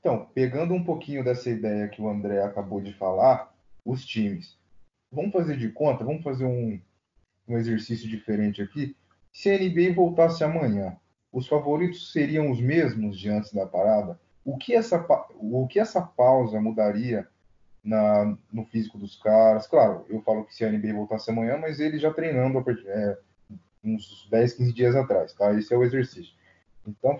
Então, 0.00 0.24
pegando 0.32 0.72
um 0.72 0.84
pouquinho 0.84 1.24
dessa 1.24 1.50
ideia 1.50 1.88
que 1.88 2.00
o 2.00 2.08
André 2.08 2.40
acabou 2.40 2.80
de 2.80 2.92
falar, 2.92 3.52
os 3.84 4.06
times. 4.06 4.56
Vamos 5.10 5.32
fazer 5.32 5.56
de 5.56 5.68
conta, 5.70 6.04
vamos 6.04 6.22
fazer 6.22 6.44
um, 6.44 6.80
um 7.48 7.56
exercício 7.56 8.08
diferente 8.08 8.62
aqui. 8.62 8.96
Se 9.32 9.50
a 9.50 9.58
NBA 9.58 9.94
voltasse 9.94 10.42
amanhã, 10.42 10.96
os 11.32 11.46
favoritos 11.46 12.12
seriam 12.12 12.50
os 12.50 12.60
mesmos 12.60 13.18
de 13.18 13.28
antes 13.28 13.52
da 13.52 13.66
parada? 13.66 14.18
O 14.44 14.56
que 14.56 14.74
essa, 14.74 15.04
o 15.34 15.66
que 15.66 15.78
essa 15.78 16.00
pausa 16.00 16.60
mudaria 16.60 17.28
na, 17.86 18.36
no 18.52 18.64
físico 18.64 18.98
dos 18.98 19.16
caras. 19.16 19.68
Claro, 19.68 20.04
eu 20.08 20.20
falo 20.22 20.44
que 20.44 20.54
se 20.54 20.64
a 20.64 20.70
NBA 20.70 20.92
voltasse 20.92 21.30
amanhã, 21.30 21.56
mas 21.56 21.78
ele 21.78 21.98
já 21.98 22.12
treinando 22.12 22.62
é, 22.86 23.18
uns 23.84 24.26
10, 24.28 24.54
15 24.54 24.72
dias 24.72 24.96
atrás, 24.96 25.32
tá? 25.32 25.52
Esse 25.54 25.72
é 25.72 25.76
o 25.76 25.84
exercício. 25.84 26.34
Então, 26.86 27.18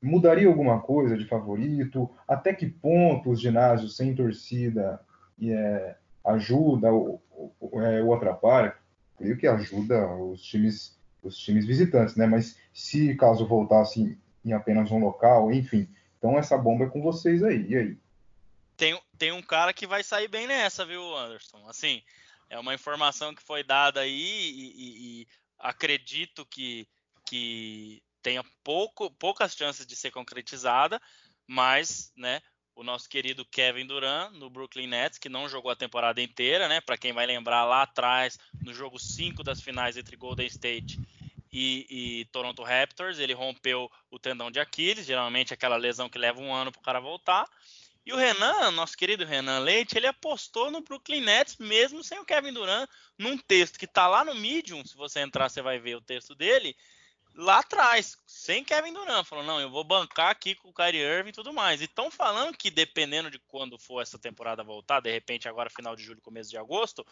mudaria 0.00 0.46
alguma 0.46 0.80
coisa 0.80 1.18
de 1.18 1.26
favorito? 1.26 2.08
Até 2.26 2.54
que 2.54 2.66
ponto 2.66 3.30
os 3.30 3.40
ginásios 3.40 3.96
sem 3.96 4.14
torcida 4.14 5.00
é, 5.42 5.96
ajuda 6.24 6.92
ou, 6.92 7.20
ou, 7.60 7.82
é, 7.82 8.00
ou 8.00 8.14
atrapalha? 8.14 8.76
Creio 9.16 9.36
que 9.36 9.46
ajuda 9.46 10.06
os 10.14 10.42
times, 10.42 10.98
os 11.22 11.38
times 11.38 11.64
visitantes, 11.66 12.16
né? 12.16 12.26
Mas 12.26 12.58
se 12.72 13.14
caso 13.14 13.46
voltasse 13.46 14.18
em 14.44 14.52
apenas 14.52 14.90
um 14.90 14.98
local, 14.98 15.52
enfim. 15.52 15.88
Então 16.18 16.38
essa 16.38 16.58
bomba 16.58 16.84
é 16.84 16.88
com 16.88 17.02
vocês 17.02 17.42
aí. 17.42 17.66
E 17.68 17.76
aí? 17.76 17.98
tem, 18.76 19.00
tem 19.18 19.32
um 19.32 19.42
cara 19.42 19.72
que 19.72 19.86
vai 19.86 20.02
sair 20.02 20.28
bem 20.28 20.46
nessa, 20.46 20.84
viu, 20.84 21.16
Anderson? 21.16 21.68
Assim, 21.68 22.02
é 22.50 22.58
uma 22.58 22.74
informação 22.74 23.34
que 23.34 23.42
foi 23.42 23.62
dada 23.62 24.00
aí 24.00 24.10
e, 24.10 24.72
e, 24.76 25.20
e 25.22 25.28
acredito 25.58 26.44
que, 26.46 26.88
que 27.26 28.02
tenha 28.22 28.44
pouco, 28.62 29.10
poucas 29.10 29.54
chances 29.54 29.86
de 29.86 29.96
ser 29.96 30.10
concretizada, 30.10 31.00
mas, 31.46 32.12
né, 32.16 32.40
o 32.74 32.82
nosso 32.82 33.08
querido 33.08 33.44
Kevin 33.44 33.86
Durant 33.86 34.32
no 34.32 34.50
Brooklyn 34.50 34.86
Nets, 34.86 35.18
que 35.18 35.28
não 35.28 35.48
jogou 35.48 35.70
a 35.70 35.76
temporada 35.76 36.20
inteira, 36.20 36.68
né? 36.68 36.80
Para 36.80 36.98
quem 36.98 37.12
vai 37.12 37.26
lembrar 37.26 37.64
lá 37.64 37.82
atrás, 37.82 38.38
no 38.62 38.74
jogo 38.74 38.98
5 38.98 39.42
das 39.42 39.60
finais 39.60 39.96
entre 39.96 40.16
Golden 40.16 40.46
State 40.46 41.00
e, 41.52 41.86
e, 41.88 42.24
Toronto 42.26 42.64
Raptors, 42.64 43.20
ele 43.20 43.32
rompeu 43.32 43.88
o 44.10 44.18
tendão 44.18 44.50
de 44.50 44.58
Aquiles, 44.58 45.06
geralmente 45.06 45.54
aquela 45.54 45.76
lesão 45.76 46.08
que 46.08 46.18
leva 46.18 46.40
um 46.40 46.52
ano 46.52 46.72
para 46.72 46.80
o 46.80 46.84
cara 46.84 47.00
voltar. 47.00 47.48
E 48.04 48.12
o 48.12 48.16
Renan, 48.16 48.72
nosso 48.72 48.96
querido 48.96 49.24
Renan 49.24 49.60
Leite, 49.60 49.96
ele 49.96 50.06
apostou 50.06 50.70
no 50.70 50.82
Brooklyn 50.82 51.20
Nets 51.20 51.56
mesmo 51.56 52.02
sem 52.02 52.18
o 52.18 52.24
Kevin 52.24 52.52
Durant, 52.52 52.90
num 53.16 53.38
texto 53.38 53.78
que 53.78 53.86
tá 53.86 54.08
lá 54.08 54.24
no 54.24 54.34
Medium, 54.34 54.84
se 54.84 54.96
você 54.96 55.20
entrar 55.20 55.48
você 55.48 55.62
vai 55.62 55.78
ver 55.78 55.94
o 55.94 56.02
texto 56.02 56.34
dele, 56.34 56.76
lá 57.36 57.58
atrás, 57.58 58.16
sem 58.26 58.64
Kevin 58.64 58.92
Durant, 58.92 59.26
falou, 59.26 59.44
não, 59.44 59.60
eu 59.60 59.70
vou 59.70 59.84
bancar 59.84 60.30
aqui 60.30 60.54
com 60.54 60.68
o 60.68 60.74
Kyrie 60.74 61.00
Irving 61.00 61.30
e 61.30 61.32
tudo 61.32 61.52
mais. 61.52 61.80
E 61.80 61.84
estão 61.84 62.10
falando 62.10 62.56
que 62.56 62.70
dependendo 62.70 63.30
de 63.30 63.38
quando 63.48 63.78
for 63.78 64.00
essa 64.00 64.18
temporada 64.18 64.62
voltar, 64.62 65.00
de 65.00 65.10
repente 65.10 65.48
agora 65.48 65.70
final 65.70 65.96
de 65.96 66.02
julho, 66.02 66.20
começo 66.20 66.50
de 66.50 66.56
agosto, 66.56 67.04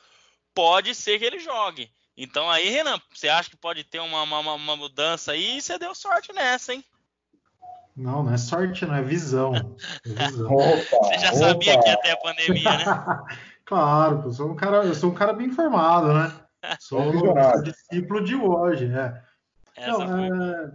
pode 0.55 0.95
ser 0.95 1.19
que 1.19 1.25
ele 1.25 1.39
jogue. 1.39 1.91
Então 2.17 2.51
aí, 2.51 2.69
Renan, 2.69 3.01
você 3.13 3.29
acha 3.29 3.51
que 3.51 3.57
pode 3.57 3.85
ter 3.85 4.01
uma, 4.01 4.23
uma, 4.23 4.55
uma 4.55 4.77
mudança 4.77 5.33
aí 5.33 5.59
e 5.59 5.63
você 5.63 5.79
deu 5.79 5.95
sorte 5.95 6.33
nessa, 6.33 6.75
hein? 6.75 6.85
Não, 7.97 8.23
não 8.23 8.33
é 8.33 8.39
sorte, 8.39 8.87
não 8.87 8.95
é 8.95 9.03
visão. 9.03 9.55
É 9.55 10.29
visão. 10.31 10.47
Opa, 10.53 11.09
Você 11.09 11.19
já 11.19 11.29
opa. 11.29 11.39
sabia 11.39 11.81
que 11.81 11.89
ia 11.89 11.97
ter 11.99 12.11
a 12.11 12.17
pandemia, 12.17 12.77
né? 12.79 12.85
claro, 13.65 14.23
eu 14.25 14.33
sou 14.33 14.51
um 14.51 14.57
cara, 14.57 14.85
eu 14.85 14.95
sou 14.95 15.11
um 15.11 15.15
cara 15.15 15.33
bem 15.33 15.49
informado, 15.49 16.13
né? 16.13 16.39
Sou 16.79 17.01
um 17.01 17.63
discípulo 17.65 18.23
de 18.23 18.37
hoje, 18.37 18.87
né? 18.87 19.21
Não, 19.87 20.19
é, 20.19 20.73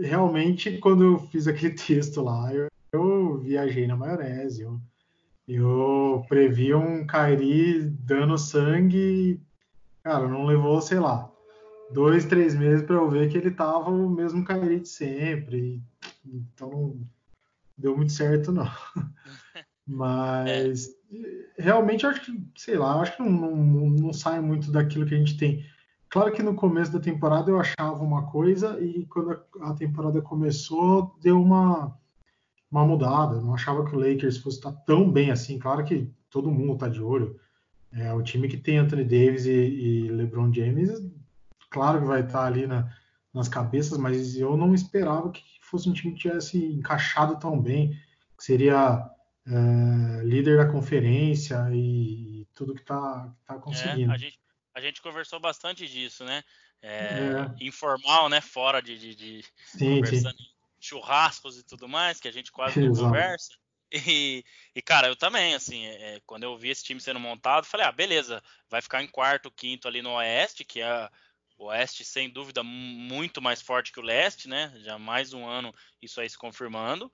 realmente, 0.00 0.78
quando 0.78 1.04
eu 1.04 1.18
fiz 1.18 1.46
aquele 1.46 1.74
texto 1.76 2.22
lá, 2.22 2.52
eu, 2.52 2.68
eu 2.92 3.38
viajei 3.38 3.86
na 3.86 3.96
maionese. 3.96 4.62
Eu, 4.62 4.80
eu 5.48 6.24
previ 6.28 6.74
um 6.74 7.06
Kairi 7.06 7.80
dando 7.80 8.36
sangue, 8.38 9.40
cara, 10.02 10.28
não 10.28 10.44
levou, 10.44 10.80
sei 10.80 10.98
lá, 10.98 11.30
dois, 11.92 12.24
três 12.24 12.54
meses 12.54 12.84
para 12.84 12.96
eu 12.96 13.08
ver 13.08 13.30
que 13.30 13.38
ele 13.38 13.50
tava 13.50 13.90
o 13.90 14.08
mesmo 14.08 14.44
Kyrie 14.44 14.80
de 14.80 14.88
sempre. 14.88 15.82
Então, 16.24 16.96
deu 17.76 17.96
muito 17.96 18.12
certo, 18.12 18.52
não. 18.52 18.70
Mas 19.86 20.88
é. 21.12 21.62
realmente 21.62 22.04
eu 22.04 22.10
acho 22.10 22.20
que, 22.20 22.44
sei 22.56 22.76
lá, 22.76 23.00
acho 23.00 23.16
que 23.16 23.22
não, 23.22 23.56
não, 23.56 23.88
não, 23.88 24.12
sai 24.12 24.40
muito 24.40 24.72
daquilo 24.72 25.06
que 25.06 25.14
a 25.14 25.18
gente 25.18 25.36
tem. 25.36 25.64
Claro 26.16 26.32
que 26.32 26.42
no 26.42 26.54
começo 26.54 26.90
da 26.90 26.98
temporada 26.98 27.50
eu 27.50 27.60
achava 27.60 28.02
uma 28.02 28.26
coisa 28.30 28.80
e 28.80 29.04
quando 29.04 29.38
a, 29.60 29.74
temporada 29.74 30.22
começou 30.22 31.14
deu 31.20 31.38
uma, 31.38 31.94
uma 32.70 32.86
mudada. 32.86 33.34
Eu 33.34 33.42
não 33.42 33.52
achava 33.52 33.84
que 33.84 33.94
o 33.94 33.98
Lakers 33.98 34.38
fosse 34.38 34.56
estar 34.56 34.72
tão 34.72 35.12
bem 35.12 35.30
assim. 35.30 35.58
Claro 35.58 35.84
que 35.84 36.10
todo 36.30 36.50
mundo 36.50 36.72
está 36.72 36.88
de 36.88 37.02
olho. 37.02 37.38
É, 37.92 38.14
o 38.14 38.22
time 38.22 38.48
que 38.48 38.56
tem 38.56 38.78
Anthony 38.78 39.04
Davis 39.04 39.44
e, 39.44 39.50
e 39.50 40.08
LeBron 40.08 40.50
James, 40.50 40.88
claro 41.68 42.00
que 42.00 42.06
vai 42.06 42.22
estar 42.22 42.46
ali 42.46 42.66
na, 42.66 42.90
nas 43.30 43.46
cabeças, 43.46 43.98
mas 43.98 44.38
eu 44.38 44.56
não 44.56 44.72
esperava 44.74 45.30
que 45.30 45.42
fosse 45.60 45.86
um 45.86 45.92
time 45.92 46.14
que 46.14 46.20
tivesse 46.20 46.64
encaixado 46.64 47.38
tão 47.38 47.60
bem, 47.60 47.90
que 48.38 48.42
seria 48.42 49.06
é, 49.46 50.24
líder 50.24 50.56
da 50.56 50.72
conferência 50.72 51.58
e 51.74 52.48
tudo 52.54 52.74
que 52.74 52.80
está 52.80 53.30
tá 53.46 53.56
conseguindo. 53.56 54.12
É, 54.12 54.14
a, 54.14 54.16
gente, 54.16 54.38
a 54.76 54.80
gente 54.80 55.00
conversou 55.00 55.40
bastante 55.40 55.88
disso, 55.88 56.22
né? 56.22 56.44
É, 56.82 56.90
é. 56.92 57.64
Informal, 57.64 58.28
né? 58.28 58.42
Fora 58.42 58.82
de, 58.82 58.98
de, 58.98 59.14
de 59.14 59.44
sim, 59.64 59.96
conversando 59.96 60.36
sim. 60.36 60.48
churrascos 60.78 61.58
e 61.58 61.64
tudo 61.64 61.88
mais, 61.88 62.20
que 62.20 62.28
a 62.28 62.32
gente 62.32 62.52
quase 62.52 62.78
não 62.78 62.94
conversa. 62.94 63.56
E, 63.90 64.44
e, 64.74 64.82
cara, 64.82 65.06
eu 65.06 65.16
também, 65.16 65.54
assim, 65.54 65.86
é, 65.86 66.20
quando 66.26 66.42
eu 66.42 66.58
vi 66.58 66.68
esse 66.68 66.84
time 66.84 67.00
sendo 67.00 67.20
montado, 67.20 67.64
falei, 67.64 67.86
ah, 67.86 67.92
beleza, 67.92 68.42
vai 68.68 68.82
ficar 68.82 69.02
em 69.02 69.06
quarto, 69.06 69.50
quinto 69.50 69.88
ali 69.88 70.02
no 70.02 70.10
Oeste, 70.14 70.64
que 70.64 70.80
é 70.80 71.08
o 71.56 71.66
Oeste, 71.66 72.04
sem 72.04 72.28
dúvida, 72.28 72.62
muito 72.62 73.40
mais 73.40 73.62
forte 73.62 73.92
que 73.92 74.00
o 74.00 74.02
Leste, 74.02 74.48
né? 74.48 74.74
Já 74.78 74.98
mais 74.98 75.32
um 75.32 75.48
ano 75.48 75.72
isso 76.02 76.20
aí 76.20 76.28
se 76.28 76.36
confirmando. 76.36 77.10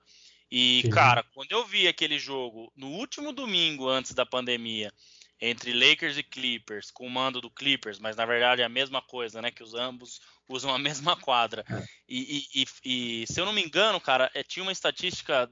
E, 0.51 0.81
Sim. 0.81 0.89
cara, 0.89 1.23
quando 1.33 1.51
eu 1.51 1.65
vi 1.65 1.87
aquele 1.87 2.19
jogo 2.19 2.73
no 2.75 2.87
último 2.87 3.31
domingo 3.31 3.87
antes 3.87 4.13
da 4.13 4.25
pandemia, 4.25 4.91
entre 5.39 5.73
Lakers 5.73 6.17
e 6.17 6.23
Clippers, 6.23 6.89
com 6.91 7.05
o 7.05 7.09
mando 7.09 7.41
do 7.41 7.49
Clippers, 7.49 7.99
mas 7.99 8.15
na 8.15 8.25
verdade 8.25 8.61
é 8.61 8.65
a 8.65 8.69
mesma 8.69 9.01
coisa, 9.01 9.41
né? 9.41 9.51
Que 9.51 9.63
os 9.63 9.73
ambos 9.73 10.21
usam 10.47 10.73
a 10.73 10.79
mesma 10.79 11.15
quadra. 11.15 11.65
É. 11.69 11.85
E, 12.07 12.47
e, 12.53 12.65
e, 12.85 13.27
se 13.27 13.39
eu 13.39 13.45
não 13.45 13.53
me 13.53 13.63
engano, 13.63 13.99
cara, 13.99 14.29
é, 14.33 14.43
tinha 14.43 14.63
uma 14.63 14.71
estatística. 14.71 15.49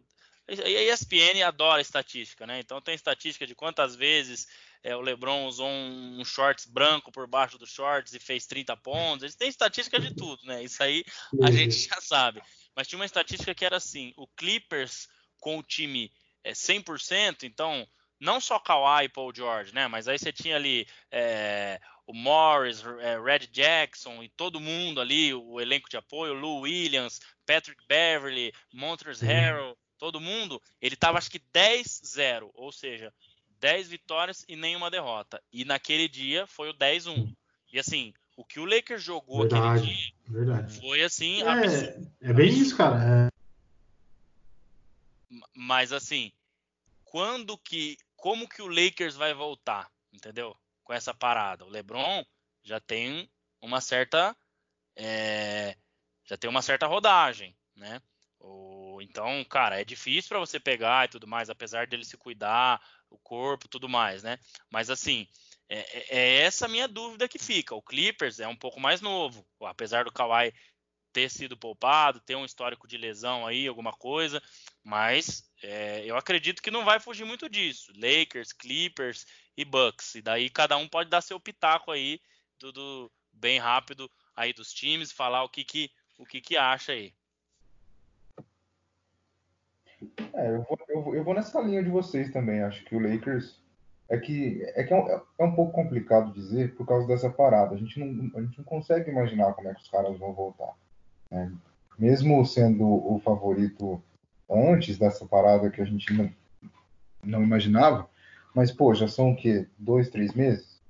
A 0.48 0.70
ESPN 0.70 1.44
adora 1.46 1.82
estatística, 1.82 2.46
né? 2.46 2.60
Então 2.60 2.82
tem 2.82 2.96
estatística 2.96 3.48
de 3.48 3.56
quantas 3.56 3.96
vezes 3.96 4.48
é, 4.84 4.96
o 4.96 5.02
LeBron 5.02 5.46
usou 5.46 5.68
um, 5.68 6.20
um, 6.20 6.26
shorts 6.26 6.66
branco 6.66 7.12
por 7.12 7.28
baixo 7.28 7.58
dos 7.58 7.72
shorts 7.72 8.14
e 8.14 8.20
fez 8.20 8.46
30 8.48 8.76
pontos. 8.78 9.24
Eles 9.24 9.36
têm 9.36 9.48
estatística 9.48 10.00
de 10.00 10.14
tudo, 10.14 10.44
né? 10.46 10.64
Isso 10.64 10.82
aí 10.82 11.06
a 11.44 11.52
gente 11.52 11.88
já 11.88 12.02
sabe. 12.02 12.42
Mas 12.76 12.88
tinha 12.88 12.98
uma 12.98 13.06
estatística 13.06 13.54
que 13.54 13.64
era 13.64 13.78
assim: 13.78 14.14
o 14.18 14.28
Clippers 14.28 15.08
com 15.40 15.58
o 15.58 15.64
time 15.64 16.12
é, 16.44 16.54
100%, 16.54 17.44
então 17.44 17.88
não 18.22 18.40
só 18.40 18.60
Kawhi 18.60 19.06
e 19.06 19.10
Paul 19.10 19.34
George, 19.36 19.74
né? 19.74 19.88
Mas 19.88 20.08
aí 20.08 20.18
você 20.18 20.32
tinha 20.32 20.56
ali 20.56 20.88
é, 21.12 21.82
o 22.06 22.14
Morris, 22.14 22.84
é, 23.00 23.20
Red 23.20 23.48
Jackson 23.48 24.22
e 24.22 24.30
todo 24.30 24.60
mundo 24.60 25.02
ali, 25.02 25.34
o 25.34 25.60
elenco 25.60 25.90
de 25.90 25.98
apoio, 25.98 26.36
Lou 26.36 26.62
Williams, 26.62 27.20
Patrick 27.48 27.84
Beverly, 27.88 28.54
Montrezl 28.72 29.26
Harrell, 29.26 29.78
todo 29.98 30.22
mundo, 30.22 30.62
ele 30.80 30.96
tava 30.96 31.18
acho 31.18 31.32
que 31.32 31.40
10-0, 31.40 32.52
ou 32.54 32.72
seja, 32.72 33.12
10 33.60 33.90
vitórias 33.90 34.46
e 34.48 34.56
nenhuma 34.56 34.92
derrota. 34.92 35.42
E 35.52 35.66
naquele 35.66 36.08
dia 36.08 36.46
foi 36.46 36.70
o 36.70 36.74
10-1. 36.76 37.36
E 37.74 37.80
assim, 37.80 38.14
o 38.38 38.46
que 38.46 38.60
o 38.60 38.66
Lakers 38.66 39.02
jogou 39.02 39.42
verdade, 39.42 39.80
aquele 39.80 39.96
dia 39.96 40.14
verdade. 40.28 40.80
foi 40.80 41.02
assim. 41.02 41.42
É, 41.42 42.30
é 42.30 42.34
bem 42.34 42.50
isso, 42.50 42.78
cara. 42.78 43.30
É... 43.30 43.32
Mas 45.56 45.92
assim, 45.92 46.32
quando 47.12 47.58
que. 47.58 47.98
Como 48.22 48.48
que 48.48 48.62
o 48.62 48.68
Lakers 48.68 49.16
vai 49.16 49.34
voltar? 49.34 49.92
Entendeu? 50.14 50.56
Com 50.84 50.94
essa 50.94 51.12
parada. 51.12 51.66
O 51.66 51.70
LeBron 51.70 52.24
já 52.64 52.80
tem 52.80 53.28
uma 53.60 53.82
certa. 53.82 54.38
É, 54.96 55.76
já 56.26 56.38
tem 56.38 56.48
uma 56.48 56.62
certa 56.62 56.86
rodagem, 56.86 57.58
né? 57.76 58.00
então, 59.02 59.44
cara, 59.46 59.82
é 59.82 59.84
difícil 59.84 60.30
para 60.30 60.40
você 60.40 60.60
pegar 60.60 61.06
e 61.06 61.10
tudo 61.10 61.28
mais, 61.28 61.50
apesar 61.50 61.88
dele 61.88 62.06
se 62.06 62.18
cuidar, 62.18 62.82
o 63.10 63.18
corpo, 63.18 63.68
tudo 63.68 63.90
mais, 63.90 64.24
né? 64.24 64.38
Mas 64.70 64.90
assim, 64.90 65.28
é, 65.68 65.80
é, 65.80 66.06
é 66.10 66.42
essa 66.42 66.68
minha 66.68 66.88
dúvida 66.88 67.28
que 67.28 67.40
fica. 67.40 67.76
O 67.76 67.82
Clippers 67.82 68.40
é 68.40 68.48
um 68.48 68.56
pouco 68.56 68.80
mais 68.80 69.02
novo, 69.02 69.46
apesar 69.62 70.06
do 70.06 70.12
Kawhi 70.12 70.54
ter 71.12 71.30
sido 71.30 71.58
poupado, 71.58 72.20
ter 72.20 72.36
um 72.36 72.46
histórico 72.46 72.88
de 72.88 72.98
lesão 72.98 73.46
aí, 73.46 73.68
alguma 73.68 73.92
coisa, 73.94 74.42
mas 74.84 75.50
é, 75.62 76.04
eu 76.06 76.16
acredito 76.18 76.62
que 76.62 76.72
não 76.72 76.86
vai 76.86 77.00
fugir 77.00 77.26
muito 77.26 77.50
disso. 77.50 77.92
Lakers, 77.96 78.54
Clippers 78.54 79.26
e 79.56 79.66
Bucks, 79.66 80.16
e 80.16 80.22
daí 80.22 80.50
cada 80.50 80.78
um 80.78 80.88
pode 80.88 81.10
dar 81.10 81.22
seu 81.22 81.40
pitaco 81.40 81.92
aí, 81.92 82.20
tudo 82.58 83.12
bem 83.34 83.60
rápido 83.60 84.10
aí 84.36 84.54
dos 84.54 84.74
times, 84.74 85.12
falar 85.12 85.44
o 85.44 85.50
que 85.50 85.64
que, 85.64 85.92
o 86.18 86.26
que, 86.26 86.42
que 86.42 86.58
acha 86.58 86.94
aí. 86.94 87.14
É, 90.34 90.50
eu 90.50 90.64
vou, 90.64 90.80
eu, 90.90 91.16
eu 91.16 91.24
vou 91.24 91.34
nessa 91.34 91.62
linha 91.62 91.84
de 91.84 91.90
vocês 91.90 92.32
também. 92.32 92.62
Acho 92.64 92.84
que 92.86 92.96
o 92.96 93.00
Lakers 93.00 93.60
é 94.10 94.18
que, 94.18 94.62
é, 94.76 94.84
que 94.84 94.94
é, 94.94 94.98
um, 94.98 95.08
é 95.40 95.44
um 95.44 95.56
pouco 95.56 95.72
complicado 95.72 96.34
dizer 96.34 96.76
por 96.76 96.86
causa 96.86 97.08
dessa 97.08 97.30
parada. 97.30 97.76
A 97.76 97.78
gente 97.78 98.00
não, 98.00 98.38
a 98.38 98.42
gente 98.42 98.58
não 98.58 98.66
consegue 98.66 99.10
imaginar 99.10 99.54
como 99.54 99.70
é 99.70 99.74
que 99.74 99.82
os 99.82 99.90
caras 99.90 100.18
vão 100.18 100.34
voltar. 100.34 100.76
Né? 101.32 101.52
Mesmo 101.98 102.46
sendo 102.46 102.86
o 102.86 103.20
favorito 103.24 104.02
antes 104.50 104.98
dessa 104.98 105.26
parada 105.26 105.70
que 105.70 105.82
a 105.82 105.86
gente 105.86 106.14
não, 106.14 106.30
não 107.24 107.44
imaginava, 107.44 108.10
mas, 108.54 108.72
pô, 108.72 108.94
já 108.94 109.08
são 109.08 109.32
o 109.32 109.36
quê? 109.36 109.68
Dois, 109.78 110.10
três 110.10 110.34
meses? 110.34 110.82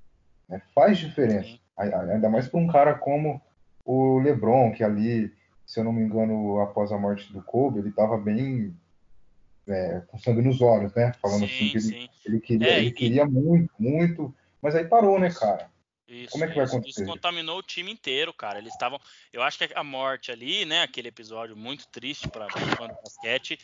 Né? 0.50 0.62
Faz 0.74 0.98
diferença. 0.98 1.60
Ainda 1.78 2.30
mais 2.30 2.48
para 2.48 2.60
um 2.60 2.68
cara 2.68 2.96
como 2.96 3.42
o 3.86 4.20
LeBron, 4.20 4.72
que 4.72 4.84
ali, 4.84 5.32
se 5.66 5.80
eu 5.80 5.84
não 5.84 5.94
me 5.94 6.02
engano, 6.02 6.60
após 6.60 6.92
a 6.92 6.98
morte 6.98 7.32
do 7.32 7.42
Kobe, 7.42 7.80
ele 7.80 7.90
estava 7.90 8.18
bem 8.18 8.76
é, 9.68 10.02
com 10.08 10.18
sangue 10.18 10.42
nos 10.42 10.62
olhos, 10.62 10.94
né? 10.94 11.12
Falando 11.22 11.48
sim, 11.48 11.54
assim 11.54 11.70
que 11.70 11.78
ele, 11.78 12.10
ele 12.26 12.40
queria, 12.40 12.68
é, 12.68 12.80
ele 12.80 12.88
e... 12.88 12.92
queria 12.92 13.26
muito, 13.26 13.72
muito, 13.80 14.34
mas 14.62 14.76
aí 14.76 14.86
parou, 14.86 15.20
né, 15.20 15.32
cara? 15.32 15.71
Isso, 16.12 16.32
Como 16.32 16.44
é 16.44 16.48
que 16.50 16.56
vai 16.56 16.66
acontecer? 16.66 17.02
Isso 17.02 17.10
contaminou 17.10 17.58
o 17.58 17.64
time 17.64 17.90
inteiro, 17.90 18.34
cara. 18.34 18.60
Eles 18.60 18.74
estavam. 18.74 19.00
Eu 19.32 19.42
acho 19.42 19.58
que 19.58 19.70
a 19.74 19.84
morte 19.84 20.30
ali, 20.30 20.66
né? 20.66 20.84
Aquele 20.84 21.08
episódio 21.08 21.56
muito 21.56 21.88
triste 21.88 22.28
para 22.28 22.48
o 22.48 23.02
basquete. 23.02 23.58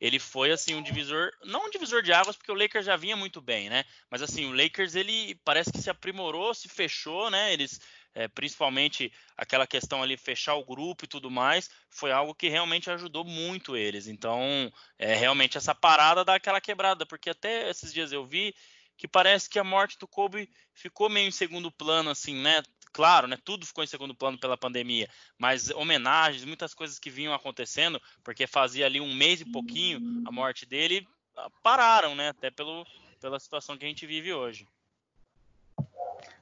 Ele 0.00 0.18
foi 0.18 0.50
assim 0.50 0.74
um 0.74 0.82
divisor, 0.82 1.30
não 1.44 1.66
um 1.66 1.70
divisor 1.70 2.02
de 2.02 2.12
águas, 2.12 2.34
porque 2.34 2.50
o 2.50 2.56
Lakers 2.56 2.86
já 2.86 2.96
vinha 2.96 3.16
muito 3.16 3.40
bem, 3.40 3.70
né? 3.70 3.84
Mas 4.10 4.20
assim, 4.20 4.46
o 4.46 4.52
Lakers 4.52 4.96
ele 4.96 5.36
parece 5.44 5.70
que 5.70 5.80
se 5.80 5.88
aprimorou, 5.88 6.52
se 6.52 6.68
fechou, 6.68 7.30
né? 7.30 7.52
Eles 7.52 7.80
é, 8.14 8.28
principalmente 8.28 9.12
aquela 9.36 9.66
questão 9.66 10.02
ali, 10.02 10.16
fechar 10.16 10.54
o 10.54 10.64
grupo 10.64 11.04
e 11.04 11.08
tudo 11.08 11.30
mais, 11.30 11.70
foi 11.88 12.12
algo 12.12 12.34
que 12.34 12.48
realmente 12.48 12.90
ajudou 12.90 13.24
muito 13.24 13.76
eles. 13.76 14.06
Então, 14.06 14.72
é, 14.98 15.14
realmente 15.14 15.56
essa 15.56 15.74
parada 15.74 16.24
dá 16.24 16.34
aquela 16.34 16.60
quebrada, 16.60 17.06
porque 17.06 17.30
até 17.30 17.70
esses 17.70 17.92
dias 17.92 18.12
eu 18.12 18.26
vi 18.26 18.54
que 18.96 19.08
parece 19.08 19.48
que 19.48 19.58
a 19.58 19.64
morte 19.64 19.98
do 19.98 20.06
Kobe 20.06 20.48
ficou 20.74 21.08
meio 21.08 21.28
em 21.28 21.32
segundo 21.32 21.70
plano, 21.70 22.10
assim, 22.10 22.34
né? 22.34 22.62
Claro, 22.92 23.26
né? 23.26 23.38
Tudo 23.42 23.66
ficou 23.66 23.82
em 23.82 23.86
segundo 23.86 24.14
plano 24.14 24.38
pela 24.38 24.56
pandemia, 24.56 25.08
mas 25.38 25.70
homenagens, 25.70 26.44
muitas 26.44 26.74
coisas 26.74 26.98
que 26.98 27.10
vinham 27.10 27.32
acontecendo, 27.32 28.00
porque 28.22 28.46
fazia 28.46 28.86
ali 28.86 29.00
um 29.00 29.14
mês 29.14 29.40
e 29.40 29.50
pouquinho 29.50 29.98
a 30.26 30.30
morte 30.32 30.66
dele, 30.66 31.06
ah, 31.36 31.48
pararam, 31.62 32.14
né? 32.14 32.28
Até 32.28 32.50
pelo, 32.50 32.86
pela 33.20 33.40
situação 33.40 33.78
que 33.78 33.84
a 33.84 33.88
gente 33.88 34.06
vive 34.06 34.32
hoje. 34.32 34.66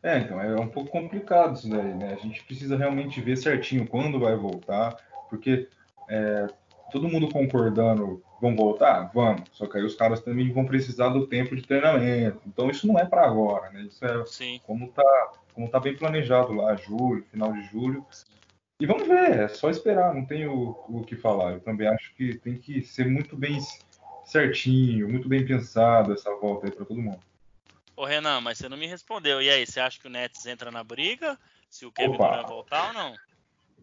É, 0.02 0.18
então, 0.18 0.40
é 0.40 0.58
um 0.58 0.68
pouco 0.68 0.90
complicado 0.90 1.56
isso 1.56 1.68
daí, 1.68 1.94
né? 1.94 2.14
A 2.14 2.16
gente 2.16 2.42
precisa 2.44 2.76
realmente 2.76 3.20
ver 3.20 3.36
certinho 3.36 3.86
quando 3.86 4.18
vai 4.18 4.34
voltar, 4.34 4.96
porque 5.28 5.68
é, 6.08 6.46
todo 6.90 7.08
mundo 7.08 7.28
concordando, 7.28 8.22
vão 8.40 8.56
voltar? 8.56 9.10
Vamos. 9.12 9.48
Só 9.52 9.66
que 9.66 9.76
aí 9.76 9.84
os 9.84 9.94
caras 9.94 10.20
também 10.20 10.52
vão 10.52 10.64
precisar 10.64 11.10
do 11.10 11.26
tempo 11.26 11.54
de 11.54 11.62
treinamento. 11.62 12.40
Então 12.46 12.70
isso 12.70 12.86
não 12.86 12.98
é 12.98 13.04
para 13.04 13.24
agora, 13.24 13.70
né? 13.70 13.82
Isso 13.82 14.04
é 14.04 14.24
Sim. 14.26 14.60
como 14.66 14.88
tá, 14.88 15.32
como 15.54 15.68
tá 15.68 15.78
bem 15.78 15.96
planejado 15.96 16.52
lá, 16.52 16.74
julho, 16.76 17.24
final 17.30 17.52
de 17.52 17.62
julho. 17.64 18.04
E 18.80 18.86
vamos 18.86 19.06
ver, 19.06 19.40
é 19.40 19.48
só 19.48 19.68
esperar, 19.68 20.14
não 20.14 20.24
tem 20.24 20.46
o, 20.46 20.70
o 20.88 21.04
que 21.04 21.14
falar. 21.14 21.52
Eu 21.52 21.60
também 21.60 21.86
acho 21.86 22.14
que 22.14 22.38
tem 22.38 22.56
que 22.56 22.82
ser 22.82 23.06
muito 23.06 23.36
bem 23.36 23.58
certinho, 24.24 25.08
muito 25.08 25.28
bem 25.28 25.44
pensado 25.44 26.12
essa 26.12 26.34
volta 26.36 26.66
aí 26.66 26.72
para 26.72 26.86
todo 26.86 27.02
mundo. 27.02 27.20
Ô 27.94 28.06
Renan, 28.06 28.40
mas 28.40 28.56
você 28.56 28.68
não 28.68 28.78
me 28.78 28.86
respondeu. 28.86 29.42
E 29.42 29.50
aí, 29.50 29.66
você 29.66 29.78
acha 29.78 30.00
que 30.00 30.06
o 30.06 30.10
Nets 30.10 30.46
entra 30.46 30.70
na 30.70 30.82
briga? 30.82 31.38
Se 31.68 31.84
o 31.84 31.92
Kevin 31.92 32.16
Durant 32.16 32.48
voltar 32.48 32.88
ou 32.88 32.94
não? 32.94 33.14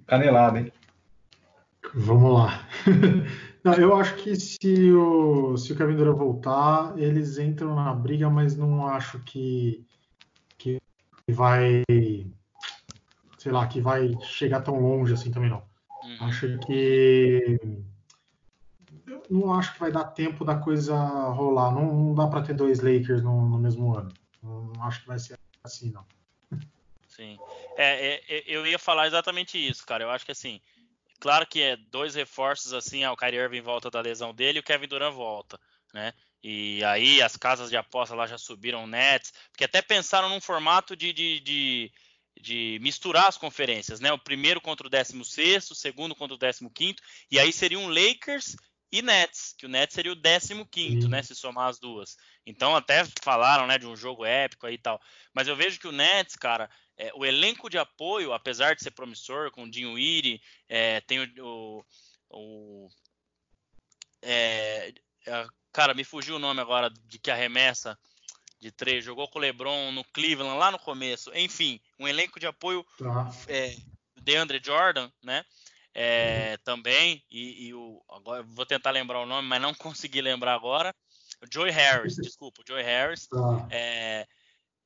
Canelada, 0.08 0.60
hein? 0.60 0.74
Vamos 1.94 2.34
lá. 2.34 2.68
não, 3.68 3.74
eu 3.74 3.96
acho 3.96 4.16
que 4.16 4.34
se 4.36 4.92
o, 4.94 5.58
se 5.58 5.74
o 5.74 5.76
Kevin 5.76 5.98
Durant 5.98 6.18
voltar, 6.18 6.98
eles 6.98 7.38
entram 7.38 7.76
na 7.76 7.94
briga, 7.94 8.30
mas 8.30 8.56
não 8.56 8.88
acho 8.88 9.20
que, 9.20 9.86
que 10.58 10.80
vai, 11.30 11.84
sei 13.38 13.52
lá, 13.52 13.68
que 13.68 13.82
vai 13.82 14.18
chegar 14.22 14.62
tão 14.62 14.80
longe 14.80 15.14
assim 15.14 15.32
também 15.32 15.50
não. 15.50 15.64
Uhum. 16.04 16.18
Acho 16.22 16.58
que 16.60 17.60
eu 19.06 19.24
não 19.30 19.54
acho 19.54 19.74
que 19.74 19.80
vai 19.82 19.92
dar 19.92 20.06
tempo 20.06 20.46
da 20.46 20.56
coisa 20.56 20.96
rolar. 20.96 21.72
Não, 21.74 21.94
não 21.94 22.16
dá 22.16 22.28
para 22.28 22.44
ter 22.44 22.54
dois 22.54 22.80
Lakers 22.80 23.22
no, 23.22 23.50
no 23.50 23.58
mesmo 23.58 23.94
ano. 23.94 24.14
Não, 24.42 24.68
não, 24.68 24.84
acho 24.84 25.02
que 25.02 25.08
vai 25.08 25.20
ser 25.20 25.38
assim, 25.62 25.92
não. 25.92 26.06
Sim. 27.10 27.38
É, 27.76 28.14
é, 28.14 28.24
é, 28.30 28.44
eu 28.48 28.66
ia 28.66 28.80
falar 28.80 29.08
exatamente 29.08 29.58
isso, 29.58 29.86
cara. 29.86 30.06
Eu 30.06 30.10
acho 30.10 30.26
que 30.26 30.32
assim, 30.32 30.62
claro 31.20 31.46
que 31.46 31.62
é 31.62 31.78
dois 31.78 32.16
reforços 32.16 32.74
assim, 32.74 33.04
ah, 33.04 33.12
o 33.12 33.18
Kyrie 33.18 33.40
Irving 33.40 33.62
volta 33.62 33.90
da 33.90 34.02
lesão 34.02 34.34
dele 34.34 34.60
e 34.60 34.62
o 34.62 34.64
Kevin 34.64 34.88
Durant 34.88 35.14
volta, 35.14 35.60
né? 35.94 36.14
E 36.44 36.84
aí 36.84 37.22
as 37.22 37.36
casas 37.36 37.70
de 37.70 37.78
aposta 37.78 38.16
lá 38.16 38.28
já 38.28 38.38
subiram 38.38 38.88
Nets, 38.88 39.34
porque 39.52 39.64
até 39.64 39.82
pensaram 39.82 40.30
num 40.30 40.40
formato 40.40 40.96
de, 40.96 41.12
de, 41.12 41.40
de, 41.40 41.92
de 42.40 42.80
misturar 42.82 43.28
as 43.28 43.38
conferências, 43.38 44.00
né? 44.00 44.12
O 44.12 44.20
primeiro 44.20 44.62
contra 44.62 44.88
o 44.88 44.90
16, 44.90 45.72
o 45.72 45.76
segundo 45.76 46.16
contra 46.16 46.36
o 46.36 46.70
15, 46.70 46.96
e 47.32 47.40
aí 47.40 47.52
seria 47.52 47.80
um 47.80 47.90
Lakers 47.90 48.56
e 48.92 49.02
Nets, 49.02 49.54
que 49.58 49.66
o 49.66 49.70
Nets 49.70 49.94
seria 49.94 50.14
o 50.14 50.66
15, 50.66 51.10
né, 51.10 51.22
se 51.22 51.36
somar 51.36 51.68
as 51.68 51.78
duas. 51.78 52.16
Então 52.46 52.76
até 52.76 53.04
falaram, 53.22 53.68
né, 53.68 53.78
de 53.78 53.86
um 53.86 53.96
jogo 53.96 54.24
épico 54.24 54.66
aí 54.66 54.76
e 54.76 54.78
tal. 54.78 55.00
Mas 55.34 55.48
eu 55.48 55.56
vejo 55.56 55.80
que 55.80 55.88
o 55.88 55.92
Nets, 55.92 56.36
cara, 56.36 56.70
é, 56.98 57.12
o 57.16 57.26
elenco 57.26 57.70
de 57.70 57.78
apoio, 57.78 58.34
apesar 58.34 58.76
de 58.76 58.84
ser 58.84 58.92
promissor, 58.92 59.52
com 59.52 59.64
o 59.64 59.70
Dinho 59.70 59.98
Iri, 59.98 60.42
é, 60.68 61.02
tem 61.02 61.20
o, 61.20 61.28
o, 61.40 61.84
o 62.30 62.90
é, 64.22 64.94
é, 65.26 65.48
cara, 65.72 65.94
me 65.94 66.04
fugiu 66.04 66.38
o 66.38 66.40
nome 66.40 66.60
agora 66.60 66.90
de 66.90 67.20
que 67.20 67.32
arremessa 67.32 67.98
de 68.60 68.72
três, 68.72 69.06
jogou 69.06 69.28
com 69.28 69.38
o 69.38 69.42
LeBron 69.42 69.92
no 69.92 70.04
Cleveland 70.06 70.58
lá 70.58 70.72
no 70.72 70.80
começo. 70.80 71.32
Enfim, 71.36 71.80
um 72.00 72.08
elenco 72.08 72.40
de 72.40 72.48
apoio 72.48 72.84
tá. 72.98 73.32
é, 73.48 73.76
DeAndre 74.16 74.60
Jordan, 74.64 75.12
né? 75.24 75.46
é, 76.00 76.52
uhum. 76.52 76.58
também, 76.64 77.24
e, 77.32 77.68
e, 77.68 77.74
o, 77.74 78.00
agora 78.08 78.44
vou 78.44 78.68
tentar 78.68 78.92
lembrar 78.92 79.20
o 79.20 79.26
nome, 79.26 79.48
mas 79.48 79.60
não 79.60 79.74
consegui 79.76 80.22
lembrar 80.22 80.54
agora. 80.54 80.96
O 81.42 81.48
Joey 81.52 81.72
Harris, 81.72 82.16
desculpa, 82.16 82.62
o 82.62 82.64
Joey 82.68 82.84
Harris. 82.84 83.28
Tá. 83.28 83.68
É, 83.72 84.28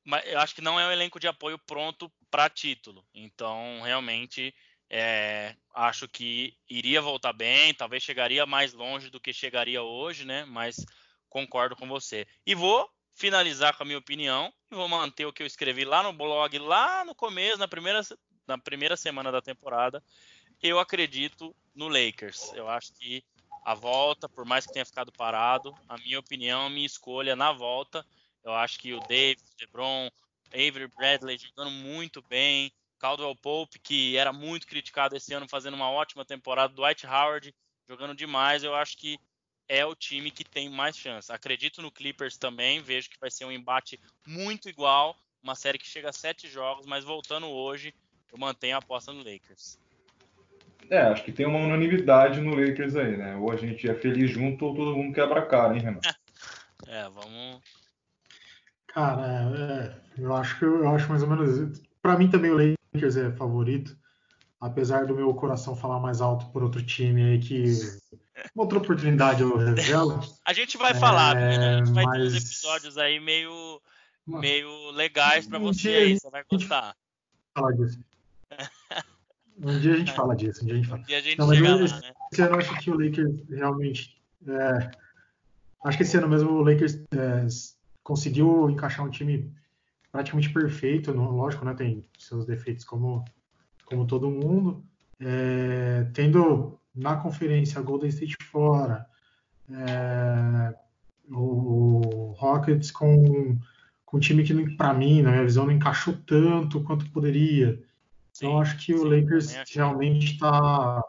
mas 0.04 0.24
eu 0.26 0.38
acho 0.38 0.54
que 0.54 0.60
não 0.60 0.78
é 0.78 0.86
um 0.86 0.92
elenco 0.92 1.20
de 1.20 1.28
apoio 1.28 1.58
pronto 1.58 2.10
para 2.30 2.48
título. 2.48 3.04
Então, 3.14 3.80
realmente, 3.82 4.54
é, 4.90 5.54
acho 5.74 6.08
que 6.08 6.54
iria 6.68 7.00
voltar 7.00 7.32
bem, 7.32 7.72
talvez 7.74 8.02
chegaria 8.02 8.44
mais 8.44 8.72
longe 8.72 9.10
do 9.10 9.20
que 9.20 9.32
chegaria 9.32 9.82
hoje, 9.82 10.24
né? 10.24 10.44
Mas 10.44 10.84
concordo 11.28 11.76
com 11.76 11.88
você. 11.88 12.26
E 12.46 12.54
vou 12.54 12.88
finalizar 13.14 13.76
com 13.76 13.82
a 13.82 13.86
minha 13.86 13.98
opinião 13.98 14.52
e 14.70 14.74
vou 14.74 14.88
manter 14.88 15.26
o 15.26 15.32
que 15.32 15.42
eu 15.42 15.46
escrevi 15.46 15.84
lá 15.84 16.02
no 16.02 16.12
blog, 16.12 16.58
lá 16.58 17.04
no 17.04 17.14
começo, 17.14 17.58
na 17.58 17.68
primeira, 17.68 18.00
na 18.46 18.58
primeira 18.58 18.96
semana 18.96 19.30
da 19.30 19.40
temporada, 19.40 20.02
eu 20.62 20.78
acredito 20.78 21.54
no 21.74 21.88
Lakers. 21.88 22.52
Eu 22.54 22.68
acho 22.68 22.92
que 22.94 23.24
a 23.64 23.74
volta, 23.74 24.28
por 24.28 24.44
mais 24.44 24.66
que 24.66 24.72
tenha 24.72 24.84
ficado 24.84 25.12
parado, 25.12 25.74
a 25.88 25.96
minha 25.98 26.18
opinião, 26.18 26.68
minha 26.68 26.86
escolha 26.86 27.36
na 27.36 27.52
volta, 27.52 28.04
eu 28.44 28.52
acho 28.52 28.78
que 28.78 28.92
o 28.92 29.00
Davis, 29.00 29.54
LeBron, 29.60 30.10
Avery 30.52 30.88
Bradley 30.88 31.38
jogando 31.38 31.70
muito 31.70 32.22
bem, 32.28 32.72
Caldwell 32.98 33.34
Pope, 33.36 33.78
que 33.78 34.16
era 34.16 34.32
muito 34.32 34.66
criticado 34.66 35.16
esse 35.16 35.32
ano, 35.34 35.48
fazendo 35.48 35.74
uma 35.74 35.90
ótima 35.90 36.24
temporada, 36.24 36.74
Dwight 36.74 37.06
Howard 37.06 37.54
jogando 37.88 38.14
demais, 38.14 38.62
eu 38.62 38.74
acho 38.74 38.96
que 38.96 39.18
é 39.68 39.84
o 39.84 39.94
time 39.94 40.30
que 40.30 40.44
tem 40.44 40.68
mais 40.68 40.96
chance. 40.96 41.32
Acredito 41.32 41.82
no 41.82 41.90
Clippers 41.90 42.36
também, 42.36 42.80
vejo 42.80 43.10
que 43.10 43.18
vai 43.18 43.30
ser 43.30 43.44
um 43.44 43.52
embate 43.52 43.98
muito 44.26 44.68
igual, 44.68 45.16
uma 45.42 45.54
série 45.54 45.78
que 45.78 45.86
chega 45.86 46.10
a 46.10 46.12
sete 46.12 46.48
jogos, 46.48 46.86
mas 46.86 47.04
voltando 47.04 47.48
hoje, 47.48 47.94
eu 48.30 48.38
mantenho 48.38 48.76
a 48.76 48.78
aposta 48.78 49.12
no 49.12 49.18
Lakers. 49.18 49.78
É, 50.90 51.00
acho 51.00 51.24
que 51.24 51.32
tem 51.32 51.46
uma 51.46 51.58
unanimidade 51.58 52.40
no 52.40 52.54
Lakers 52.54 52.96
aí, 52.96 53.16
né? 53.16 53.36
Ou 53.36 53.50
a 53.50 53.56
gente 53.56 53.88
é 53.88 53.94
feliz 53.94 54.30
junto 54.30 54.66
ou 54.66 54.74
todo 54.74 54.96
mundo 54.96 55.14
quebra 55.14 55.40
a 55.40 55.46
cara, 55.46 55.74
hein, 55.74 55.80
Renan? 55.80 56.00
É, 56.88 57.08
vamos. 57.08 57.62
Cara, 58.94 59.50
é, 59.56 59.94
eu 60.18 60.34
acho 60.34 60.58
que 60.58 60.64
eu 60.64 60.88
acho 60.88 61.08
mais 61.08 61.22
ou 61.22 61.28
menos. 61.28 61.80
Para 62.00 62.18
mim 62.18 62.28
também 62.28 62.50
o 62.50 62.76
Lakers 62.94 63.16
é 63.16 63.30
favorito, 63.32 63.96
apesar 64.60 65.06
do 65.06 65.14
meu 65.14 65.32
coração 65.34 65.74
falar 65.74 65.98
mais 65.98 66.20
alto 66.20 66.46
por 66.52 66.62
outro 66.62 66.84
time 66.84 67.22
aí 67.22 67.38
que 67.38 67.64
outra 68.54 68.78
oportunidade 68.78 69.42
eu 69.42 69.56
revelo. 69.56 70.20
A 70.44 70.52
gente 70.52 70.76
vai 70.76 70.94
falar, 70.94 71.36
é, 71.36 71.58
né? 71.58 71.74
A 71.74 71.76
gente 71.78 71.92
vai 71.92 72.04
mas... 72.04 72.18
ter 72.18 72.22
uns 72.22 72.44
episódios 72.44 72.98
aí 72.98 73.18
meio, 73.18 73.80
meio 74.26 74.90
legais 74.90 75.46
para 75.46 75.58
você 75.58 75.88
aí, 75.88 76.18
você 76.18 76.30
vai 76.30 76.44
gostar. 76.50 76.94
Falar 77.54 77.72
disso. 77.72 77.98
Um 79.64 79.78
dia 79.78 79.92
a 79.92 79.96
gente 79.96 80.12
fala 80.12 80.34
disso. 80.34 80.62
Um 80.62 80.66
dia 80.66 80.74
a 80.74 80.76
gente 80.78 80.88
fala. 80.88 81.00
Um 81.00 81.04
dia 81.04 81.18
a 81.18 81.20
gente 81.20 81.38
Não, 81.38 81.54
chega 81.54 81.68
eu, 81.68 81.86
lá, 81.86 82.00
né? 82.00 82.12
Esse 82.32 82.42
ano 82.42 82.54
eu 82.54 82.58
acho 82.58 82.78
que 82.80 82.90
o 82.90 82.98
Lakers 82.98 83.48
realmente. 83.50 84.22
É, 84.48 84.90
acho 85.84 85.96
que 85.96 86.02
esse 86.02 86.16
ano 86.16 86.28
mesmo 86.28 86.50
o 86.50 86.62
Lakers 86.62 86.96
é, 87.12 87.46
conseguiu 88.02 88.70
encaixar 88.70 89.04
um 89.04 89.10
time 89.10 89.52
praticamente 90.10 90.52
perfeito. 90.52 91.12
Lógico, 91.12 91.64
né? 91.64 91.74
Tem 91.74 92.04
seus 92.18 92.44
defeitos 92.44 92.84
como, 92.84 93.24
como 93.84 94.06
todo 94.06 94.30
mundo. 94.30 94.84
É, 95.20 96.06
tendo 96.12 96.78
na 96.94 97.16
conferência 97.16 97.78
a 97.78 97.82
Golden 97.82 98.08
State 98.08 98.36
fora, 98.50 99.06
é, 99.70 100.74
o 101.30 102.34
Rockets 102.36 102.90
com, 102.90 103.58
com 104.04 104.16
um 104.16 104.20
time 104.20 104.42
que, 104.42 104.76
para 104.76 104.92
mim, 104.92 105.22
na 105.22 105.30
minha 105.30 105.44
visão, 105.44 105.64
não 105.64 105.72
encaixou 105.72 106.14
tanto 106.26 106.82
quanto 106.82 107.08
poderia. 107.10 107.82
Então 108.36 108.60
acho 108.60 108.76
que 108.78 108.86
sim, 108.86 108.94
o 108.94 109.04
Lakers 109.04 109.54
realmente 109.74 110.32
está. 110.32 111.02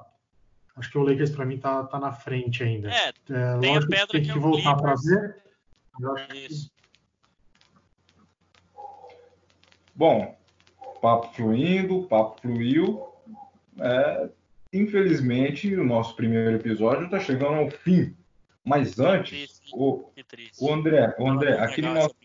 Acho 0.76 0.90
que 0.90 0.98
o 0.98 1.04
Lakers 1.04 1.32
para 1.32 1.46
mim 1.46 1.56
está 1.56 1.84
tá 1.84 2.00
na 2.00 2.12
frente 2.12 2.64
ainda. 2.64 2.90
É, 2.92 3.10
é 3.10 3.58
tem 3.60 3.78
a 3.78 3.80
pedra 3.80 4.06
que 4.08 4.12
tem 4.12 4.24
que, 4.24 4.34
que 4.34 4.40
voltar 4.40 4.76
para 4.76 4.96
ver. 4.96 5.44
Isso. 6.34 6.68
Que... 6.68 6.74
Bom, 9.96 10.36
papo 11.02 11.34
fluindo, 11.34 12.08
papo 12.08 12.42
fluiu. 12.42 13.08
É, 13.80 14.30
infelizmente, 14.72 15.76
o 15.76 15.84
nosso 15.84 16.16
primeiro 16.16 16.56
episódio 16.56 17.06
está 17.06 17.20
chegando 17.20 17.56
ao 17.56 17.70
fim. 17.70 18.16
Mas 18.64 18.98
antes, 19.00 19.62
o, 19.74 20.10
o 20.60 20.74
André, 20.74 21.14
o 21.20 21.28
André, 21.28 21.60
aquele 21.60 21.90
nosso. 21.90 22.16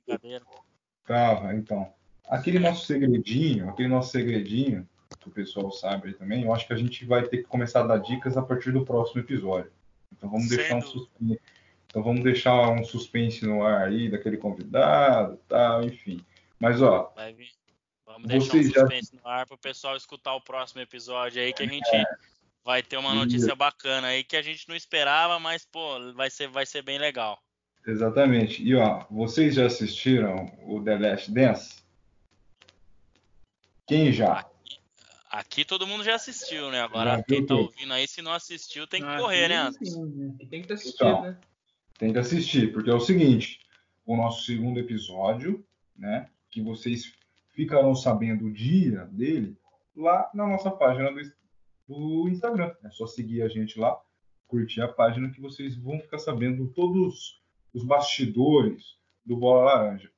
Tava, 1.05 1.55
então. 1.55 1.93
Aquele 2.29 2.59
nosso 2.59 2.87
segredinho, 2.87 3.71
aquele 3.71 3.89
nosso 3.89 4.11
segredinho, 4.11 4.87
que 5.19 5.29
o 5.29 5.33
pessoal 5.33 5.71
sabe 5.73 6.09
aí 6.09 6.15
também, 6.15 6.45
eu 6.45 6.55
acho 6.55 6.67
que 6.67 6.73
a 6.75 6.77
gente 6.77 7.05
vai 7.05 7.27
ter 7.27 7.39
que 7.39 7.45
começar 7.45 7.81
a 7.81 7.87
dar 7.87 7.99
dicas 7.99 8.37
a 8.37 8.43
partir 8.43 8.71
do 8.71 8.85
próximo 8.85 9.21
episódio. 9.21 9.73
Então 10.13 10.29
vamos 10.29 10.49
deixar 10.49 10.77
um 10.77 10.83
suspense, 10.83 11.41
então 11.87 12.03
vamos 12.03 12.23
deixar 12.23 12.71
um 12.71 12.85
suspense 12.85 13.47
no 13.47 13.65
ar 13.65 13.89
aí 13.89 14.11
daquele 14.11 14.37
convidado, 14.37 15.39
tal, 15.49 15.83
enfim. 15.83 16.21
Mas 16.61 16.83
ó, 16.83 17.13
vai 17.17 17.33
vir. 17.33 17.58
Vamos 18.19 18.29
deixar 18.29 18.57
um 18.57 18.63
suspense 18.63 19.13
já... 19.15 19.21
no 19.23 19.29
ar 19.29 19.47
para 19.47 19.55
o 19.55 19.59
pessoal 19.59 19.97
escutar 19.97 20.35
o 20.35 20.41
próximo 20.41 20.81
episódio 20.81 21.41
aí 21.41 21.53
que 21.53 21.63
a 21.63 21.67
gente 21.67 21.95
é. 21.95 22.05
vai 22.65 22.83
ter 22.83 22.97
uma 22.97 23.15
notícia 23.15 23.55
bacana 23.55 24.09
aí 24.09 24.25
que 24.25 24.37
a 24.37 24.43
gente 24.43 24.69
não 24.69 24.75
esperava, 24.75 25.39
mas 25.39 25.65
pô, 25.65 26.13
vai 26.15 26.31
ser 26.31 26.49
vai 26.49 26.67
ser 26.67 26.83
bem 26.83 26.99
legal. 26.99 27.41
Exatamente. 27.87 28.63
E 28.63 28.75
ó, 28.75 29.05
vocês 29.11 29.55
já 29.55 29.67
assistiram 29.67 30.53
o 30.65 30.83
The 30.83 30.99
Last 30.99 31.31
Dance? 31.31 31.77
Quem 33.87 34.13
já? 34.13 34.41
Aqui, 34.41 34.79
aqui 35.31 35.65
todo 35.65 35.87
mundo 35.87 36.05
já 36.05 36.17
assistiu, 36.17 36.71
né? 36.71 36.83
Agora 36.83 37.17
já 37.17 37.23
quem 37.23 37.47
tá 37.47 37.55
ouvindo 37.55 37.93
aí, 37.95 38.07
se 38.07 38.21
não 38.21 38.33
assistiu, 38.33 38.87
tem 38.87 39.01
que 39.01 39.09
ah, 39.09 39.17
correr, 39.17 39.49
né, 39.49 39.57
Anderson? 39.57 40.05
Né? 40.05 40.35
Tem 40.51 40.63
que 40.63 40.73
assistir, 40.73 40.95
então, 40.95 41.23
né? 41.23 41.39
Tem 41.99 42.13
que 42.13 42.19
assistir, 42.19 42.73
porque 42.73 42.91
é 42.91 42.95
o 42.95 43.01
seguinte: 43.01 43.61
o 44.05 44.17
nosso 44.17 44.45
segundo 44.45 44.79
episódio, 44.79 45.65
né? 45.97 46.29
Que 46.51 46.61
vocês 46.61 47.18
ficarão 47.59 47.93
sabendo 47.93 48.45
o 48.45 48.53
dia 48.53 49.07
dele 49.07 49.59
lá 49.97 50.31
na 50.33 50.47
nossa 50.47 50.71
página 50.71 51.11
do, 51.11 51.21
do 51.89 52.29
Instagram. 52.29 52.73
É 52.85 52.91
só 52.91 53.05
seguir 53.05 53.43
a 53.43 53.49
gente 53.49 53.81
lá, 53.81 54.01
curtir 54.47 54.81
a 54.81 54.87
página 54.87 55.29
que 55.29 55.41
vocês 55.41 55.77
vão 55.77 55.99
ficar 55.99 56.19
sabendo 56.19 56.69
todos 56.69 57.43
os 57.75 57.85
bastidores 57.85 58.97
do 59.27 59.37
Bola 59.37 59.65
Laranja. 59.65 60.09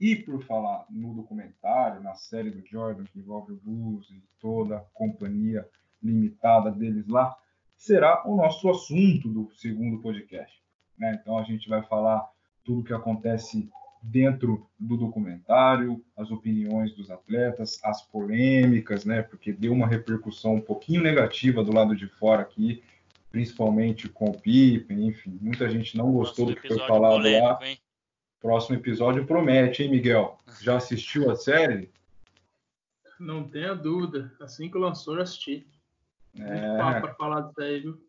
E 0.00 0.16
por 0.16 0.42
falar 0.42 0.86
no 0.88 1.12
documentário, 1.14 2.02
na 2.02 2.14
série 2.14 2.50
do 2.50 2.66
Jordan, 2.66 3.04
que 3.04 3.18
envolve 3.18 3.52
o 3.52 3.60
Bulls 3.62 4.08
e 4.10 4.22
toda 4.40 4.78
a 4.78 4.84
companhia 4.94 5.68
limitada 6.02 6.70
deles 6.70 7.06
lá, 7.06 7.36
será 7.76 8.26
o 8.26 8.34
nosso 8.34 8.70
assunto 8.70 9.28
do 9.28 9.54
segundo 9.54 10.00
podcast. 10.00 10.62
Né? 10.96 11.18
Então 11.20 11.36
a 11.36 11.42
gente 11.42 11.68
vai 11.68 11.82
falar 11.82 12.26
tudo 12.64 12.80
o 12.80 12.84
que 12.84 12.94
acontece 12.94 13.68
dentro 14.02 14.68
do 14.78 14.96
documentário, 14.96 16.04
as 16.16 16.30
opiniões 16.30 16.94
dos 16.94 17.10
atletas, 17.10 17.78
as 17.82 18.02
polêmicas, 18.02 19.04
né? 19.04 19.22
Porque 19.22 19.52
deu 19.52 19.72
uma 19.72 19.86
repercussão 19.86 20.54
um 20.54 20.60
pouquinho 20.60 21.02
negativa 21.02 21.64
do 21.64 21.72
lado 21.72 21.96
de 21.96 22.06
fora 22.06 22.42
aqui, 22.42 22.82
principalmente 23.30 24.08
com 24.08 24.26
o 24.30 24.40
Pippen, 24.40 25.08
enfim, 25.08 25.38
muita 25.40 25.68
gente 25.68 25.96
não 25.96 26.12
gostou 26.12 26.46
Nossa, 26.46 26.56
do 26.56 26.62
que 26.62 26.68
foi 26.68 26.86
falado 26.86 27.16
polêmico, 27.16 27.46
lá. 27.46 27.58
Hein? 27.66 27.78
Próximo 28.40 28.76
episódio 28.76 29.26
promete, 29.26 29.82
hein, 29.82 29.90
Miguel? 29.90 30.38
Já 30.60 30.76
assistiu 30.76 31.30
a 31.30 31.36
série? 31.36 31.90
Não 33.18 33.48
tenha 33.48 33.74
dúvida. 33.74 34.32
Assim 34.40 34.70
que 34.70 34.78
lançou, 34.78 35.16
eu 35.16 35.22
assisti. 35.22 35.66
É, 36.38 36.76
Papo 36.76 37.00
pra 37.00 37.14
falar 37.14 37.40
disso 37.42 37.60
aí, 37.60 37.80
viu? 37.80 38.06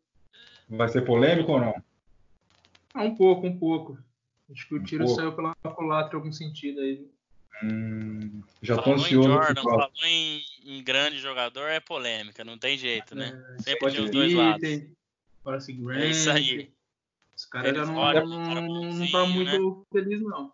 vai 0.69 0.89
ser 0.89 1.01
polêmico 1.05 1.53
ou 1.53 1.59
não? 1.59 1.73
Ah, 2.93 3.03
um 3.03 3.15
pouco, 3.15 3.47
um 3.47 3.57
pouco. 3.57 3.97
Acho 4.51 4.67
que 4.67 4.75
o 4.75 4.83
tiro 4.83 5.05
pouco. 5.05 5.19
saiu 5.19 5.33
pela 5.33 5.53
culatra 5.75 6.13
em 6.13 6.15
algum 6.19 6.31
sentido 6.31 6.79
aí. 6.79 7.05
Hum, 7.63 8.41
já 8.61 8.75
tô 8.75 8.83
Falou 8.83 8.97
em 8.99 9.01
ansioso. 9.01 9.27
Jordan, 9.29 9.53
pro 9.53 9.63
próximo. 9.63 9.79
falou 9.97 10.05
em, 10.11 10.41
em 10.65 10.83
grande 10.83 11.17
jogador, 11.19 11.67
é 11.67 11.79
polêmica, 11.79 12.43
não 12.45 12.57
tem 12.57 12.77
jeito, 12.77 13.15
né? 13.15 13.33
É, 13.57 13.61
Sempre 13.63 13.79
pode 13.79 13.95
tem 13.95 14.05
os 14.05 14.11
dois 14.11 14.33
lados. 14.33 14.61
Tem 14.61 14.95
Grant. 15.79 16.01
É 16.01 16.07
isso 16.07 16.29
aí. 16.29 16.71
Os 17.35 17.45
caras 17.45 17.75
já 17.75 17.85
não, 17.85 17.93
não, 17.93 19.11
tá 19.11 19.25
né? 19.25 19.27
muito 19.27 19.87
feliz, 19.91 20.21
não. 20.21 20.51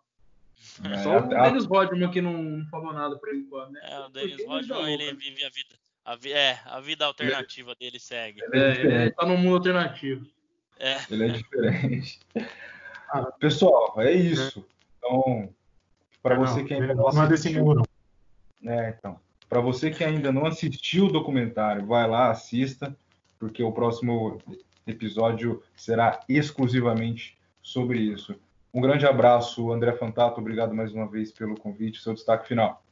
É, 0.86 0.98
Só 0.98 1.18
o 1.20 1.28
Dennis 1.28 1.66
Rodman 1.66 2.10
que 2.12 2.22
não, 2.22 2.42
não 2.42 2.66
falou 2.70 2.94
nada 2.94 3.18
por 3.18 3.34
enquanto, 3.34 3.72
né? 3.72 3.82
É, 3.84 4.00
o 4.00 4.10
Dennis 4.10 4.40
ele 4.40 4.46
Rodman, 4.46 4.94
ele 4.94 5.14
vive 5.14 5.44
a 5.44 5.50
vida. 5.50 5.76
A, 6.06 6.16
vi- 6.16 6.34
é, 6.34 6.60
a 6.66 6.80
vida 6.80 7.06
alternativa 7.06 7.74
dele 7.76 8.00
segue. 8.00 8.42
ele 8.44 8.58
é 8.58 8.60
É, 8.60 8.70
ele 8.72 8.76
diferente. 8.76 9.16
tá 9.16 9.26
no 9.26 9.38
mundo 9.38 9.56
alternativo. 9.56 10.26
É, 10.80 10.98
Ele 11.10 11.24
é 11.26 11.30
diferente. 11.30 12.20
Ah. 13.14 13.32
Pessoal, 13.40 13.94
é 13.98 14.12
isso. 14.12 14.66
Então, 14.98 15.48
para 16.22 16.36
você 16.36 16.62
Não, 16.62 16.66
que 16.66 16.74
ainda 16.74 16.96
não 16.96 17.10
é 17.10 17.28
desse 17.28 17.48
assistiu, 17.48 17.64
mundo, 17.64 17.84
não. 18.62 18.72
É, 18.72 18.90
então. 18.90 19.20
Para 19.48 19.62
você 19.62 19.92
que 19.92 20.04
ainda 20.04 20.32
não 20.32 20.48
assistiu 20.48 21.06
o 21.06 21.12
documentário, 21.12 21.86
vai 21.86 22.10
lá, 22.10 22.32
assista, 22.32 22.96
porque 23.38 23.62
o 23.62 23.72
próximo 23.72 24.42
episódio 24.88 25.62
será 25.76 26.22
exclusivamente 26.28 27.38
sobre 27.62 28.00
isso. 28.00 28.36
Um 28.74 28.82
grande 28.82 29.06
abraço, 29.06 29.72
André 29.72 29.94
Fantato. 29.94 30.42
Obrigado 30.42 30.74
mais 30.74 30.92
uma 30.92 31.08
vez 31.08 31.32
pelo 31.32 31.56
convite. 31.56 32.02
Seu 32.02 32.16
destaque 32.16 32.48
final. 32.48 32.84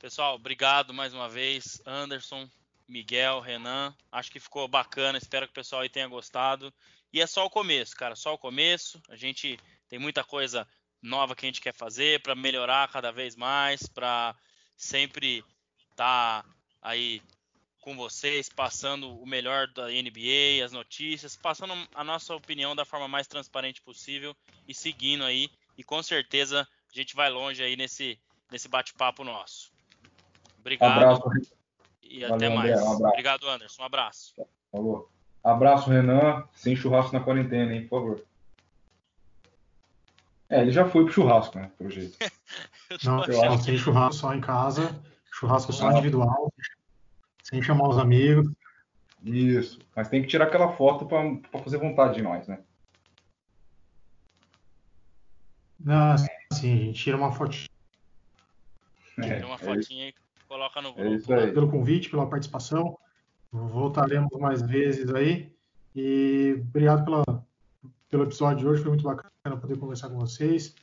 pessoal, 0.00 0.36
obrigado 0.36 0.94
mais 0.94 1.12
uma 1.12 1.28
vez, 1.28 1.82
Anderson, 1.84 2.48
Miguel, 2.88 3.40
Renan. 3.40 3.92
Acho 4.12 4.30
que 4.30 4.38
ficou 4.38 4.68
bacana, 4.68 5.18
espero 5.18 5.46
que 5.46 5.52
o 5.52 5.54
pessoal 5.54 5.82
aí 5.82 5.88
tenha 5.88 6.06
gostado. 6.06 6.72
E 7.12 7.20
é 7.20 7.26
só 7.26 7.44
o 7.44 7.50
começo, 7.50 7.96
cara, 7.96 8.14
só 8.14 8.34
o 8.34 8.38
começo. 8.38 9.02
A 9.08 9.16
gente 9.16 9.58
tem 9.88 9.98
muita 9.98 10.22
coisa 10.22 10.66
nova 11.02 11.34
que 11.34 11.44
a 11.44 11.48
gente 11.48 11.60
quer 11.60 11.74
fazer 11.74 12.22
para 12.22 12.34
melhorar 12.34 12.90
cada 12.90 13.10
vez 13.10 13.34
mais, 13.34 13.86
para 13.86 14.34
sempre 14.76 15.44
estar 15.90 16.44
aí 16.80 17.22
com 17.80 17.96
vocês, 17.96 18.48
passando 18.48 19.18
o 19.20 19.26
melhor 19.26 19.66
da 19.68 19.88
NBA, 19.88 20.64
as 20.64 20.72
notícias, 20.72 21.36
passando 21.36 21.74
a 21.94 22.04
nossa 22.04 22.34
opinião 22.34 22.76
da 22.76 22.84
forma 22.84 23.08
mais 23.08 23.26
transparente 23.26 23.82
possível 23.82 24.36
e 24.68 24.74
seguindo 24.74 25.24
aí. 25.24 25.50
E 25.76 25.82
com 25.82 26.02
certeza 26.02 26.68
a 26.92 26.98
gente 26.98 27.14
vai 27.14 27.30
longe 27.30 27.62
aí 27.62 27.76
nesse, 27.76 28.20
nesse 28.50 28.68
bate-papo 28.68 29.24
nosso. 29.24 29.72
Obrigado 30.58 30.92
Abraço, 30.92 31.22
e 32.02 32.20
Valeu, 32.20 32.34
até 32.34 32.46
André, 32.46 32.56
mais. 32.56 32.70
um 32.70 32.82
abraço. 32.82 33.04
Obrigado, 33.06 33.48
Anderson. 33.48 33.82
Um 33.82 33.86
abraço. 33.86 34.34
falou. 34.70 35.19
Abraço, 35.42 35.90
Renan. 35.90 36.44
Sem 36.54 36.76
churrasco 36.76 37.12
na 37.12 37.22
quarentena, 37.24 37.72
hein, 37.72 37.86
por 37.88 38.00
favor. 38.00 38.26
É, 40.48 40.60
ele 40.62 40.72
já 40.72 40.88
foi 40.88 41.04
pro 41.04 41.12
churrasco, 41.12 41.58
né, 41.58 41.70
pelo 41.78 41.90
jeito. 41.90 42.16
Eu 42.90 42.98
Não, 43.04 43.24
eu 43.24 43.40
achando 43.40 43.56
não, 43.56 43.64
tem 43.64 43.78
churrasco 43.78 44.14
só 44.14 44.34
em 44.34 44.40
casa, 44.40 45.00
churrasco 45.32 45.72
só 45.72 45.88
Ah. 45.88 45.92
individual, 45.92 46.52
sem 47.44 47.62
chamar 47.62 47.88
os 47.88 47.98
amigos. 47.98 48.52
Isso. 49.22 49.78
Mas 49.94 50.08
tem 50.08 50.22
que 50.22 50.26
tirar 50.28 50.46
aquela 50.46 50.72
foto 50.72 51.06
para 51.06 51.62
fazer 51.62 51.78
vontade 51.78 52.14
de 52.14 52.22
nós, 52.22 52.48
né? 52.48 52.64
Não, 55.78 56.12
assim, 56.12 56.28
a 56.52 56.56
gente 56.86 57.00
tira 57.00 57.16
uma 57.16 57.30
que 57.32 57.68
É, 59.20 59.36
tem 59.36 59.44
uma 59.44 59.54
é 59.54 59.56
isso. 59.56 59.64
fotinha 59.64 60.04
aí, 60.06 60.14
coloca 60.48 60.82
no 60.82 60.88
É 60.88 60.92
grupo. 60.92 61.14
isso 61.14 61.32
aí. 61.32 61.52
pelo 61.52 61.70
convite, 61.70 62.10
pela 62.10 62.28
participação. 62.28 62.98
Voltaremos 63.52 64.30
mais 64.38 64.62
vezes 64.62 65.12
aí. 65.14 65.52
E 65.94 66.56
obrigado 66.68 67.04
pela, 67.04 67.44
pelo 68.08 68.22
episódio 68.24 68.58
de 68.58 68.66
hoje, 68.66 68.82
foi 68.82 68.90
muito 68.90 69.04
bacana 69.04 69.56
poder 69.60 69.76
conversar 69.76 70.08
com 70.08 70.18
vocês. 70.18 70.74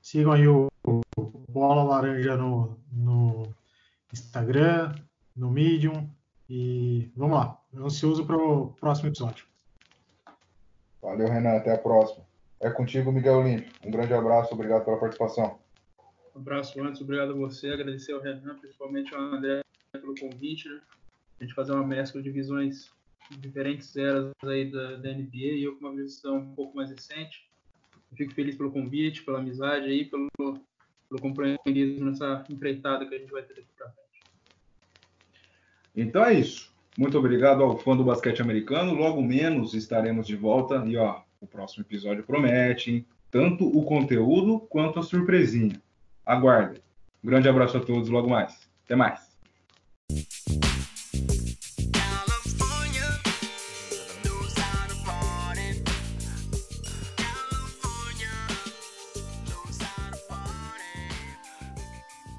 Sigam 0.00 0.32
aí 0.32 0.48
o, 0.48 0.68
o 0.86 1.00
Bola 1.48 1.82
Laranja 1.82 2.36
no, 2.36 2.78
no 2.92 3.42
Instagram, 4.12 4.94
no 5.34 5.50
Medium. 5.50 6.08
E 6.48 7.10
vamos 7.16 7.36
lá, 7.36 7.60
ansioso 7.76 8.24
para 8.24 8.36
o 8.36 8.68
próximo 8.74 9.08
episódio. 9.08 9.44
Valeu, 11.02 11.28
Renan. 11.28 11.56
Até 11.56 11.74
a 11.74 11.78
próxima. 11.78 12.24
É 12.60 12.70
contigo, 12.70 13.12
Miguel 13.12 13.40
Olímpio. 13.40 13.72
Um 13.84 13.90
grande 13.90 14.14
abraço. 14.14 14.54
Obrigado 14.54 14.84
pela 14.84 14.98
participação. 14.98 15.58
Um 16.34 16.40
abraço 16.40 16.80
antes, 16.82 17.00
obrigado 17.00 17.32
a 17.32 17.34
você, 17.34 17.70
agradecer 17.70 18.12
ao 18.12 18.20
Renan, 18.20 18.58
principalmente 18.58 19.14
ao 19.14 19.20
André 19.22 19.62
pelo 19.90 20.14
convite, 20.14 20.68
né? 20.68 20.80
A 21.40 21.44
gente 21.44 21.54
fazer 21.54 21.72
uma 21.72 21.86
mescla 21.86 22.22
de 22.22 22.30
visões 22.30 22.90
de 23.30 23.38
diferentes 23.38 23.94
eras 23.96 24.30
aí 24.44 24.70
da, 24.70 24.96
da 24.96 25.12
NBA 25.12 25.36
e 25.36 25.64
eu 25.64 25.76
com 25.76 25.86
uma 25.86 25.96
visão 25.96 26.38
um 26.38 26.54
pouco 26.54 26.76
mais 26.76 26.90
recente. 26.90 27.48
Fico 28.14 28.32
feliz 28.34 28.56
pelo 28.56 28.70
convite, 28.70 29.24
pela 29.24 29.38
amizade 29.38 29.86
aí, 29.86 30.04
pelo, 30.04 30.28
pelo 30.38 31.20
companheirismo 31.20 32.06
nessa 32.06 32.44
empreitada 32.48 33.06
que 33.06 33.14
a 33.14 33.18
gente 33.18 33.32
vai 33.32 33.42
ter 33.42 33.54
daqui 33.54 33.68
pra 33.76 33.90
frente. 33.90 34.20
Então 35.94 36.24
é 36.24 36.34
isso. 36.34 36.74
Muito 36.96 37.18
obrigado 37.18 37.62
ao 37.62 37.76
fã 37.76 37.96
do 37.96 38.04
basquete 38.04 38.40
americano. 38.40 38.94
Logo 38.94 39.20
menos 39.20 39.74
estaremos 39.74 40.26
de 40.26 40.36
volta. 40.36 40.82
E 40.86 40.96
ó, 40.96 41.20
o 41.40 41.46
próximo 41.46 41.84
episódio 41.84 42.24
promete, 42.24 42.90
hein? 42.90 43.06
Tanto 43.30 43.66
o 43.66 43.84
conteúdo 43.84 44.60
quanto 44.60 44.98
a 44.98 45.02
surpresinha. 45.02 45.80
Aguardem. 46.24 46.80
Um 47.22 47.28
grande 47.28 47.48
abraço 47.48 47.76
a 47.76 47.80
todos 47.80 48.08
logo 48.08 48.30
mais. 48.30 48.68
Até 48.84 48.96
mais. 48.96 49.25